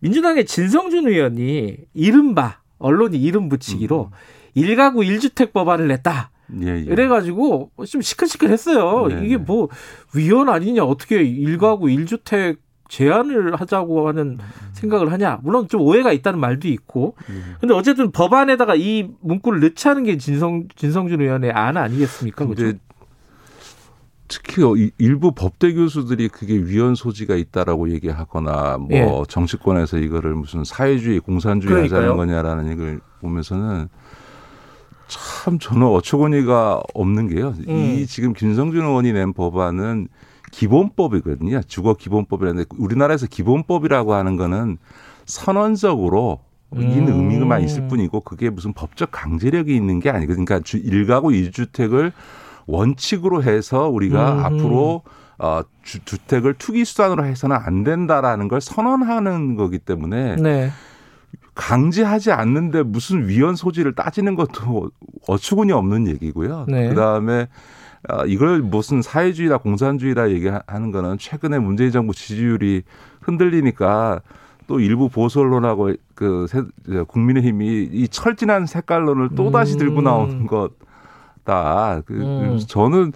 [0.00, 4.16] 민주당의 진성준 의원이 이른바 언론이 이름 붙이기로 음.
[4.54, 6.31] 일가구 일주택 법안을 냈다.
[6.62, 6.80] 예, 예.
[6.80, 9.08] 이래가지고 좀 시끌시끌했어요.
[9.08, 9.42] 네, 이게 네.
[9.42, 9.68] 뭐
[10.14, 14.38] 위헌 아니냐 어떻게 일가구 일주택 제한을 하자고 하는
[14.74, 15.40] 생각을 하냐.
[15.42, 17.14] 물론 좀 오해가 있다는 말도 있고.
[17.58, 22.44] 근데 어쨌든 법안에다가 이 문구를 넣자는 게 진성 진성준 의원의 안 아니겠습니까?
[22.44, 22.78] 근데
[24.28, 24.62] 특히
[24.98, 29.06] 일부 법대 교수들이 그게 위헌 소지가 있다라고 얘기하거나 뭐 예.
[29.28, 32.00] 정치권에서 이거를 무슨 사회주의 공산주의 그러니까요.
[32.00, 33.88] 하자는 거냐라는 얘기를 보면서는
[35.12, 37.54] 참 저는 어처구니가 없는 게요.
[37.68, 37.96] 음.
[37.98, 40.08] 이 지금 김성준 의원이 낸 법안은
[40.50, 41.62] 기본법이거든요.
[41.66, 44.78] 주거 기본법이라는데 우리나라에서 기본법이라고 하는 거는
[45.26, 46.40] 선언적으로
[46.74, 46.82] 음.
[46.82, 50.44] 있는 의미만 있을 뿐이고 그게 무슨 법적 강제력이 있는 게 아니거든요.
[50.44, 52.12] 그러니까 주, 일가구 일주택을
[52.66, 54.44] 원칙으로 해서 우리가 음.
[54.44, 55.02] 앞으로
[55.38, 60.70] 어, 주, 주택을 투기 수단으로 해서는 안 된다라는 걸 선언하는 거기 때문에 네.
[61.54, 64.90] 강제하지 않는데 무슨 위헌 소지를 따지는 것도
[65.28, 66.66] 어처구니 없는 얘기고요.
[66.68, 66.88] 네.
[66.88, 67.48] 그 다음에
[68.08, 72.82] 어, 이걸 무슨 사회주의다 공산주의다 얘기하는 거는 최근에 문재인 정부 지지율이
[73.20, 74.22] 흔들리니까
[74.66, 76.46] 또 일부 보수 언론하고 그
[77.06, 80.04] 국민의힘이 이 철진한 색깔론을 또 다시 들고 음.
[80.04, 80.72] 나오는 것
[81.44, 82.02] 다.
[82.06, 82.58] 그 음.
[82.66, 83.12] 저는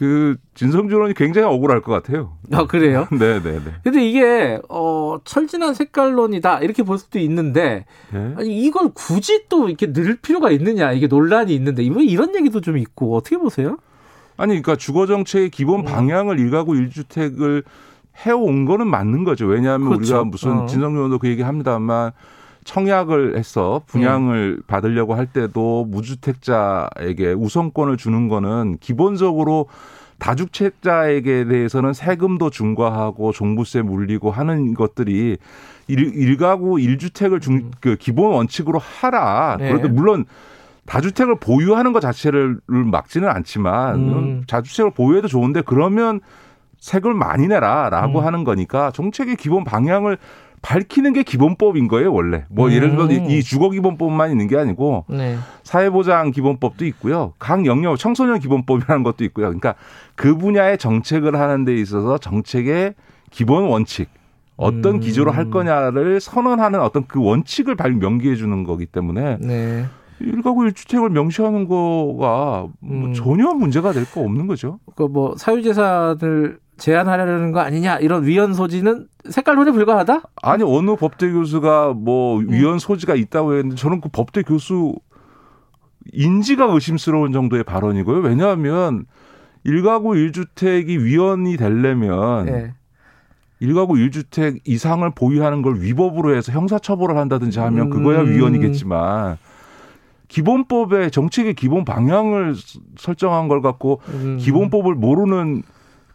[0.00, 2.38] 그 진성준 의원이 굉장히 억울할 것 같아요.
[2.52, 3.06] 아 그래요?
[3.10, 3.40] 네네네.
[3.44, 3.72] 네, 네.
[3.84, 8.34] 근데 이게 어 철진한 색깔론이다 이렇게 볼 수도 있는데 네?
[8.38, 12.78] 아니 이걸 굳이 또 이렇게 늘 필요가 있느냐 이게 논란이 있는데 이번 이런 얘기도 좀
[12.78, 13.76] 있고 어떻게 보세요?
[14.38, 15.84] 아니 그러니까 주거 정책의 기본 음.
[15.84, 16.44] 방향을 음.
[16.46, 17.62] 일가구 일주택을
[18.24, 19.44] 해온 거는 맞는 거죠.
[19.44, 20.00] 왜냐하면 그렇죠.
[20.00, 20.66] 우리가 무슨 어.
[20.66, 22.12] 진성준 의원도 그 얘기 합니다만
[22.64, 24.62] 청약을 해서 분양을 네.
[24.66, 29.66] 받으려고 할 때도 무주택자에게 우선권을 주는 거는 기본적으로
[30.18, 35.38] 다주택자에게 대해서는 세금도 중과하고 종부세 물리고 하는 것들이
[35.88, 37.70] 일, 가구 1주택을 중, 음.
[37.80, 39.56] 그 기본 원칙으로 하라.
[39.58, 39.68] 네.
[39.68, 40.26] 그런데 물론
[40.86, 44.44] 다주택을 보유하는 것 자체를 막지는 않지만 음.
[44.46, 46.20] 자주택을 보유해도 좋은데 그러면
[46.78, 48.26] 세금을 많이 내라라고 음.
[48.26, 50.18] 하는 거니까 정책의 기본 방향을
[50.62, 52.44] 밝히는 게 기본법인 거예요, 원래.
[52.50, 52.72] 뭐 음.
[52.72, 55.36] 예를 들어 이 주거 기본법만 있는 게 아니고 네.
[55.62, 57.32] 사회보장 기본법도 있고요.
[57.38, 59.46] 각 영역 청소년 기본법이라는 것도 있고요.
[59.46, 59.74] 그러니까
[60.14, 62.94] 그 분야의 정책을 하는 데 있어서 정책의
[63.30, 64.08] 기본 원칙
[64.56, 65.00] 어떤 음.
[65.00, 69.86] 기조로 할 거냐를 선언하는 어떤 그 원칙을 발 명기해 주는 거기 때문에 네.
[70.20, 73.14] 일가구 일주택을 명시하는 거가 뭐 음.
[73.14, 74.78] 전혀 문제가 될 거 없는 거죠.
[74.94, 80.22] 그뭐 사유재산을 제한하려는 거 아니냐 이런 위헌 소지는 색깔론에 불과하다?
[80.42, 82.50] 아니 어느 법대 교수가 뭐 음.
[82.50, 84.96] 위헌 소지가 있다고 했는데 저는 그 법대 교수
[86.12, 88.20] 인지가 의심스러운 정도의 발언이고요.
[88.20, 89.04] 왜냐하면
[89.64, 92.72] 일가구 일주택이 위헌이 되려면 네.
[93.60, 98.30] 일가구 일주택 이상을 보유하는 걸 위법으로 해서 형사처벌을 한다든지 하면 그거야 음.
[98.30, 99.36] 위헌이겠지만
[100.28, 102.54] 기본법의 정책의 기본 방향을
[102.96, 104.38] 설정한 걸 갖고 음.
[104.40, 105.62] 기본법을 모르는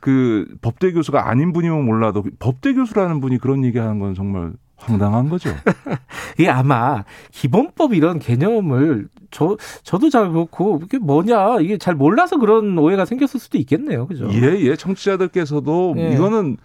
[0.05, 5.49] 그 법대 교수가 아닌 분이면 몰라도 법대 교수라는 분이 그런 얘기하는 건 정말 황당한 거죠.
[6.37, 12.77] 이게 아마 기본법 이런 개념을 저 저도 잘 그렇고 이게 뭐냐 이게 잘 몰라서 그런
[12.77, 14.29] 오해가 생겼을 수도 있겠네요, 그죠?
[14.31, 14.75] 예, 예.
[14.75, 16.13] 청취자들께서도 예.
[16.13, 16.57] 이거는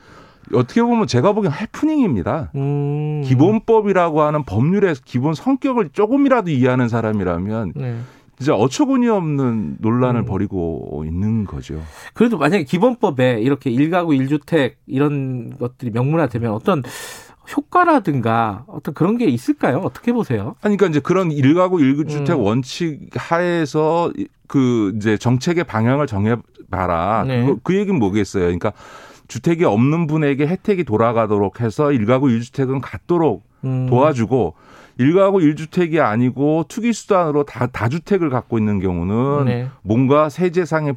[0.52, 2.50] 어떻게 보면 제가 보기엔 해프닝입니다.
[2.56, 3.22] 음.
[3.24, 7.96] 기본법이라고 하는 법률의 기본 성격을 조금이라도 이해하는 사람이라면 네.
[8.40, 10.24] 진짜 어처구니 없는 논란을 음.
[10.24, 11.82] 벌이고 있는 거죠.
[12.14, 16.82] 그래도 만약에 기본법에 이렇게 일가구 일주택 이런 것들이 명문화되면 어떤
[17.54, 19.80] 효과라든가 어떤 그런 게 있을까요?
[19.84, 20.54] 어떻게 보세요?
[20.62, 22.40] 아니, 그러니까 이제 그런 일가구 일주택 음.
[22.40, 24.10] 원칙 하에서
[24.46, 27.24] 그 이제 정책의 방향을 정해봐라.
[27.26, 27.44] 네.
[27.44, 28.44] 그, 그 얘기는 뭐겠어요?
[28.44, 28.72] 그러니까
[29.28, 33.86] 주택이 없는 분에게 혜택이 돌아가도록 해서 일가구 일주택은 갖도록 음.
[33.86, 34.54] 도와주고
[35.00, 39.68] 일가구 일주택이 아니고 투기 수단으로 다 다주택을 갖고 있는 경우는 네.
[39.80, 40.92] 뭔가 세제상에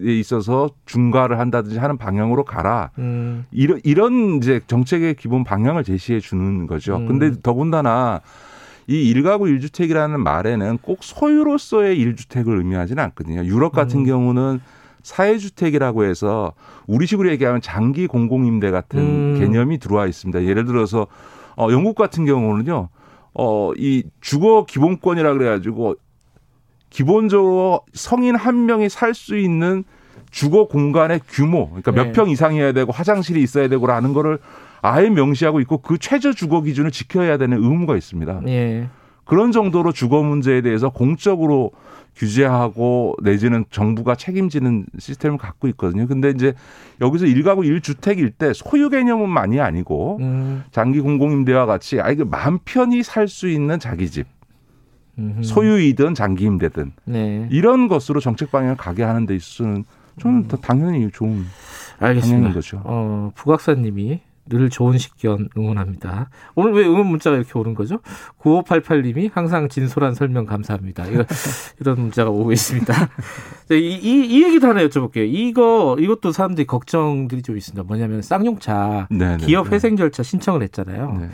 [0.00, 2.92] 있어서 중과를 한다든지 하는 방향으로 가라.
[2.98, 3.46] 음.
[3.50, 6.98] 이런 이런 이제 정책의 기본 방향을 제시해 주는 거죠.
[6.98, 7.08] 음.
[7.08, 8.20] 근데 더군다나
[8.86, 13.44] 이 일가구 일주택이라는 말에는 꼭 소유로서의 일주택을 의미하지는 않거든요.
[13.44, 14.04] 유럽 같은 음.
[14.04, 14.60] 경우는
[15.02, 16.52] 사회주택이라고 해서
[16.86, 19.36] 우리식으로 얘기하면 장기 공공임대 같은 음.
[19.40, 20.44] 개념이 들어와 있습니다.
[20.44, 21.08] 예를 들어서
[21.56, 22.88] 어 영국 같은 경우는요.
[23.38, 25.94] 어, 이 주거 기본권이라 그래가지고
[26.90, 29.84] 기본적으로 성인 한 명이 살 수 있는
[30.30, 32.04] 주거 공간의 규모, 그러니까 네.
[32.04, 34.38] 몇평 이상이어야 되고 화장실이 있어야 되고라는 거를
[34.82, 38.40] 아예 명시하고 있고 그 최저 주거 기준을 지켜야 되는 의무가 있습니다.
[38.44, 38.88] 네.
[39.24, 41.70] 그런 정도로 주거 문제에 대해서 공적으로
[42.18, 46.06] 규제하고 내지는 정부가 책임지는 시스템을 갖고 있거든요.
[46.06, 46.52] 근데 이제
[47.00, 50.64] 여기서 일가구 일주택일 때 소유 개념은 많이 아니고 음.
[50.72, 54.26] 장기 공공임대와 같이 아 이게 마음 편히 살 수 있는 자기 집.
[55.42, 57.48] 소유이든 장기임대든 네.
[57.50, 59.84] 이런 것으로 정책 방향을 가게 하는 데 있어서는
[60.20, 60.58] 저는 음.
[60.62, 61.44] 당연히 좋은
[61.98, 62.52] 알겠습니다.
[62.52, 62.80] 거죠.
[62.84, 66.30] 어, 부각사님이 늘 좋은 식견 응원합니다.
[66.54, 68.00] 오늘 왜 응원 문자가 이렇게 오는 거죠?
[68.38, 71.06] 9588님이 항상 진솔한 설명 감사합니다.
[71.06, 71.24] 이거,
[71.80, 72.94] 이런 문자가 오고 있습니다.
[73.72, 75.26] 이, 이, 이, 얘기도 하나 여쭤볼게요.
[75.28, 77.82] 이거, 이것도 사람들이 걱정들이 좀 있습니다.
[77.84, 79.76] 뭐냐면 쌍용차 네네, 네, 기업 네.
[79.76, 81.12] 회생 절차 신청을 했잖아요.
[81.12, 81.30] 네네.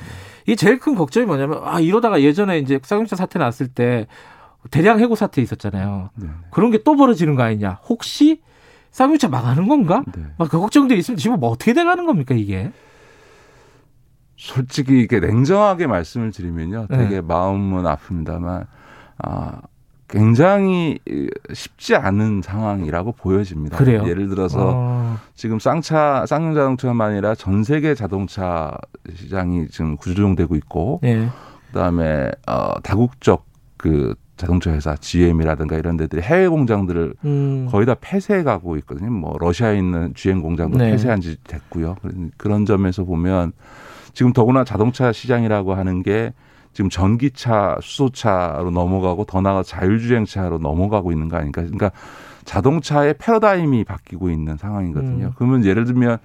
[0.46, 4.06] 이게 제일 큰 걱정이 뭐냐면, 아, 이러다가 예전에 이제 쌍용차 사태 났을 때
[4.70, 6.10] 대량 해고 사태 있었잖아요.
[6.16, 7.80] 네 그런 게 또 벌어지는 거 아니냐.
[7.88, 8.40] 혹시
[8.90, 10.04] 쌍용차 망하는 건가?
[10.14, 10.22] 네.
[10.38, 12.70] 막그 걱정들이 있으면 지금 뭐 어떻게 돼가는 겁니까, 이게?
[14.36, 16.86] 솔직히 이렇게 냉정하게 말씀을 드리면요.
[16.88, 17.20] 되게 네.
[17.20, 18.66] 마음은 아픕니다만,
[19.18, 19.60] 아,
[20.08, 20.98] 굉장히
[21.52, 23.78] 쉽지 않은 상황이라고 보여집니다.
[23.78, 24.04] 그래요?
[24.06, 25.16] 예를 들어서 어.
[25.34, 28.76] 지금 쌍차, 쌍용 자동차만 아니라 전 세계 자동차
[29.14, 31.28] 시장이 지금 구조조정되고 있고, 네.
[31.68, 33.46] 그다음에 어, 다국적
[33.76, 37.68] 그 자동차 회사 GM이라든가 이런 데들이 해외 공장들을 음.
[37.70, 39.10] 거의 다 폐쇄해 가고 있거든요.
[39.10, 40.90] 뭐 러시아에 있는 GM 공장도 네.
[40.90, 41.96] 폐쇄한 지 됐고요.
[42.36, 43.52] 그런 점에서 보면
[44.14, 46.32] 지금 더구나 자동차 시장이라고 하는 게
[46.72, 51.62] 지금 전기차, 수소차로 넘어가고 더 나아가 자율주행차로 넘어가고 있는 거 아닙니까?
[51.62, 51.92] 그러니까
[52.44, 55.26] 자동차의 패러다임이 바뀌고 있는 상황이거든요.
[55.26, 55.32] 음.
[55.36, 56.18] 그러면 예를 들면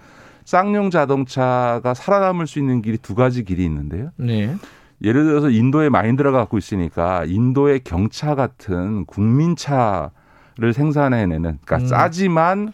[0.46, 4.10] 쌍용 자동차가 살아남을 수 있는 길이 두 가지 길이 있는데요.
[4.18, 4.56] 네.
[5.04, 11.88] 예를 들어서 인도에 마인드라가 갖고 있으니까 인도의 경차 같은 국민차를 생산해내는 그러니까 음.
[11.88, 12.74] 싸지만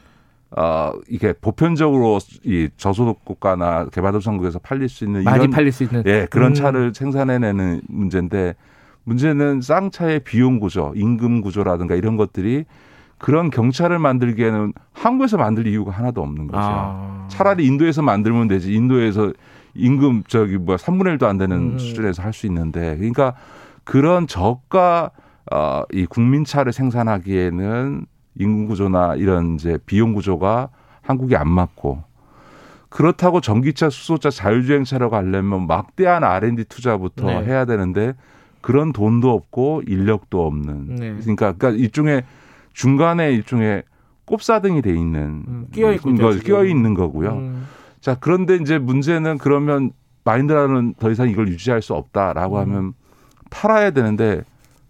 [0.58, 6.04] 어 이게 보편적으로 이 저소득 국가나 개발도상국에서 팔릴 수 있는 많이 이런, 팔릴 수 있는
[6.06, 6.54] 예 그런 음.
[6.54, 8.56] 차를 생산해내는 문제인데
[9.04, 12.66] 문제는 쌍차의 비용 구조, 임금 구조라든가 이런 것들이
[13.18, 16.60] 그런 경차를 만들기에는 한국에서 만들 이유가 하나도 없는 거죠.
[16.62, 17.28] 아.
[17.30, 18.74] 차라리 인도에서 만들면 되지.
[18.74, 19.32] 인도에서
[19.74, 21.80] 임금 저기 뭐야 3분의 1도 안 되는 음.
[21.80, 23.36] 수준에서 할 수 있는데 그러니까
[23.84, 25.12] 그런 저가
[25.52, 28.06] 어, 이 국민차를 생산하기에는
[28.38, 30.70] 임금 구조나 이런 이제 비용 구조가
[31.02, 32.04] 한국이 안 맞고
[32.90, 37.44] 그렇다고 전기차, 수소차, 자율주행차로 가려면 막대한 R&D 투자부터 네.
[37.44, 38.14] 해야 되는데
[38.62, 40.96] 그런 돈도 없고 인력도 없는.
[40.96, 41.16] 네.
[41.20, 42.24] 그러니까, 그러니까 일종의
[42.74, 43.84] 중간에 일종의
[44.26, 47.34] 꼽사등이 돼 있는 음, 끼어 있고 끼어 있는 거고요.
[47.34, 47.68] 음.
[48.00, 49.92] 자, 그런데 이제 문제는 그러면
[50.24, 52.62] 마인드라는 더 이상 이걸 유지할 수 없다라고 음.
[52.62, 52.94] 하면
[53.50, 54.42] 팔아야 되는데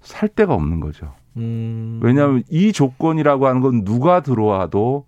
[0.02, 1.14] 살 데가 없는 거죠.
[1.38, 2.00] 음.
[2.04, 5.06] 왜냐하면 이 조건이라고 하는 건 누가 들어와도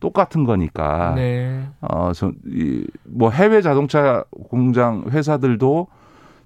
[0.00, 1.14] 똑같은 거니까.
[1.14, 1.66] 네.
[1.80, 5.88] 어, 저, 이, 뭐 해외 자동차 공장 회사들도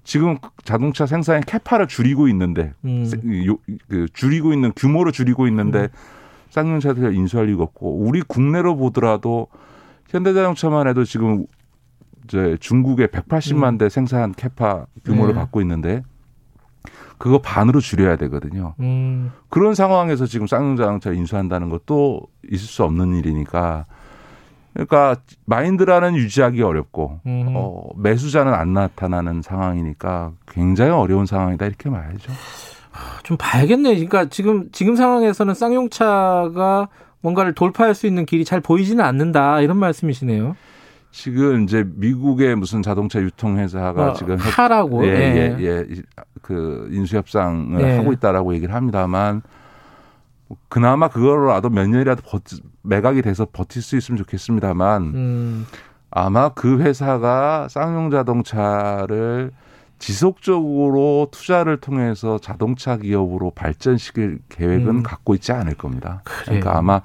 [0.03, 3.09] 지금 자동차 생산의 캐파를 줄이고 있는데, 음.
[3.45, 5.87] 요, 그 줄이고 있는 규모를 줄이고 있는데, 음.
[6.49, 9.47] 쌍용차들 인수할 리가 없고, 우리 국내로 보더라도
[10.09, 11.45] 현대자동차만 해도 지금
[12.25, 13.77] 이제 중국의 180만 음.
[13.77, 15.39] 대 생산 캐파 규모를 네.
[15.39, 16.03] 갖고 있는데
[17.21, 18.73] 그거 반으로 줄여야 되거든요.
[18.79, 19.31] 음.
[19.49, 23.85] 그런 상황에서 지금 쌍용자동차 인수한다는 것도 있을 수 없는 일이니까
[24.73, 27.53] 그러니까 마인드라는 유지하기 어렵고 음.
[27.55, 32.31] 어, 매수자는 안 나타나는 상황이니까 굉장히 어려운 상황이다 이렇게 말야죠.
[33.21, 33.93] 좀 봐야겠네요.
[33.93, 36.89] 그러니까 지금 지금 상황에서는 쌍용차가
[37.21, 40.55] 뭔가를 돌파할 수 있는 길이 잘 보이지는 않는다 이런 말씀이시네요.
[41.11, 46.01] 지금 이제 미국의 무슨 자동차 유통회사가 어, 지금 하라고 예 예 예 예, 예,
[46.41, 47.97] 그 인수 협상을 예.
[47.97, 49.41] 하고 있다라고 얘기를 합니다만
[50.67, 55.67] 그나마 그거라도 몇 년이라도 버티, 매각이 돼서 버틸 수 있으면 좋겠습니다만 음.
[56.09, 59.51] 아마 그 회사가 쌍용 자동차를
[59.97, 65.03] 지속적으로 투자를 통해서 자동차 기업으로 발전시킬 계획은 음.
[65.03, 66.21] 갖고 있지 않을 겁니다.
[66.25, 66.43] 그래요.
[66.59, 67.01] 그러니까 아마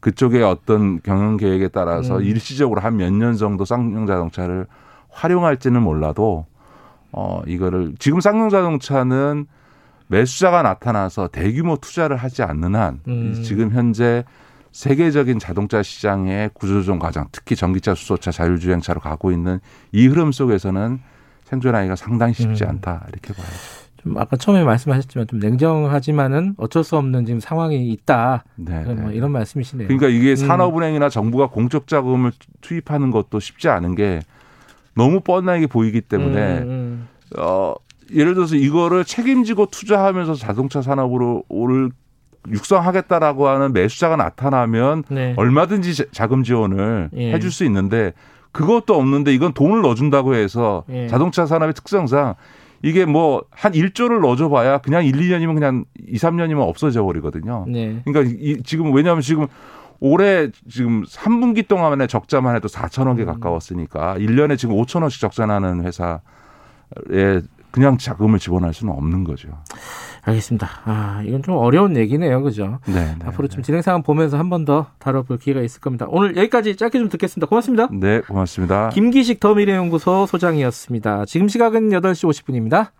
[0.00, 2.22] 그쪽의 어떤 경영 계획에 따라서 음.
[2.22, 4.66] 일시적으로 한 몇 년 정도 쌍용 자동차를
[5.10, 6.46] 활용할지는 몰라도
[7.16, 9.46] 어 이거를 지금 쌍용 자동차는
[10.08, 13.40] 매수자가 나타나서 대규모 투자를 하지 않는 한 음.
[13.42, 14.24] 지금 현재
[14.72, 19.60] 세계적인 자동차 시장의 구조조정 과정, 특히 전기차, 수소차, 자율주행차로 가고 있는
[19.92, 20.98] 이 흐름 속에서는
[21.44, 22.70] 생존하기가 상당히 쉽지 음.
[22.70, 23.84] 않다 이렇게 봐야죠.
[24.02, 28.44] 좀 아까 처음에 말씀하셨지만 좀 냉정하지만은 어쩔 수 없는 지금 상황이 있다.
[28.56, 29.14] 네, 뭐 네.
[29.14, 29.86] 이런 말씀이시네요.
[29.86, 30.36] 그러니까 이게 음.
[30.36, 34.20] 산업은행이나 정부가 공적 자금을 투입하는 것도 쉽지 않은 게
[34.94, 36.83] 너무 뻔하게 보이기 때문에 음, 음.
[37.38, 37.74] 어
[38.12, 41.90] 예를 들어서 이거를 책임지고 투자하면서 자동차 산업으로 올
[42.50, 45.34] 육성하겠다라고 하는 매수자가 나타나면 네.
[45.36, 47.32] 얼마든지 자금 지원을 예.
[47.32, 48.12] 해줄 수 있는데
[48.52, 51.08] 그것도 없는데 이건 돈을 넣어준다고 해서 예.
[51.08, 52.34] 자동차 산업의 특성상
[52.82, 57.64] 이게 뭐 한 1조를 넣어줘 봐야 그냥 1, 2년이면 그냥 2, 3년이면 없어져 버리거든요.
[57.66, 58.02] 네.
[58.04, 59.46] 그러니까 이, 지금 왜냐하면 지금
[60.00, 63.26] 올해 지금 3분기 동안에 적자만 해도 4천 억에 음.
[63.26, 66.20] 가까웠으니까 1년에 지금 5천 억씩 적자 나는 회사
[67.12, 67.40] 에
[67.70, 69.48] 그냥 자금을 지원할 수는 없는 거죠.
[70.22, 70.68] 알겠습니다.
[70.84, 72.40] 아, 이건 좀 어려운 얘기네요.
[72.42, 72.78] 그죠?
[72.86, 73.16] 네.
[73.18, 76.06] 네 앞으로 좀 진행 상황 보면서 한 번 더 다뤄볼 기회가 있을 겁니다.
[76.08, 77.48] 오늘 여기까지 짧게 좀 듣겠습니다.
[77.48, 77.88] 고맙습니다.
[77.92, 78.90] 네, 고맙습니다.
[78.90, 81.24] 김기식 더미래연구소 소장이었습니다.
[81.26, 82.90] 지금 시각은 8시 50분입니다.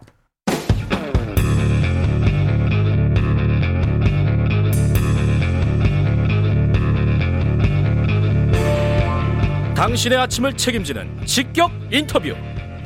[9.74, 12.35] 당신의 아침을 책임지는 직격 인터뷰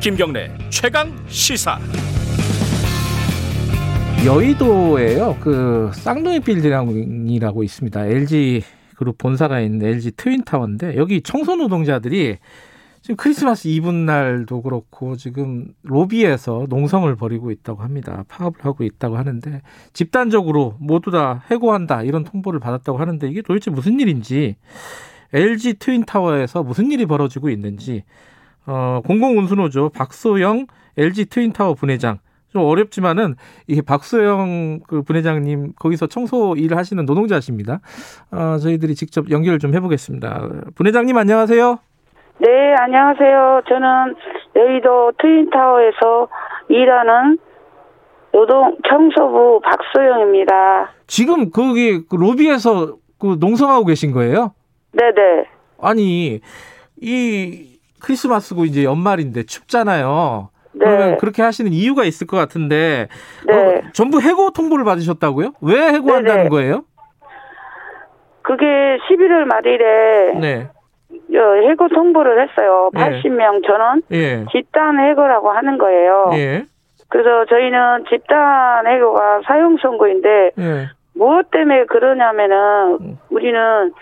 [0.01, 1.77] 김경래 최강 시사
[4.25, 5.37] 여의도에요.
[5.41, 8.07] 그 쌍둥이 빌딩이라고 있습니다.
[8.07, 8.63] LG
[8.97, 12.39] 그룹 본사가 있는 LG 트윈타워인데 여기 청소 노동자들이
[13.03, 18.25] 지금 크리스마스 이브 날도 그렇고 지금 로비에서 농성을 벌이고 있다고 합니다.
[18.29, 19.63] 파업을 하고 있다고 하는데
[19.95, 24.57] 집단적으로 모두 다 해고한다 이런 통보를 받았다고 하는데 이게 도대체 무슨 일인지
[25.33, 28.05] LG 트윈타워에서 무슨 일이 벌어지고 있는지
[28.69, 30.67] 어, 공공운수노조 박소영
[30.97, 32.19] LG 트윈타워 분회장
[32.53, 33.35] 좀 어렵지만은
[33.67, 37.81] 이게 박소영 그 분회장님 거기서 청소 일을 하시는 노동자십니다.
[38.31, 40.49] 어, 저희들이 직접 연결을 좀 해보겠습니다.
[40.75, 41.79] 분회장님 안녕하세요.
[42.41, 43.63] 네, 안녕하세요.
[43.69, 44.15] 저는
[44.57, 46.29] 여의도 트윈타워에서
[46.69, 47.39] 일하는
[48.33, 50.91] 노동 청소부 박소영입니다.
[51.07, 54.53] 지금 거기 그 로비에서 그 농성하고 계신 거예요?
[54.93, 55.47] 네네.
[55.81, 56.41] 아니
[57.01, 60.51] 이 크리스마스고 이제 연말인데 춥잖아요.
[60.73, 60.85] 네.
[60.85, 63.09] 그러면 그렇게 하시는 이유가 있을 것 같은데
[63.47, 63.55] 네.
[63.55, 65.55] 어, 전부 해고 통보를 받으셨다고요?
[65.61, 66.49] 왜 해고한다는 네네.
[66.51, 66.85] 거예요?
[68.43, 70.69] 그게 11월 말일에 네.
[71.11, 72.91] 어, 해고 통보를 했어요.
[72.95, 73.23] 네.
[73.23, 74.45] 80명 전원 예.
[74.51, 76.31] 집단 해고라고 하는 거예요.
[76.35, 76.65] 예.
[77.09, 80.89] 그래서 저희는 집단 해고가 사용 선고인데 예.
[81.15, 83.93] 무엇 때문에 그러냐면은 우리는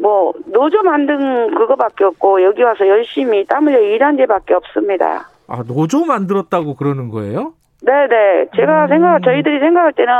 [0.00, 5.28] 뭐 노조 만든 그거밖에 없고 여기 와서 열심히 땀 흘려 일한 데밖에 없습니다.
[5.48, 7.52] 아 노조 만들었다고 그러는 거예요?
[7.82, 8.48] 네네.
[8.56, 8.88] 제가 음.
[8.88, 10.12] 생각, 저희들이 생각할 때는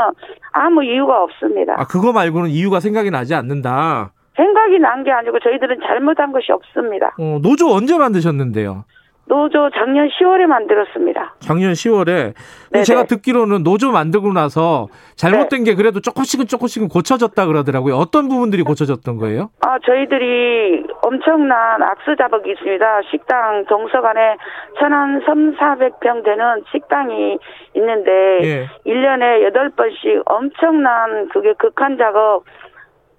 [0.53, 1.75] 아무 이유가 없습니다.
[1.77, 4.11] 아 그거 말고는 이유가 생각이 나지 않는다.
[4.35, 7.13] 생각이 난 게 아니고 저희들은 잘못한 것이 없습니다.
[7.19, 8.85] 어, 노조 언제 만드셨는데요?
[9.29, 11.35] 노조 작년 10월에 만들었습니다.
[11.39, 12.33] 작년 10월에
[12.71, 12.83] 네네.
[12.83, 17.95] 제가 듣기로는 노조 만들고 나서 잘못된 게 그래도 조금씩은 조금씩은 고쳐졌다 그러더라고요.
[17.95, 19.51] 어떤 부분들이 고쳐졌던 거예요?
[19.61, 23.01] 아, 저희들이 엄청난 악수 자박이 있습니다.
[23.11, 24.35] 식당 동서간에
[24.79, 27.37] 천안 3, 400평 되는 식당이
[27.75, 28.11] 있는데
[28.43, 28.67] 예.
[28.85, 32.43] 1년에 8번씩 엄청난 그게 극한 작업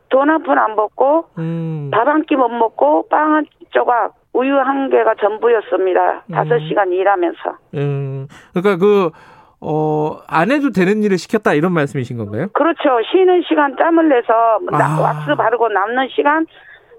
[0.08, 1.88] 돈 한 푼안 받고 음.
[1.92, 6.24] 밥한 끼 못 먹고 빵 한 조각 우유 한 개가 전부였습니다.
[6.32, 7.39] 다섯 시간 일하면서.
[7.74, 8.28] 음.
[8.52, 9.11] 그러니까 그
[9.61, 12.47] 어, 안 해도 되는 일을 시켰다 이런 말씀이신 건가요?
[12.52, 12.81] 그렇죠.
[13.11, 15.01] 쉬는 시간 짬을 내서 나- 아.
[15.01, 16.47] 왁스 바르고 남는 시간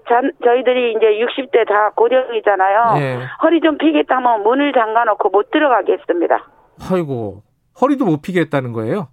[0.08, 2.94] 자, 저희들이 이제 60대 다 고령이잖아요.
[3.00, 3.18] 예.
[3.42, 6.44] 허리 좀 피겠다 하면 문을 잠가 놓고 못 들어가게 했습니다.
[6.90, 7.42] 아이고.
[7.80, 9.08] 허리도 못 피게 했다는 거예요?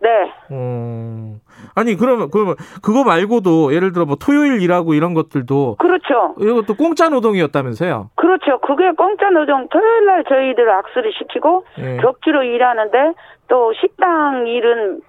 [0.00, 0.08] 네.
[0.50, 1.36] 어.
[1.74, 6.34] 아니, 그러면, 그러면, 그거 말고도, 예를 들어 뭐 토요일 일하고 이런 것들도, 그렇죠.
[6.38, 8.10] 이런 것도 공짜 노동이었다면서요?
[8.14, 8.58] 그렇죠.
[8.60, 11.96] 그게 공짜 노동 토요일 날 저희들 악수를 시키고 예.
[11.98, 13.12] 격주로 일하는데
[13.48, 15.00] 또 식당 일은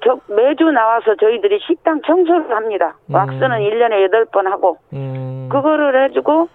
[0.00, 2.96] 격, 매주 나와서 저희들이 식당 청소를 합니다.
[3.06, 3.14] 음.
[3.14, 5.48] 왁스는 1년에 8번 하고 음.
[5.50, 6.48] 그거를 해주고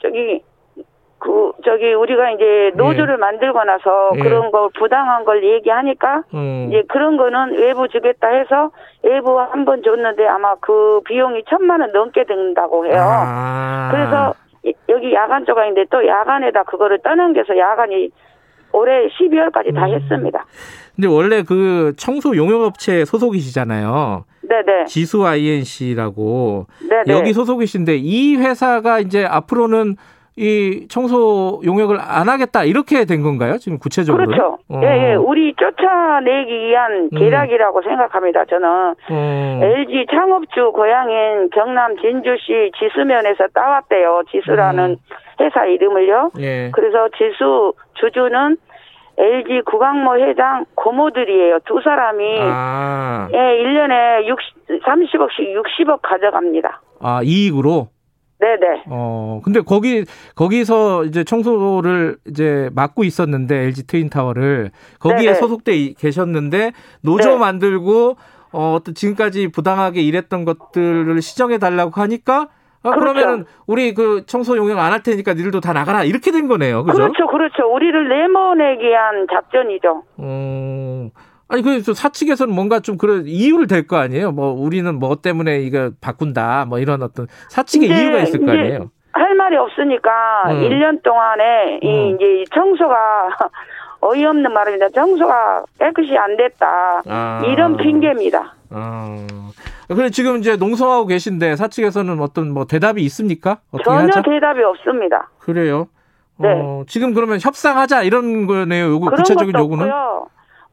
[0.00, 0.42] 저기
[1.26, 4.20] 그 저기 우리가 이제 노조를 만들고 나서 예.
[4.20, 6.66] 그런 거 부당한 걸 얘기하니까 음.
[6.68, 8.70] 이제 그런 거는 외부 주겠다 해서
[9.02, 12.94] 외부 한 번 줬는데 아마 그 비용이 천만 원 넘게 든다고 해요.
[12.98, 13.88] 아.
[13.90, 14.34] 그래서
[14.64, 18.10] 이- 여기 야간 조각인데 또 야간에다 그거를 떠넘겨서 야간이
[18.72, 19.94] 올해 12월까지 다 음.
[19.94, 20.44] 했습니다.
[20.94, 24.24] 근데 원래 그 청소 용역업체 소속이시잖아요.
[24.48, 24.84] 네네.
[24.84, 26.66] 지수 INC라고.
[26.88, 27.18] 네네.
[27.18, 29.96] 여기 소속이신데 이 회사가 이제 앞으로는
[30.38, 33.56] 이 청소 용역을 안 하겠다 이렇게 된 건가요?
[33.56, 34.26] 지금 구체적으로?
[34.26, 34.58] 그렇죠.
[34.68, 34.80] 어.
[34.82, 35.14] 예, 예.
[35.14, 37.18] 우리 쫓아내기 위한 음.
[37.18, 38.44] 계략이라고 생각합니다.
[38.44, 38.68] 저는
[39.10, 39.60] 어.
[39.62, 44.24] LG 창업주 고향인 경남 진주시 지수면에서 따왔대요.
[44.30, 44.96] 지수라는 음.
[45.40, 46.32] 회사 이름을요.
[46.40, 46.70] 예.
[46.74, 48.58] 그래서 지수 주주는
[49.18, 51.60] LG 구강모 회장 고모들이에요.
[51.64, 53.28] 두 사람이 아.
[53.32, 56.82] 예, 1년에 60, 30억씩 60억 가져갑니다.
[57.00, 57.88] 아, 이익으로?
[58.38, 58.82] 네네.
[58.88, 60.04] 어, 근데 거기,
[60.34, 64.70] 거기서 이제 청소를 이제 맡고 있었는데, LG 트윈타워를.
[64.98, 65.34] 거기에 네네.
[65.34, 66.72] 소속돼 이- 계셨는데,
[67.02, 67.36] 노조 네.
[67.38, 68.16] 만들고,
[68.52, 72.48] 어, 또 지금까지 부당하게 일했던 것들을 시정해 달라고 하니까,
[72.82, 73.00] 아, 그렇죠.
[73.14, 76.04] 그러면은 우리 그 청소 용역 안 할 테니까 니들도 다 나가라.
[76.04, 76.84] 이렇게 된 거네요.
[76.84, 76.96] 그죠?
[76.98, 77.66] 그렇죠, 그렇죠.
[77.74, 80.02] 우리를 내모내기 위한 작전이죠.
[80.18, 81.08] 어,
[81.48, 84.32] 아니, 그래서 사측에서는 뭔가 좀 그런 이유를 댈 거 아니에요?
[84.32, 86.66] 뭐, 우리는 뭐 때문에 이거 바꾼다.
[86.68, 88.90] 뭐 이런 어떤 사측의 이제- 이유가 있을 거 아니에요?
[89.12, 90.10] 할 말이 없으니까
[90.50, 90.60] 음.
[90.60, 92.14] 1년 동안에 이 음.
[92.16, 92.94] 이제 이 청소가
[94.00, 94.88] 어이없는 말입니다.
[94.90, 97.02] 청소가 깨끗이 안 됐다.
[97.08, 97.42] 아.
[97.46, 98.54] 이런 핑계입니다.
[98.70, 99.26] 아.
[99.88, 103.58] 그래 지금 이제 농성하고 계신데 사측에서는 어떤 뭐 대답이 있습니까?
[103.84, 104.22] 전혀 하자?
[104.22, 105.30] 대답이 없습니다.
[105.38, 105.86] 그래요?
[106.38, 106.48] 네.
[106.52, 108.86] 어, 지금 그러면 협상하자 이런 거네요.
[108.90, 109.84] 요구 구체적인 요구는.
[109.90, 110.26] 없고요.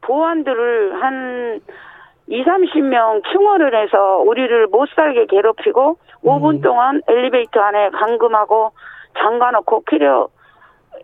[0.06, 1.60] 보안들을 한
[2.26, 6.26] 2, 30명 충원을 해서 우리를 못 살게 괴롭히고 음.
[6.26, 8.72] 5분 동안 엘리베이터 안에 감금하고
[9.18, 10.28] 잠가놓고 필요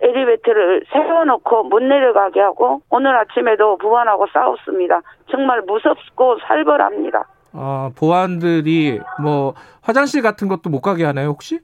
[0.01, 5.03] 엘리베이터를 세워놓고 못 내려가게 하고 오늘 아침에도 보안하고 싸웠습니다.
[5.31, 7.25] 정말 무섭고 살벌합니다.
[7.53, 11.59] 아, 보안들이 뭐 화장실 같은 것도 못 가게 하나요, 혹시?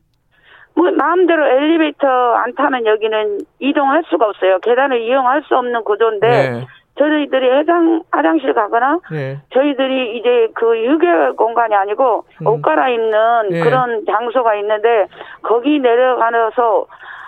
[0.74, 4.58] 뭐 마음대로 엘리베이터 안 타면 여기는 이동할 수가 없어요.
[4.58, 6.66] 계단을 이용할 수 없는 구조인데 네.
[6.98, 9.38] 저희들이 해장 화장실 가거나 네.
[9.52, 12.46] 저희들이 이제 그 유교 공간이 아니고 음.
[12.46, 13.60] 옷 갈아입는 네.
[13.60, 15.06] 그런 장소가 있는데
[15.42, 16.86] 거기 내려가서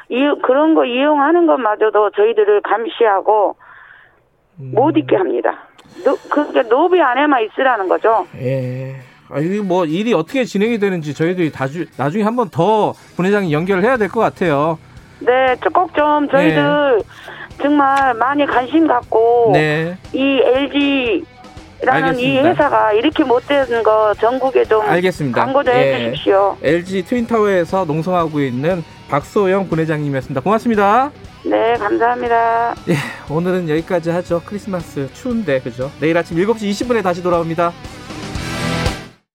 [0.08, 3.56] 이 그런 거 이용하는 것마저도 저희들을 감시하고
[4.60, 4.72] 음.
[4.74, 5.68] 못 있게 합니다.
[6.04, 8.26] 로, 그러니까 로비 안에만 있으라는 거죠.
[8.40, 8.96] 예.
[9.30, 13.98] 아, 이게 뭐 일이 어떻게 진행이 되는지 저희들이 다주, 나중에 한번 더 분회장이 연결을 해야
[13.98, 14.78] 될 것 같아요.
[15.20, 17.04] 네, 꼭 좀 저희들 네.
[17.60, 19.96] 정말 많이 관심 갖고 네.
[20.12, 21.24] 이 LG
[21.82, 22.18] 라는.
[22.18, 25.44] 이 회사가 이렇게 못된 거 전국에 좀 알겠습니다.
[25.44, 25.94] 광고 좀 예.
[26.06, 26.56] 해주십시오.
[26.62, 30.40] LG 트윈타워에서 농성하고 있는 박소영 분회장님이었습니다.
[30.40, 31.10] 고맙습니다.
[31.44, 32.74] 네, 감사합니다.
[32.88, 32.94] 예,
[33.32, 34.42] 오늘은 여기까지 하죠.
[34.44, 35.90] 크리스마스 추운데, 그죠?
[36.00, 37.72] 내일 아침 7시 20분에 다시 돌아옵니다.